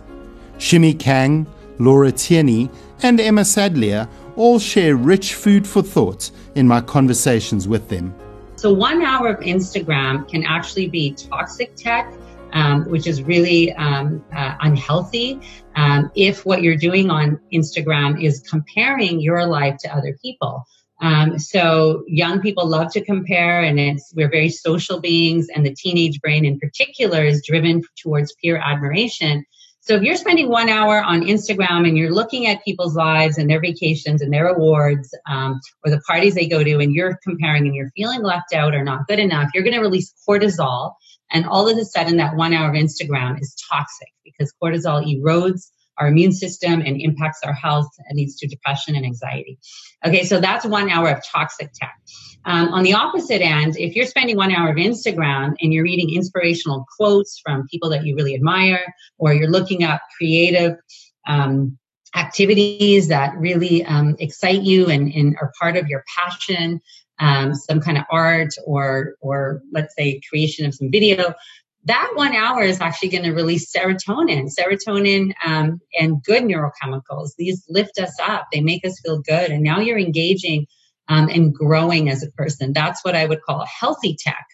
Shimi 0.57 0.99
Kang, 0.99 1.47
Laura 1.79 2.11
Tierney, 2.11 2.69
and 3.01 3.17
Emma 3.21 3.41
Sadleir 3.43 4.09
all 4.35 4.59
share 4.59 4.97
rich 4.97 5.35
food 5.35 5.65
for 5.65 5.81
thought 5.81 6.31
in 6.55 6.67
my 6.67 6.81
conversations 6.81 7.65
with 7.65 7.87
them. 7.87 8.13
So 8.59 8.73
one 8.73 9.01
hour 9.01 9.29
of 9.29 9.39
Instagram 9.39 10.27
can 10.27 10.43
actually 10.43 10.89
be 10.89 11.13
toxic 11.13 11.77
tech, 11.77 12.13
um, 12.51 12.83
which 12.89 13.07
is 13.07 13.23
really 13.23 13.71
um, 13.71 14.21
uh, 14.35 14.55
unhealthy. 14.59 15.39
Um, 15.77 16.11
if 16.13 16.45
what 16.45 16.61
you're 16.61 16.75
doing 16.75 17.09
on 17.09 17.39
Instagram 17.53 18.21
is 18.21 18.41
comparing 18.41 19.21
your 19.21 19.45
life 19.45 19.77
to 19.83 19.95
other 19.95 20.17
people. 20.21 20.65
Um, 20.99 21.39
so 21.39 22.03
young 22.05 22.41
people 22.41 22.67
love 22.67 22.91
to 22.91 23.01
compare, 23.05 23.61
and 23.61 23.79
it's 23.79 24.13
we're 24.13 24.29
very 24.29 24.49
social 24.49 24.99
beings, 24.99 25.47
and 25.55 25.65
the 25.65 25.73
teenage 25.73 26.19
brain 26.19 26.43
in 26.43 26.59
particular 26.59 27.23
is 27.23 27.41
driven 27.47 27.81
towards 28.03 28.35
peer 28.43 28.57
admiration. 28.57 29.45
So 29.81 29.95
if 29.95 30.03
you're 30.03 30.15
spending 30.15 30.49
one 30.49 30.69
hour 30.69 31.01
on 31.01 31.21
Instagram 31.21 31.87
and 31.87 31.97
you're 31.97 32.13
looking 32.13 32.47
at 32.47 32.63
people's 32.63 32.95
lives 32.95 33.37
and 33.37 33.49
their 33.49 33.61
vacations 33.61 34.21
and 34.21 34.31
their 34.31 34.47
awards 34.47 35.13
um, 35.27 35.59
or 35.83 35.91
the 35.91 36.01
parties 36.01 36.35
they 36.35 36.47
go 36.47 36.63
to 36.63 36.79
and 36.79 36.93
you're 36.93 37.17
comparing 37.23 37.65
and 37.65 37.73
you're 37.73 37.91
feeling 37.95 38.21
left 38.21 38.53
out 38.53 38.75
or 38.75 38.83
not 38.83 39.07
good 39.07 39.19
enough, 39.19 39.49
you're 39.53 39.63
going 39.63 39.75
to 39.75 39.81
release 39.81 40.13
cortisol. 40.27 40.93
And 41.31 41.45
all 41.45 41.69
of 41.69 41.77
a 41.77 41.85
sudden, 41.85 42.17
that 42.17 42.35
one 42.35 42.53
hour 42.53 42.69
of 42.69 42.75
Instagram 42.75 43.39
is 43.39 43.55
toxic 43.69 44.09
because 44.23 44.53
cortisol 44.61 45.03
erodes 45.05 45.69
our 45.99 46.07
immune 46.07 46.31
system 46.31 46.81
and 46.81 47.01
impacts 47.01 47.39
our 47.43 47.53
health 47.53 47.89
and 48.07 48.17
leads 48.17 48.35
to 48.37 48.47
depression 48.47 48.95
and 48.95 49.05
anxiety. 49.05 49.59
Okay, 50.05 50.23
so 50.23 50.39
that's 50.39 50.65
one 50.65 50.89
hour 50.89 51.09
of 51.09 51.21
toxic 51.31 51.71
tech. 51.73 51.99
Um, 52.45 52.69
on 52.69 52.83
the 52.83 52.93
opposite 52.93 53.41
end, 53.41 53.77
if 53.77 53.95
you're 53.95 54.05
spending 54.05 54.37
one 54.37 54.51
hour 54.51 54.69
of 54.69 54.77
Instagram 54.77 55.55
and 55.61 55.73
you're 55.73 55.83
reading 55.83 56.13
inspirational 56.13 56.85
quotes 56.97 57.39
from 57.43 57.67
people 57.67 57.89
that 57.89 58.05
you 58.05 58.15
really 58.15 58.33
admire, 58.33 58.93
or 59.17 59.33
you're 59.33 59.49
looking 59.49 59.83
up 59.83 60.01
creative 60.17 60.77
um, 61.27 61.77
activities 62.15 63.09
that 63.09 63.35
really 63.37 63.85
um, 63.85 64.15
excite 64.19 64.61
you 64.61 64.87
and, 64.87 65.11
and, 65.13 65.35
are 65.41 65.51
part 65.59 65.77
of 65.77 65.87
your 65.87 66.03
passion, 66.17 66.81
um, 67.19 67.53
some 67.53 67.79
kind 67.81 67.97
of 67.97 68.05
art 68.09 68.49
or, 68.65 69.15
or 69.21 69.61
let's 69.71 69.93
say 69.95 70.21
creation 70.27 70.65
of 70.65 70.73
some 70.73 70.89
video, 70.89 71.33
that 71.89 72.11
one 72.13 72.35
hour 72.35 72.61
is 72.61 72.79
actually 72.81 73.09
going 73.09 73.23
to 73.23 73.33
release 73.33 73.71
serotonin, 73.75 74.47
serotonin 74.55 75.33
um, 75.43 75.81
and 75.99 76.23
good 76.23 76.43
neurochemicals. 76.43 77.31
These 77.35 77.65
lift 77.67 77.99
us 77.99 78.15
up, 78.21 78.47
they 78.53 78.61
make 78.61 78.85
us 78.85 79.01
feel 79.03 79.21
good. 79.21 79.49
And 79.49 79.63
now 79.63 79.79
you're 79.79 79.97
engaging 79.97 80.67
um, 81.07 81.29
and 81.29 81.51
growing 81.53 82.07
as 82.09 82.23
a 82.23 82.31
person. 82.31 82.73
That's 82.73 83.03
what 83.03 83.15
I 83.15 83.25
would 83.25 83.41
call 83.41 83.65
healthy 83.65 84.15
tech. 84.19 84.45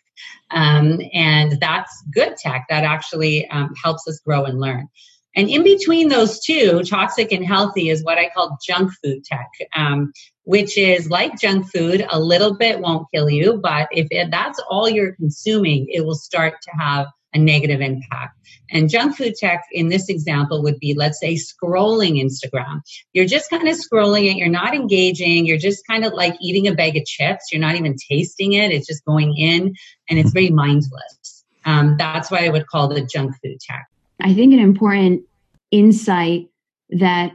Um, 0.52 1.02
and 1.14 1.60
that's 1.60 1.92
good 2.14 2.38
tech 2.38 2.68
that 2.70 2.86
actually 2.86 3.50
um, 3.50 3.74
helps 3.84 4.08
us 4.08 4.22
grow 4.26 4.46
and 4.46 4.62
learn. 4.62 4.88
And 5.36 5.50
in 5.50 5.64
between 5.64 6.08
those 6.08 6.40
two, 6.40 6.84
toxic 6.84 7.34
and 7.34 7.46
healthy, 7.46 7.90
is 7.90 8.02
what 8.02 8.18
I 8.18 8.30
call 8.30 8.58
junk 8.66 8.94
food 9.04 9.26
tech, 9.26 9.50
um, 9.76 10.14
which 10.44 10.78
is 10.78 11.10
like 11.10 11.38
junk 11.38 11.70
food. 11.70 12.08
A 12.10 12.20
little 12.22 12.56
bit 12.56 12.80
won't 12.80 13.08
kill 13.14 13.30
you, 13.30 13.60
but 13.62 13.90
if 13.92 14.08
it, 14.12 14.32
that's 14.32 14.62
all 14.70 14.88
you're 14.88 15.16
consuming, 15.16 15.88
it 15.90 16.06
will 16.06 16.16
start 16.16 16.54
to 16.62 16.72
have 16.80 17.08
a 17.36 17.38
negative 17.38 17.82
impact. 17.82 18.40
And 18.72 18.90
junk 18.90 19.16
food 19.16 19.36
tech 19.36 19.64
in 19.72 19.90
this 19.90 20.10
example 20.10 20.64
would 20.64 20.80
be, 20.80 20.96
let's 20.96 21.20
say, 21.20 21.36
scrolling 21.36 22.20
Instagram. 22.20 22.82
You're 23.14 23.28
just 23.28 23.50
kind 23.50 23.68
of 23.68 23.76
scrolling 23.76 24.32
it. 24.32 24.38
You're 24.38 24.48
not 24.48 24.74
engaging. 24.74 25.46
You're 25.46 25.60
just 25.60 25.86
kind 25.88 26.04
of 26.04 26.14
like 26.14 26.36
eating 26.42 26.68
a 26.68 26.74
bag 26.74 26.98
of 26.98 27.06
chips. 27.06 27.52
You're 27.52 27.62
not 27.62 27.76
even 27.76 27.96
tasting 28.10 28.54
it. 28.54 28.72
It's 28.72 28.88
just 28.88 29.06
going 29.06 29.38
in 29.38 29.76
and 30.10 30.18
it's 30.18 30.32
very 30.32 30.50
mindless. 30.50 31.44
Um, 31.66 31.96
that's 31.98 32.32
why 32.32 32.46
I 32.46 32.50
would 32.50 32.68
call 32.68 32.92
it 32.92 33.10
junk 33.10 33.36
food 33.44 33.60
tech. 33.60 33.86
I 34.22 34.34
think 34.34 34.54
an 34.54 34.60
important 34.60 35.24
insight 35.72 36.48
that 36.90 37.34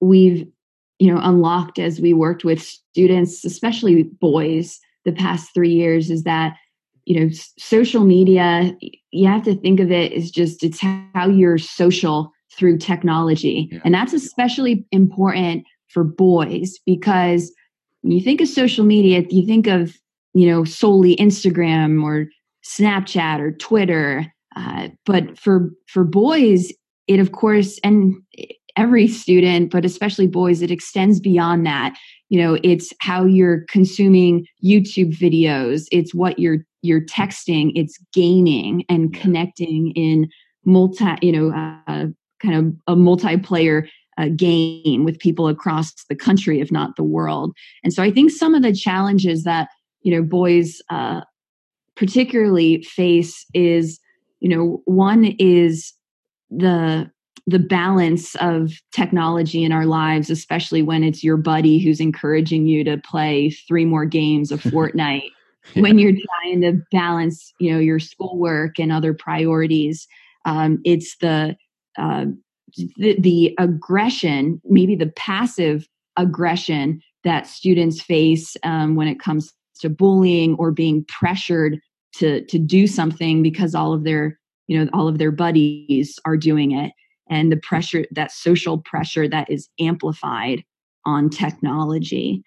we've 0.00 0.46
you 0.98 1.12
know 1.12 1.20
unlocked 1.22 1.78
as 1.78 2.00
we 2.00 2.12
worked 2.12 2.44
with 2.44 2.62
students 2.62 3.44
especially 3.44 4.02
boys 4.02 4.78
the 5.04 5.12
past 5.12 5.52
three 5.54 5.72
years 5.72 6.10
is 6.10 6.24
that 6.24 6.56
you 7.06 7.18
know, 7.18 7.30
social 7.56 8.04
media, 8.04 8.76
you 9.12 9.26
have 9.26 9.44
to 9.44 9.54
think 9.54 9.80
of 9.80 9.90
it 9.90 10.12
as 10.12 10.30
just 10.30 10.62
it's 10.62 10.80
how 10.80 11.28
you're 11.28 11.56
social 11.56 12.32
through 12.52 12.78
technology. 12.78 13.68
Yeah. 13.70 13.78
And 13.84 13.94
that's 13.94 14.12
especially 14.12 14.84
important 14.90 15.64
for 15.88 16.02
boys 16.02 16.78
because 16.84 17.52
when 18.02 18.12
you 18.12 18.20
think 18.20 18.40
of 18.40 18.48
social 18.48 18.84
media, 18.84 19.24
you 19.30 19.46
think 19.46 19.68
of, 19.68 19.96
you 20.34 20.50
know, 20.50 20.64
solely 20.64 21.16
Instagram 21.16 22.02
or 22.02 22.26
Snapchat 22.64 23.40
or 23.40 23.52
Twitter. 23.52 24.26
Uh, 24.56 24.88
but 25.04 25.38
for 25.38 25.70
for 25.86 26.02
boys, 26.02 26.72
it 27.06 27.20
of 27.20 27.30
course, 27.32 27.78
and 27.84 28.16
every 28.76 29.08
student, 29.08 29.70
but 29.70 29.84
especially 29.84 30.26
boys, 30.26 30.62
it 30.62 30.70
extends 30.70 31.20
beyond 31.20 31.66
that. 31.66 31.96
You 32.28 32.40
know, 32.40 32.58
it's 32.62 32.92
how 33.00 33.24
you're 33.24 33.64
consuming 33.68 34.46
YouTube 34.64 35.16
videos. 35.16 35.86
It's 35.92 36.14
what 36.14 36.38
you're 36.38 36.58
you're 36.82 37.04
texting. 37.04 37.72
It's 37.74 37.98
gaming 38.12 38.84
and 38.88 39.12
connecting 39.12 39.92
in 39.92 40.28
multi, 40.64 41.04
you 41.22 41.32
know, 41.32 41.54
uh, 41.88 42.06
kind 42.42 42.54
of 42.54 42.74
a 42.86 42.96
multiplayer 42.96 43.88
uh, 44.18 44.28
game 44.34 45.04
with 45.04 45.18
people 45.18 45.48
across 45.48 45.92
the 46.08 46.16
country, 46.16 46.60
if 46.60 46.70
not 46.70 46.96
the 46.96 47.04
world. 47.04 47.54
And 47.84 47.92
so 47.92 48.02
I 48.02 48.10
think 48.10 48.30
some 48.30 48.54
of 48.54 48.62
the 48.62 48.72
challenges 48.72 49.44
that 49.44 49.68
you 50.02 50.14
know 50.14 50.22
boys 50.22 50.80
uh, 50.90 51.22
particularly 51.96 52.82
face 52.82 53.44
is, 53.54 53.98
you 54.40 54.48
know, 54.48 54.82
one 54.84 55.34
is 55.38 55.92
the 56.50 57.10
the 57.46 57.58
balance 57.58 58.34
of 58.36 58.72
technology 58.92 59.62
in 59.62 59.70
our 59.70 59.86
lives, 59.86 60.30
especially 60.30 60.82
when 60.82 61.04
it's 61.04 61.22
your 61.22 61.36
buddy 61.36 61.78
who's 61.78 62.00
encouraging 62.00 62.66
you 62.66 62.82
to 62.84 62.98
play 62.98 63.50
three 63.50 63.84
more 63.84 64.04
games 64.04 64.50
of 64.50 64.60
Fortnite, 64.62 65.30
yeah. 65.74 65.82
when 65.82 65.98
you're 65.98 66.12
trying 66.12 66.60
to 66.62 66.80
balance, 66.90 67.52
you 67.60 67.72
know, 67.72 67.78
your 67.78 68.00
schoolwork 68.00 68.78
and 68.78 68.90
other 68.90 69.14
priorities. 69.14 70.08
Um, 70.44 70.80
it's 70.84 71.16
the, 71.18 71.56
uh, 71.98 72.26
the 72.96 73.16
the 73.20 73.54
aggression, 73.58 74.60
maybe 74.64 74.96
the 74.96 75.06
passive 75.06 75.88
aggression 76.16 77.00
that 77.24 77.46
students 77.46 78.02
face 78.02 78.56
um, 78.62 78.96
when 78.96 79.08
it 79.08 79.20
comes 79.20 79.52
to 79.80 79.88
bullying 79.88 80.54
or 80.56 80.70
being 80.70 81.04
pressured 81.08 81.78
to 82.14 82.44
to 82.46 82.58
do 82.58 82.86
something 82.86 83.42
because 83.42 83.74
all 83.74 83.92
of 83.92 84.04
their 84.04 84.38
you 84.66 84.78
know 84.78 84.90
all 84.92 85.08
of 85.08 85.18
their 85.18 85.30
buddies 85.30 86.18
are 86.24 86.36
doing 86.36 86.72
it 86.72 86.92
and 87.28 87.50
the 87.50 87.56
pressure, 87.56 88.04
that 88.10 88.30
social 88.30 88.78
pressure 88.78 89.28
that 89.28 89.50
is 89.50 89.68
amplified 89.80 90.64
on 91.04 91.30
technology. 91.30 92.42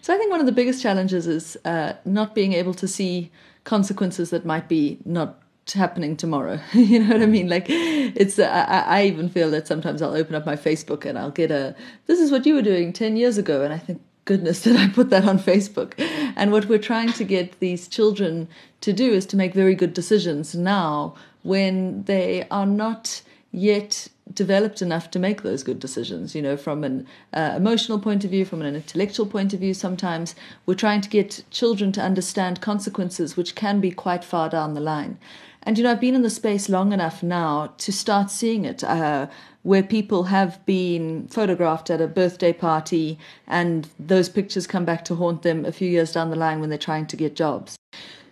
So 0.00 0.14
I 0.14 0.18
think 0.18 0.30
one 0.30 0.40
of 0.40 0.46
the 0.46 0.52
biggest 0.52 0.82
challenges 0.82 1.26
is 1.26 1.56
uh, 1.64 1.94
not 2.04 2.34
being 2.34 2.52
able 2.52 2.74
to 2.74 2.86
see 2.86 3.30
consequences 3.64 4.30
that 4.30 4.44
might 4.44 4.68
be 4.68 4.98
not 5.04 5.42
happening 5.74 6.16
tomorrow. 6.16 6.60
you 6.72 7.00
know 7.00 7.14
what 7.14 7.22
I 7.22 7.26
mean? 7.26 7.48
Like 7.48 7.66
it's, 7.68 8.38
uh, 8.38 8.66
I, 8.68 9.00
I 9.00 9.04
even 9.06 9.28
feel 9.28 9.50
that 9.50 9.66
sometimes 9.66 10.02
I'll 10.02 10.14
open 10.14 10.34
up 10.34 10.46
my 10.46 10.56
Facebook 10.56 11.04
and 11.04 11.18
I'll 11.18 11.32
get 11.32 11.50
a, 11.50 11.74
this 12.06 12.20
is 12.20 12.30
what 12.30 12.46
you 12.46 12.54
were 12.54 12.62
doing 12.62 12.92
10 12.92 13.16
years 13.16 13.36
ago. 13.38 13.62
And 13.62 13.72
I 13.72 13.78
think, 13.78 14.00
goodness 14.26 14.62
did 14.64 14.76
I 14.76 14.88
put 14.88 15.10
that 15.10 15.24
on 15.24 15.38
Facebook. 15.38 15.94
And 16.36 16.52
what 16.52 16.66
we're 16.66 16.78
trying 16.78 17.12
to 17.14 17.24
get 17.24 17.58
these 17.60 17.88
children 17.88 18.48
to 18.82 18.92
do 18.92 19.12
is 19.12 19.24
to 19.26 19.36
make 19.36 19.54
very 19.54 19.74
good 19.74 19.94
decisions 19.94 20.54
now 20.54 21.14
when 21.42 22.02
they 22.04 22.46
are 22.50 22.66
not 22.66 23.22
yet 23.56 24.08
developed 24.34 24.82
enough 24.82 25.10
to 25.10 25.18
make 25.18 25.42
those 25.42 25.62
good 25.62 25.80
decisions 25.80 26.34
you 26.34 26.42
know 26.42 26.56
from 26.58 26.84
an 26.84 27.06
uh, 27.32 27.54
emotional 27.56 27.98
point 27.98 28.22
of 28.22 28.30
view 28.30 28.44
from 28.44 28.60
an 28.60 28.76
intellectual 28.76 29.24
point 29.24 29.54
of 29.54 29.60
view 29.60 29.72
sometimes. 29.72 30.34
We're 30.66 30.74
trying 30.74 31.00
to 31.00 31.08
get 31.08 31.42
children 31.50 31.90
to 31.92 32.02
understand 32.02 32.60
consequences 32.60 33.36
which 33.36 33.54
can 33.54 33.80
be 33.80 33.90
quite 33.90 34.24
far 34.24 34.50
down 34.50 34.74
the 34.74 34.80
line. 34.80 35.18
And 35.62 35.78
you 35.78 35.84
know 35.84 35.90
i've 35.90 36.00
been 36.00 36.14
in 36.14 36.22
the 36.22 36.30
space 36.30 36.68
long 36.68 36.92
enough 36.92 37.22
now 37.22 37.72
to 37.78 37.92
start 37.92 38.30
seeing 38.30 38.66
it 38.66 38.84
uh, 38.84 39.26
where 39.62 39.82
people 39.82 40.24
have 40.24 40.64
been 40.66 41.26
photographed 41.28 41.88
at 41.90 42.00
a 42.00 42.06
birthday 42.06 42.52
party 42.52 43.18
and 43.46 43.88
those 43.98 44.28
pictures 44.28 44.66
come 44.66 44.84
back 44.84 45.04
to 45.06 45.14
haunt 45.16 45.42
them 45.42 45.64
a 45.64 45.72
few 45.72 45.88
years 45.88 46.12
down 46.12 46.30
the 46.30 46.36
line 46.36 46.60
when 46.60 46.68
they're 46.68 46.78
trying 46.78 47.06
to 47.06 47.16
get 47.16 47.34
jobs 47.34 47.74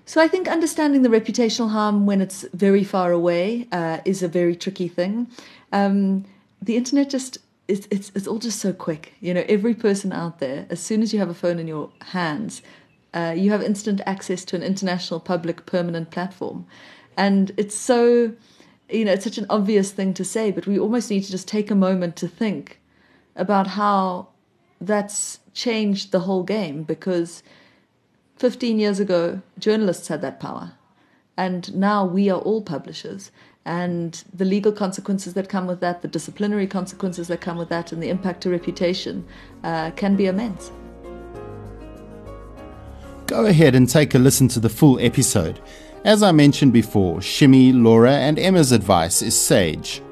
so 0.06 0.20
I 0.20 0.28
think 0.28 0.48
understanding 0.48 1.02
the 1.02 1.08
reputational 1.08 1.70
harm 1.70 2.06
when 2.06 2.20
it's 2.20 2.44
very 2.52 2.84
far 2.84 3.12
away 3.12 3.66
uh, 3.72 3.98
is 4.04 4.22
a 4.22 4.28
very 4.28 4.54
tricky 4.54 4.88
thing. 4.88 5.28
Um, 5.72 6.24
the 6.60 6.76
internet 6.76 7.10
just 7.10 7.38
it's, 7.66 7.88
it's 7.90 8.12
it's 8.14 8.26
all 8.26 8.38
just 8.38 8.60
so 8.60 8.72
quick. 8.72 9.14
You 9.20 9.32
know, 9.32 9.44
every 9.48 9.74
person 9.74 10.12
out 10.12 10.38
there, 10.38 10.66
as 10.68 10.80
soon 10.80 11.02
as 11.02 11.12
you 11.12 11.18
have 11.18 11.30
a 11.30 11.34
phone 11.34 11.58
in 11.58 11.66
your 11.66 11.90
hands, 12.02 12.60
uh, 13.14 13.34
you 13.36 13.50
have 13.50 13.62
instant 13.62 14.02
access 14.04 14.44
to 14.46 14.56
an 14.56 14.62
international 14.62 15.20
public 15.20 15.64
permanent 15.64 16.10
platform, 16.10 16.66
and 17.16 17.52
it's 17.56 17.74
so 17.74 18.32
you 18.90 19.04
know 19.04 19.12
it's 19.12 19.24
such 19.24 19.38
an 19.38 19.46
obvious 19.48 19.92
thing 19.92 20.12
to 20.14 20.24
say, 20.24 20.50
but 20.50 20.66
we 20.66 20.78
almost 20.78 21.10
need 21.10 21.24
to 21.24 21.30
just 21.30 21.48
take 21.48 21.70
a 21.70 21.74
moment 21.74 22.16
to 22.16 22.28
think 22.28 22.80
about 23.36 23.66
how 23.68 24.28
that's 24.80 25.40
changed 25.54 26.12
the 26.12 26.20
whole 26.20 26.42
game 26.42 26.82
because 26.82 27.42
15 28.36 28.78
years 28.78 29.00
ago, 29.00 29.40
journalists 29.58 30.08
had 30.08 30.22
that 30.22 30.40
power. 30.40 30.72
And 31.36 31.74
now 31.74 32.04
we 32.04 32.30
are 32.30 32.40
all 32.40 32.62
publishers. 32.62 33.30
And 33.64 34.22
the 34.32 34.44
legal 34.44 34.72
consequences 34.72 35.34
that 35.34 35.48
come 35.48 35.66
with 35.66 35.80
that, 35.80 36.02
the 36.02 36.08
disciplinary 36.08 36.66
consequences 36.66 37.28
that 37.28 37.40
come 37.40 37.56
with 37.56 37.70
that, 37.70 37.92
and 37.92 38.02
the 38.02 38.10
impact 38.10 38.42
to 38.42 38.50
reputation 38.50 39.26
uh, 39.62 39.90
can 39.92 40.16
be 40.16 40.26
immense. 40.26 40.70
Go 43.26 43.46
ahead 43.46 43.74
and 43.74 43.88
take 43.88 44.14
a 44.14 44.18
listen 44.18 44.48
to 44.48 44.60
the 44.60 44.68
full 44.68 44.98
episode. 45.00 45.60
As 46.04 46.22
I 46.22 46.32
mentioned 46.32 46.74
before, 46.74 47.18
Shimi, 47.18 47.72
Laura, 47.74 48.12
and 48.12 48.38
Emma's 48.38 48.70
advice 48.70 49.22
is 49.22 49.38
sage. 49.38 50.02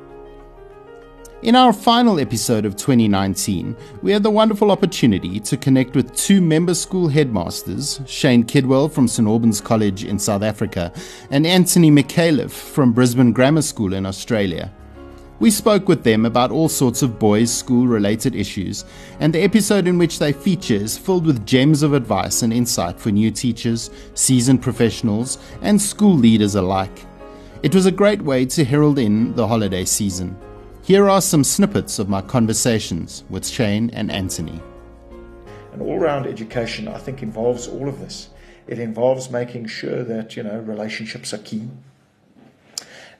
In 1.43 1.57
our 1.57 1.73
final 1.73 2.21
episode 2.21 2.65
of 2.65 2.77
2019, 2.77 3.77
we 4.01 4.13
had 4.13 4.23
the 4.23 4.31
wonderful 4.31 4.71
opportunity 4.71 5.41
to 5.41 5.57
connect 5.57 5.97
with 5.97 6.15
two 6.15 6.41
member 6.41 6.73
school 6.73 7.09
headmasters, 7.09 8.01
Shane 8.07 8.45
Kidwell 8.45 8.89
from 8.89 9.09
St 9.09 9.27
Albans 9.27 9.61
College 9.61 10.05
in 10.05 10.21
South 10.21 10.45
Africa 10.45 10.93
and 11.33 11.45
Anthony 11.45 11.91
Micallef 11.91 12.53
from 12.53 12.93
Brisbane 12.93 13.33
Grammar 13.33 13.63
School 13.63 13.93
in 13.93 14.07
Australia. 14.07 14.73
We 15.41 15.51
spoke 15.51 15.89
with 15.89 16.05
them 16.05 16.27
about 16.27 16.53
all 16.53 16.69
sorts 16.69 17.03
of 17.03 17.19
boys' 17.19 17.53
school 17.53 17.89
related 17.89 18.37
issues, 18.37 18.85
and 19.19 19.35
the 19.35 19.43
episode 19.43 19.89
in 19.89 19.99
which 19.99 20.21
they 20.21 20.33
feature 20.33 20.75
is 20.75 20.97
filled 20.97 21.27
with 21.27 21.45
gems 21.45 21.83
of 21.83 21.93
advice 21.93 22.43
and 22.43 22.53
insight 22.53 23.01
for 23.01 23.11
new 23.11 23.33
teachers, 23.33 23.91
seasoned 24.15 24.63
professionals, 24.63 25.39
and 25.61 25.83
school 25.83 26.15
leaders 26.15 26.55
alike. 26.55 27.05
It 27.65 27.75
was 27.75 27.87
a 27.87 27.91
great 27.91 28.23
way 28.23 28.47
to 28.47 28.65
herald 28.65 29.01
in 29.01 29.35
the 29.35 29.49
holiday 29.49 29.85
season. 29.85 30.37
Here 30.85 31.09
are 31.09 31.21
some 31.21 31.45
snippets 31.45 32.01
of 32.01 32.09
my 32.09 32.23
conversations 32.23 33.23
with 33.31 33.47
Shane 33.47 33.91
and 33.91 34.11
Anthony. 34.11 34.61
An 35.73 35.81
all 35.81 35.97
round 35.97 36.27
education, 36.27 36.89
I 36.89 36.99
think, 36.99 37.23
involves 37.23 37.69
all 37.69 37.89
of 37.89 38.01
this. 38.01 38.31
It 38.67 38.81
involves 38.81 39.31
making 39.31 39.67
sure 39.67 40.03
that, 40.03 40.35
you 40.37 40.43
know, 40.43 40.59
relationships 40.59 41.33
are 41.33 41.39
key. 41.39 41.69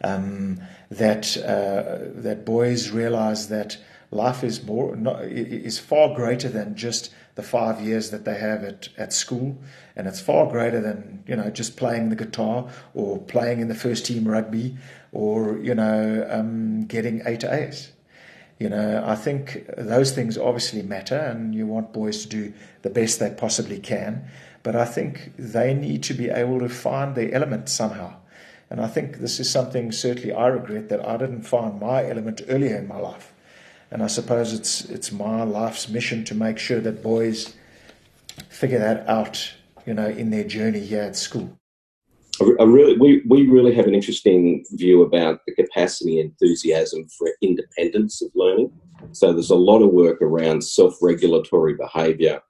Um, 0.03 0.61
that 0.91 1.37
uh, 1.37 2.11
that 2.21 2.45
boys 2.45 2.91
realize 2.91 3.49
that 3.51 3.79
life 4.11 4.43
is 4.43 4.65
more 4.65 4.97
not, 4.97 5.23
is 5.23 5.79
far 5.79 6.13
greater 6.17 6.49
than 6.49 6.75
just 6.75 7.15
the 7.37 7.45
five 7.45 7.81
years 7.81 8.11
that 8.11 8.25
they 8.25 8.39
have 8.39 8.65
at, 8.65 8.89
at 8.99 9.13
school, 9.13 9.57
and 9.95 10.09
it's 10.09 10.21
far 10.21 10.51
greater 10.51 10.81
than 10.81 11.23
you 11.29 11.37
know 11.37 11.51
just 11.51 11.77
playing 11.77 12.09
the 12.09 12.17
guitar 12.17 12.69
or 12.95 13.19
playing 13.19 13.61
in 13.61 13.69
the 13.69 13.77
first 13.77 14.05
team 14.05 14.27
rugby 14.27 14.77
or 15.13 15.59
you 15.59 15.75
know 15.75 16.27
um, 16.31 16.87
getting 16.87 17.23
eight 17.27 17.45
A's. 17.45 17.93
You 18.59 18.69
know, 18.69 19.03
I 19.05 19.17
think 19.17 19.65
those 19.77 20.13
things 20.13 20.39
obviously 20.39 20.83
matter, 20.83 21.19
and 21.19 21.55
you 21.55 21.67
want 21.67 21.93
boys 21.93 22.23
to 22.23 22.29
do 22.29 22.53
the 22.83 22.91
best 22.91 23.19
they 23.19 23.31
possibly 23.31 23.79
can. 23.79 24.25
But 24.63 24.77
I 24.77 24.85
think 24.85 25.33
they 25.37 25.75
need 25.75 26.03
to 26.05 26.15
be 26.15 26.31
able 26.31 26.61
to 26.61 26.69
find 26.69 27.15
their 27.15 27.35
element 27.35 27.69
somehow. 27.69 28.15
And 28.71 28.81
I 28.81 28.87
think 28.87 29.19
this 29.19 29.41
is 29.41 29.51
something 29.51 29.91
certainly 29.93 30.33
I 30.33 30.47
regret 30.47 30.89
that 30.89 31.07
I 31.07 31.17
didn't 31.17 31.43
find 31.43 31.81
my 31.81 32.09
element 32.09 32.43
earlier 32.49 32.77
in 32.77 32.87
my 32.87 32.99
life. 32.99 33.33
And 33.91 34.03
I 34.03 34.07
suppose 34.07 34.55
it's 34.55 34.85
it's 34.87 35.13
my 35.13 35.43
life's 35.43 35.89
mission 35.89 36.25
to 36.25 36.35
make 36.35 36.59
sure 36.59 36.81
that 36.81 37.03
boys 37.03 37.55
figure 38.49 38.79
that 38.79 39.07
out, 39.09 39.53
you 39.85 39.93
know, 39.93 40.07
in 40.07 40.31
their 40.31 40.45
journey 40.45 40.81
here 40.81 41.03
at 41.03 41.17
school. 41.17 41.59
Really, 42.41 42.97
we, 42.97 43.23
we 43.27 43.47
really 43.47 43.75
have 43.75 43.87
an 43.87 43.95
interesting 43.95 44.65
view 44.73 45.03
about 45.03 45.41
the 45.47 45.55
capacity 45.55 46.19
and 46.19 46.31
enthusiasm 46.31 47.07
for 47.17 47.29
independence 47.43 48.23
of 48.23 48.31
learning. 48.35 48.73
So 49.13 49.33
there's 49.33 49.51
a 49.51 49.57
lot 49.57 49.83
of 49.83 49.93
work 49.93 50.23
around 50.23 50.63
self-regulatory 50.63 51.75
behaviour, 51.75 52.41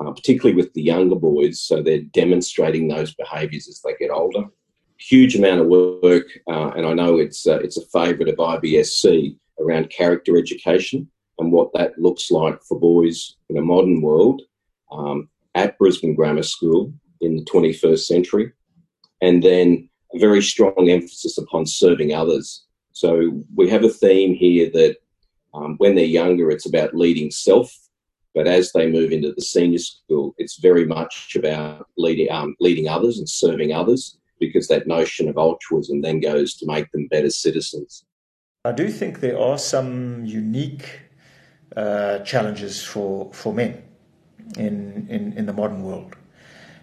uh, 0.00 0.10
particularly 0.12 0.56
with 0.56 0.72
the 0.72 0.82
younger 0.82 1.16
boys. 1.16 1.60
So 1.60 1.82
they're 1.82 2.00
demonstrating 2.00 2.88
those 2.88 3.14
behaviours 3.14 3.68
as 3.68 3.80
they 3.82 3.94
get 3.98 4.10
older. 4.10 4.44
Huge 4.98 5.36
amount 5.36 5.60
of 5.60 5.66
work, 5.66 6.26
uh, 6.48 6.70
and 6.70 6.86
I 6.86 6.94
know 6.94 7.18
it's 7.18 7.46
uh, 7.46 7.58
it's 7.58 7.76
a 7.76 7.84
favourite 7.88 8.32
of 8.32 8.36
IBSC 8.36 9.36
around 9.60 9.90
character 9.90 10.38
education 10.38 11.06
and 11.38 11.52
what 11.52 11.70
that 11.74 11.98
looks 11.98 12.30
like 12.30 12.62
for 12.62 12.80
boys 12.80 13.36
in 13.50 13.58
a 13.58 13.62
modern 13.62 14.00
world 14.00 14.40
um, 14.90 15.28
at 15.54 15.76
Brisbane 15.78 16.14
Grammar 16.14 16.42
School 16.42 16.94
in 17.20 17.36
the 17.36 17.44
21st 17.44 17.98
century 17.98 18.52
and 19.20 19.42
then 19.42 19.88
a 20.14 20.18
very 20.18 20.42
strong 20.42 20.88
emphasis 20.88 21.38
upon 21.38 21.66
serving 21.66 22.14
others. 22.14 22.64
So 22.92 23.42
we 23.54 23.68
have 23.70 23.84
a 23.84 23.90
theme 23.90 24.34
here 24.34 24.70
that 24.72 24.96
um, 25.54 25.76
when 25.78 25.94
they're 25.94 26.04
younger, 26.04 26.50
it's 26.50 26.66
about 26.66 26.94
leading 26.94 27.30
self, 27.30 27.74
but 28.34 28.46
as 28.46 28.72
they 28.72 28.90
move 28.90 29.12
into 29.12 29.32
the 29.32 29.42
senior 29.42 29.78
school, 29.78 30.34
it's 30.38 30.58
very 30.58 30.84
much 30.84 31.36
about 31.36 31.86
leading 31.96 32.30
um, 32.30 32.54
leading 32.60 32.88
others 32.88 33.18
and 33.18 33.28
serving 33.28 33.72
others, 33.72 34.18
because 34.38 34.68
that 34.68 34.86
notion 34.86 35.28
of 35.28 35.36
altruism 35.38 36.02
then 36.02 36.20
goes 36.20 36.54
to 36.56 36.66
make 36.66 36.90
them 36.92 37.08
better 37.08 37.30
citizens. 37.30 38.04
I 38.64 38.72
do 38.72 38.88
think 38.88 39.20
there 39.20 39.38
are 39.38 39.58
some 39.58 40.24
unique 40.26 41.00
uh, 41.76 42.18
challenges 42.20 42.82
for 42.82 43.32
for 43.32 43.54
men 43.54 43.82
in, 44.58 45.06
in 45.08 45.32
in 45.38 45.46
the 45.46 45.52
modern 45.52 45.82
world. 45.82 46.16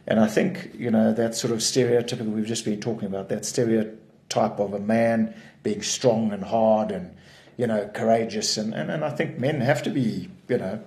And 0.05 0.19
I 0.19 0.27
think, 0.27 0.71
you 0.77 0.91
know, 0.91 1.13
that 1.13 1.35
sort 1.35 1.53
of 1.53 1.59
stereotypical, 1.59 2.31
we've 2.31 2.45
just 2.45 2.65
been 2.65 2.81
talking 2.81 3.07
about, 3.07 3.29
that 3.29 3.45
stereotype 3.45 4.59
of 4.59 4.73
a 4.73 4.79
man 4.79 5.33
being 5.63 5.81
strong 5.81 6.33
and 6.33 6.43
hard 6.43 6.91
and, 6.91 7.15
you 7.57 7.67
know, 7.67 7.87
courageous. 7.93 8.57
And, 8.57 8.73
and, 8.73 8.91
and 8.91 9.05
I 9.05 9.09
think 9.11 9.39
men 9.39 9.61
have 9.61 9.81
to 9.83 9.89
be, 9.89 10.29
you 10.49 10.57
know, 10.57 10.81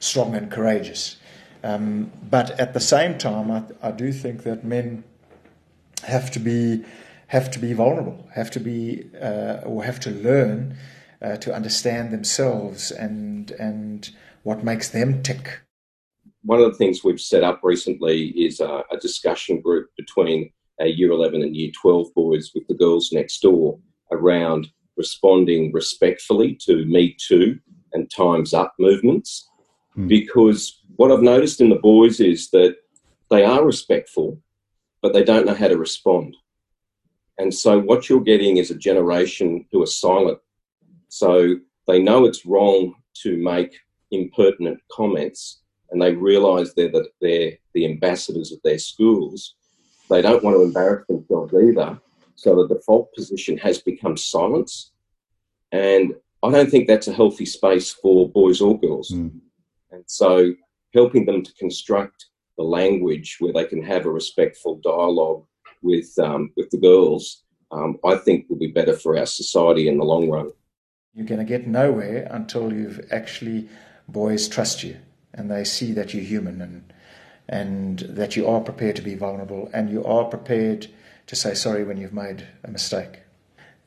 strong 0.00 0.34
and 0.34 0.50
courageous. 0.50 1.16
Um, 1.62 2.10
but 2.28 2.58
at 2.60 2.74
the 2.74 2.80
same 2.80 3.18
time, 3.18 3.50
I, 3.50 3.62
I 3.82 3.90
do 3.90 4.12
think 4.12 4.42
that 4.42 4.64
men 4.64 5.04
have 6.04 6.30
to 6.32 6.38
be 6.38 6.84
have 7.28 7.50
to 7.50 7.58
be 7.58 7.72
vulnerable, 7.72 8.28
have 8.34 8.52
to 8.52 8.60
be 8.60 9.04
uh, 9.20 9.56
or 9.64 9.82
have 9.82 9.98
to 9.98 10.10
learn 10.10 10.76
uh, 11.20 11.36
to 11.38 11.52
understand 11.52 12.12
themselves 12.12 12.90
and 12.90 13.50
and 13.52 14.10
what 14.42 14.62
makes 14.62 14.88
them 14.90 15.22
tick 15.22 15.60
one 16.46 16.60
of 16.60 16.70
the 16.70 16.78
things 16.78 17.02
we've 17.02 17.20
set 17.20 17.42
up 17.42 17.60
recently 17.62 18.28
is 18.28 18.60
a, 18.60 18.84
a 18.92 18.96
discussion 18.96 19.60
group 19.60 19.90
between 19.96 20.50
our 20.80 20.86
year 20.86 21.10
11 21.10 21.42
and 21.42 21.56
year 21.56 21.72
12 21.80 22.14
boys 22.14 22.52
with 22.54 22.66
the 22.68 22.74
girls 22.74 23.10
next 23.12 23.40
door 23.42 23.78
around 24.12 24.68
responding 24.96 25.72
respectfully 25.72 26.54
to 26.54 26.84
Me 26.86 27.16
Too 27.18 27.58
and 27.92 28.10
Time's 28.10 28.54
Up 28.54 28.74
movements. 28.78 29.48
Mm. 29.96 30.08
Because 30.08 30.82
what 30.94 31.10
I've 31.10 31.22
noticed 31.22 31.60
in 31.60 31.68
the 31.68 31.76
boys 31.76 32.20
is 32.20 32.48
that 32.50 32.76
they 33.28 33.44
are 33.44 33.64
respectful, 33.64 34.40
but 35.02 35.12
they 35.12 35.24
don't 35.24 35.46
know 35.46 35.54
how 35.54 35.68
to 35.68 35.76
respond. 35.76 36.36
And 37.38 37.52
so 37.52 37.80
what 37.80 38.08
you're 38.08 38.20
getting 38.20 38.58
is 38.58 38.70
a 38.70 38.78
generation 38.78 39.66
who 39.72 39.82
are 39.82 39.86
silent. 39.86 40.38
So 41.08 41.56
they 41.88 42.00
know 42.00 42.24
it's 42.24 42.46
wrong 42.46 42.94
to 43.22 43.36
make 43.36 43.76
impertinent 44.12 44.78
comments, 44.90 45.62
and 45.96 46.02
they 46.02 46.14
realise 46.14 46.74
they're 46.74 46.90
the, 46.90 47.08
they're 47.22 47.52
the 47.72 47.86
ambassadors 47.86 48.52
of 48.52 48.58
their 48.62 48.78
schools, 48.78 49.54
they 50.10 50.20
don't 50.20 50.44
want 50.44 50.54
to 50.54 50.62
embarrass 50.62 51.06
themselves 51.06 51.54
either. 51.54 51.98
So 52.34 52.54
the 52.54 52.74
default 52.74 53.14
position 53.14 53.56
has 53.56 53.78
become 53.78 54.18
silence. 54.18 54.92
And 55.72 56.14
I 56.42 56.50
don't 56.50 56.70
think 56.70 56.86
that's 56.86 57.08
a 57.08 57.14
healthy 57.14 57.46
space 57.46 57.92
for 57.92 58.28
boys 58.28 58.60
or 58.60 58.78
girls. 58.78 59.10
Mm. 59.10 59.40
And 59.90 60.04
so 60.06 60.52
helping 60.92 61.24
them 61.24 61.42
to 61.42 61.54
construct 61.54 62.26
the 62.58 62.64
language 62.64 63.38
where 63.40 63.54
they 63.54 63.64
can 63.64 63.82
have 63.82 64.04
a 64.04 64.10
respectful 64.10 64.78
dialogue 64.84 65.46
with, 65.80 66.10
um, 66.18 66.52
with 66.58 66.68
the 66.68 66.78
girls, 66.78 67.42
um, 67.70 67.96
I 68.04 68.16
think 68.16 68.50
will 68.50 68.58
be 68.58 68.66
better 68.66 68.94
for 68.94 69.16
our 69.16 69.24
society 69.24 69.88
in 69.88 69.96
the 69.96 70.04
long 70.04 70.28
run. 70.28 70.50
You're 71.14 71.24
going 71.24 71.38
to 71.38 71.46
get 71.46 71.66
nowhere 71.66 72.28
until 72.30 72.70
you've 72.70 73.00
actually 73.10 73.70
boys 74.08 74.46
trust 74.46 74.84
you 74.84 74.98
and 75.36 75.50
they 75.50 75.64
see 75.64 75.92
that 75.92 76.14
you're 76.14 76.24
human 76.24 76.60
and 76.60 76.92
and 77.48 78.00
that 78.00 78.34
you 78.34 78.48
are 78.48 78.60
prepared 78.60 78.96
to 78.96 79.02
be 79.02 79.14
vulnerable 79.14 79.70
and 79.72 79.88
you 79.88 80.04
are 80.04 80.24
prepared 80.24 80.88
to 81.28 81.36
say 81.36 81.54
sorry 81.54 81.84
when 81.84 81.96
you've 81.96 82.12
made 82.12 82.46
a 82.64 82.70
mistake. 82.70 83.20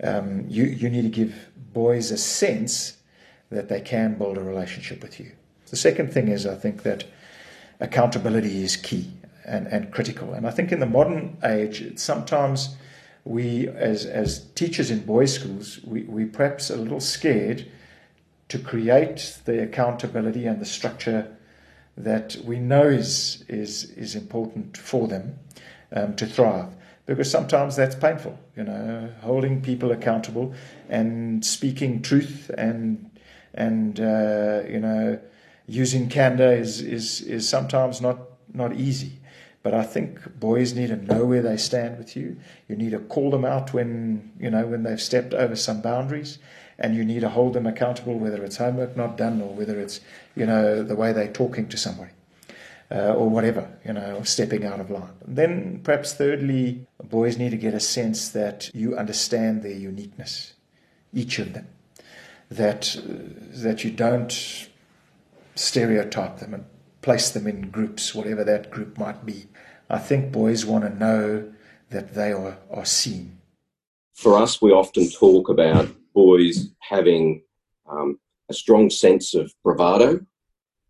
Um, 0.01 0.45
you 0.47 0.63
you 0.63 0.89
need 0.89 1.01
to 1.01 1.09
give 1.09 1.49
boys 1.73 2.11
a 2.11 2.17
sense 2.17 2.97
that 3.49 3.67
they 3.67 3.81
can 3.81 4.17
build 4.17 4.37
a 4.37 4.43
relationship 4.43 5.01
with 5.01 5.19
you. 5.19 5.31
The 5.69 5.75
second 5.75 6.13
thing 6.13 6.27
is 6.27 6.45
I 6.45 6.55
think 6.55 6.83
that 6.83 7.03
accountability 7.79 8.63
is 8.63 8.75
key 8.75 9.11
and, 9.45 9.67
and 9.67 9.91
critical. 9.91 10.33
And 10.33 10.47
I 10.47 10.51
think 10.51 10.71
in 10.71 10.79
the 10.79 10.85
modern 10.85 11.37
age, 11.43 11.97
sometimes 11.97 12.75
we, 13.25 13.67
as, 13.67 14.05
as 14.05 14.45
teachers 14.55 14.91
in 14.91 15.05
boys' 15.05 15.33
schools, 15.35 15.79
we, 15.83 16.03
we 16.03 16.25
perhaps 16.25 16.69
a 16.69 16.75
little 16.75 16.99
scared 16.99 17.69
to 18.49 18.59
create 18.59 19.39
the 19.45 19.61
accountability 19.61 20.45
and 20.45 20.59
the 20.59 20.65
structure 20.65 21.35
that 21.99 22.37
we 22.45 22.57
know 22.57 22.83
is, 22.83 23.43
is, 23.49 23.91
is 23.91 24.15
important 24.15 24.77
for 24.77 25.07
them 25.07 25.37
um, 25.91 26.15
to 26.15 26.25
thrive. 26.25 26.73
Because 27.05 27.29
sometimes 27.29 27.75
that's 27.75 27.95
painful, 27.95 28.39
you 28.55 28.63
know, 28.63 29.09
holding 29.21 29.61
people 29.61 29.91
accountable 29.91 30.53
and 30.87 31.43
speaking 31.43 32.01
truth 32.01 32.49
and, 32.57 33.09
and 33.53 33.99
uh, 33.99 34.61
you 34.67 34.79
know, 34.79 35.19
using 35.67 36.07
candor 36.07 36.51
is, 36.51 36.81
is, 36.81 37.21
is 37.21 37.49
sometimes 37.49 37.99
not, 37.99 38.19
not 38.53 38.75
easy. 38.75 39.13
But 39.61 39.73
I 39.73 39.83
think 39.83 40.39
boys 40.39 40.73
need 40.73 40.87
to 40.87 40.95
know 40.95 41.25
where 41.25 41.41
they 41.41 41.57
stand 41.57 41.97
with 41.97 42.15
you. 42.15 42.37
You 42.69 42.77
need 42.77 42.91
to 42.91 42.99
call 42.99 43.29
them 43.29 43.43
out 43.43 43.73
when, 43.73 44.31
you 44.39 44.49
know, 44.49 44.65
when 44.67 44.83
they've 44.83 45.01
stepped 45.01 45.33
over 45.33 45.55
some 45.55 45.81
boundaries 45.81 46.39
and 46.79 46.95
you 46.95 47.05
need 47.05 47.21
to 47.21 47.29
hold 47.29 47.53
them 47.53 47.67
accountable, 47.67 48.17
whether 48.17 48.43
it's 48.43 48.57
homework 48.57 48.97
not 48.97 49.17
done 49.17 49.41
or 49.41 49.53
whether 49.53 49.79
it's, 49.79 50.01
you 50.35 50.45
know, 50.45 50.81
the 50.81 50.95
way 50.95 51.13
they're 51.13 51.31
talking 51.31 51.67
to 51.69 51.77
somebody. 51.77 52.11
Uh, 52.91 53.13
or 53.13 53.29
whatever, 53.29 53.69
you 53.85 53.93
know, 53.93 54.23
stepping 54.23 54.65
out 54.65 54.79
of 54.79 54.89
line. 54.89 55.13
Then, 55.23 55.79
perhaps 55.83 56.13
thirdly, 56.13 56.87
boys 57.03 57.37
need 57.37 57.51
to 57.51 57.57
get 57.57 57.75
a 57.75 57.79
sense 57.79 58.29
that 58.29 58.71
you 58.73 58.97
understand 58.97 59.61
their 59.61 59.77
uniqueness, 59.77 60.53
each 61.13 61.37
of 61.37 61.53
them, 61.53 61.67
that 62.49 62.97
uh, 62.97 63.61
that 63.61 63.83
you 63.83 63.91
don't 63.91 64.67
stereotype 65.53 66.39
them 66.39 66.55
and 66.55 66.65
place 67.03 67.29
them 67.29 67.45
in 67.45 67.69
groups, 67.69 68.15
whatever 68.15 68.43
that 68.43 68.71
group 68.71 68.97
might 68.97 69.23
be. 69.23 69.45
I 69.87 69.99
think 69.99 70.31
boys 70.31 70.65
want 70.65 70.83
to 70.83 70.89
know 70.89 71.53
that 71.91 72.15
they 72.15 72.31
are, 72.31 72.57
are 72.71 72.85
seen. 72.85 73.37
For 74.15 74.35
us, 74.35 74.63
we 74.63 74.71
often 74.71 75.09
talk 75.11 75.47
about 75.47 75.89
boys 76.13 76.69
having 76.79 77.43
um, 77.89 78.19
a 78.49 78.53
strong 78.53 78.89
sense 78.89 79.33
of 79.33 79.53
bravado, 79.63 80.19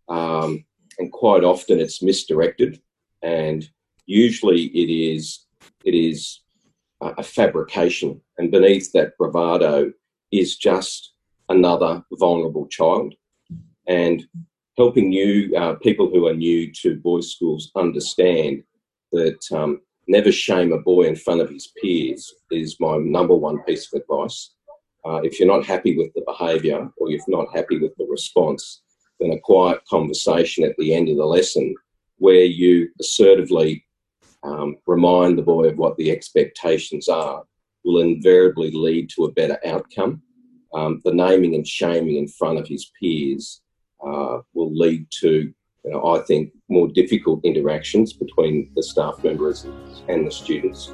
um, 0.08 0.64
and 0.98 1.12
quite 1.12 1.44
often 1.44 1.80
it's 1.80 2.02
misdirected, 2.02 2.80
and 3.22 3.68
usually 4.06 4.64
it 4.66 4.90
is 4.90 5.46
it 5.84 5.94
is 5.94 6.40
a 7.00 7.22
fabrication, 7.22 8.20
and 8.38 8.50
beneath 8.50 8.92
that 8.92 9.16
bravado 9.16 9.92
is 10.30 10.56
just 10.56 11.14
another 11.48 12.04
vulnerable 12.12 12.66
child, 12.68 13.14
and 13.86 14.26
helping 14.76 15.08
new 15.08 15.54
uh, 15.56 15.74
people 15.76 16.08
who 16.10 16.26
are 16.26 16.34
new 16.34 16.72
to 16.72 16.96
boys' 16.96 17.32
schools 17.32 17.70
understand 17.76 18.62
that 19.12 19.40
um, 19.52 19.80
never 20.08 20.32
shame 20.32 20.72
a 20.72 20.78
boy 20.78 21.02
in 21.02 21.16
front 21.16 21.40
of 21.40 21.50
his 21.50 21.72
peers 21.80 22.32
is 22.50 22.80
my 22.80 22.96
number 22.96 23.34
one 23.34 23.62
piece 23.64 23.92
of 23.92 24.00
advice. 24.00 24.54
Uh, 25.04 25.20
if 25.22 25.38
you're 25.38 25.48
not 25.48 25.64
happy 25.64 25.96
with 25.96 26.12
the 26.14 26.22
behaviour 26.26 26.90
or 26.96 27.10
you're 27.10 27.20
not 27.28 27.46
happy 27.54 27.78
with 27.78 27.94
the 27.96 28.06
response, 28.06 28.82
then 29.18 29.32
a 29.32 29.40
quiet 29.40 29.80
conversation 29.88 30.64
at 30.64 30.76
the 30.78 30.94
end 30.94 31.08
of 31.08 31.16
the 31.16 31.24
lesson 31.24 31.74
where 32.18 32.44
you 32.44 32.88
assertively 33.00 33.84
um, 34.42 34.76
remind 34.86 35.36
the 35.36 35.42
boy 35.42 35.64
of 35.64 35.78
what 35.78 35.96
the 35.96 36.10
expectations 36.10 37.08
are 37.08 37.42
will 37.84 38.00
invariably 38.00 38.70
lead 38.70 39.08
to 39.10 39.24
a 39.24 39.32
better 39.32 39.58
outcome. 39.64 40.22
Um, 40.74 41.00
the 41.04 41.14
naming 41.14 41.54
and 41.54 41.66
shaming 41.66 42.16
in 42.16 42.28
front 42.28 42.58
of 42.58 42.66
his 42.66 42.90
peers 43.00 43.62
uh, 44.04 44.38
will 44.54 44.74
lead 44.74 45.06
to, 45.20 45.52
you 45.84 45.90
know, 45.90 46.14
I 46.14 46.20
think, 46.20 46.52
more 46.68 46.88
difficult 46.88 47.44
interactions 47.44 48.12
between 48.12 48.70
the 48.76 48.82
staff 48.82 49.22
members 49.24 49.66
and 50.08 50.26
the 50.26 50.30
students. 50.30 50.92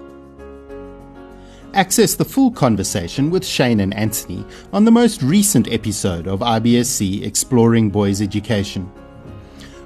Access 1.75 2.15
the 2.15 2.25
full 2.25 2.51
conversation 2.51 3.31
with 3.31 3.45
Shane 3.45 3.81
and 3.81 3.93
Anthony 3.93 4.45
on 4.73 4.85
the 4.85 4.91
most 4.91 5.23
recent 5.23 5.71
episode 5.71 6.27
of 6.27 6.41
IBSC 6.41 7.25
Exploring 7.25 7.91
Boys 7.91 8.23
Education. 8.23 8.91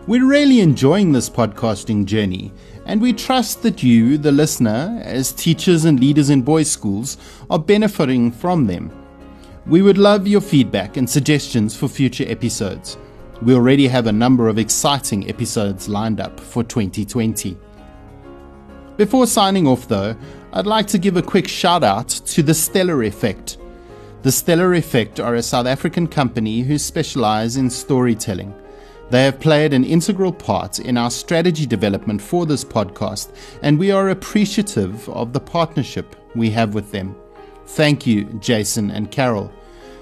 We're 0.07 0.27
really 0.27 0.61
enjoying 0.61 1.11
this 1.13 1.29
podcasting 1.29 2.05
journey, 2.05 2.53
and 2.87 3.01
we 3.01 3.13
trust 3.13 3.63
that 3.63 3.83
you, 3.83 4.19
the 4.19 4.31
listener, 4.31 5.01
as 5.05 5.33
teachers 5.33 5.85
and 5.85 5.99
leaders 5.99 6.31
in 6.31 6.43
boys' 6.43 6.71
schools, 6.71 7.17
are 7.49 7.59
benefiting 7.59 8.31
from 8.31 8.67
them. 8.67 8.93
We 9.67 9.83
would 9.83 9.99
love 9.99 10.27
your 10.27 10.41
feedback 10.41 10.97
and 10.97 11.09
suggestions 11.09 11.77
for 11.77 11.89
future 11.89 12.25
episodes. 12.29 12.99
We 13.43 13.55
already 13.55 13.89
have 13.89 14.07
a 14.07 14.13
number 14.13 14.49
of 14.49 14.59
exciting 14.59 15.29
episodes 15.29 15.89
lined 15.89 16.21
up 16.21 16.39
for 16.39 16.63
2020. 16.63 17.57
Before 19.01 19.27
signing 19.27 19.67
off, 19.67 19.89
though, 19.89 20.15
I'd 20.53 20.67
like 20.67 20.87
to 20.89 20.99
give 20.99 21.17
a 21.17 21.23
quick 21.23 21.49
shout 21.49 21.83
out 21.83 22.11
to 22.11 22.43
the 22.43 22.53
Stellar 22.53 23.03
Effect. 23.05 23.57
The 24.21 24.31
Stellar 24.31 24.75
Effect 24.75 25.19
are 25.19 25.37
a 25.37 25.43
South 25.43 25.65
African 25.65 26.07
company 26.07 26.61
who 26.61 26.77
specialize 26.77 27.57
in 27.57 27.71
storytelling. 27.71 28.53
They 29.09 29.25
have 29.25 29.41
played 29.41 29.73
an 29.73 29.85
integral 29.85 30.35
part 30.35 30.81
in 30.81 30.99
our 30.99 31.11
strategy 31.11 31.65
development 31.65 32.21
for 32.21 32.45
this 32.45 32.63
podcast, 32.63 33.35
and 33.63 33.79
we 33.79 33.91
are 33.91 34.11
appreciative 34.11 35.09
of 35.09 35.33
the 35.33 35.41
partnership 35.41 36.15
we 36.35 36.51
have 36.51 36.75
with 36.75 36.93
them. 36.93 37.17
Thank 37.69 38.07
you, 38.07 38.25
Jason 38.35 38.91
and 38.91 39.11
Carol. 39.11 39.51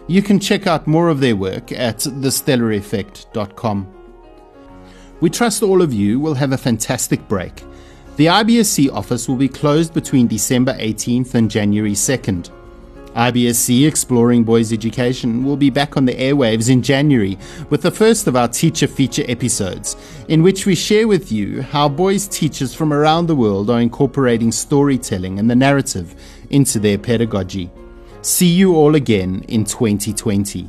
You 0.09 0.23
can 0.23 0.41
check 0.41 0.67
out 0.67 0.89
more 0.89 1.09
of 1.09 1.21
their 1.21 1.37
work 1.37 1.71
at 1.71 1.99
thestellareffect.com. 1.99 3.95
We 5.21 5.31
trust 5.31 5.63
all 5.63 5.83
of 5.83 5.95
you 5.95 6.19
will 6.19 6.35
have 6.35 6.51
a 6.51 6.59
fantastic 6.59 7.29
break. 7.29 7.63
The 8.19 8.27
IBSC 8.27 8.91
office 8.93 9.29
will 9.29 9.37
be 9.37 9.49
closed 9.49 9.95
between 9.95 10.27
December 10.27 10.73
18th 10.73 11.35
and 11.35 11.49
January 11.49 11.93
2nd. 11.93 12.51
IBSC 13.15 13.87
Exploring 13.87 14.43
Boys 14.43 14.73
Education 14.73 15.45
will 15.45 15.57
be 15.57 15.71
back 15.71 15.97
on 15.97 16.05
the 16.05 16.17
airwaves 16.17 16.69
in 16.69 16.83
January 16.83 17.39
with 17.71 17.83
the 17.83 17.93
first 17.93 18.27
of 18.27 18.35
our 18.35 18.49
teacher 18.49 18.89
feature 18.89 19.23
episodes, 19.29 19.95
in 20.27 20.43
which 20.43 20.67
we 20.67 20.75
share 20.75 21.07
with 21.07 21.31
you 21.31 21.63
how 21.63 21.89
boys 21.89 22.27
teachers 22.27 22.75
from 22.75 22.93
around 22.93 23.29
the 23.29 23.37
world 23.37 23.71
are 23.71 23.81
incorporating 23.81 24.51
storytelling 24.51 25.39
and 25.39 25.49
the 25.49 25.55
narrative 25.55 26.17
into 26.51 26.81
their 26.81 26.99
pedagogy. 26.99 27.71
See 28.23 28.49
you 28.49 28.75
all 28.75 28.97
again 28.97 29.45
in 29.47 29.63
2020. 29.63 30.69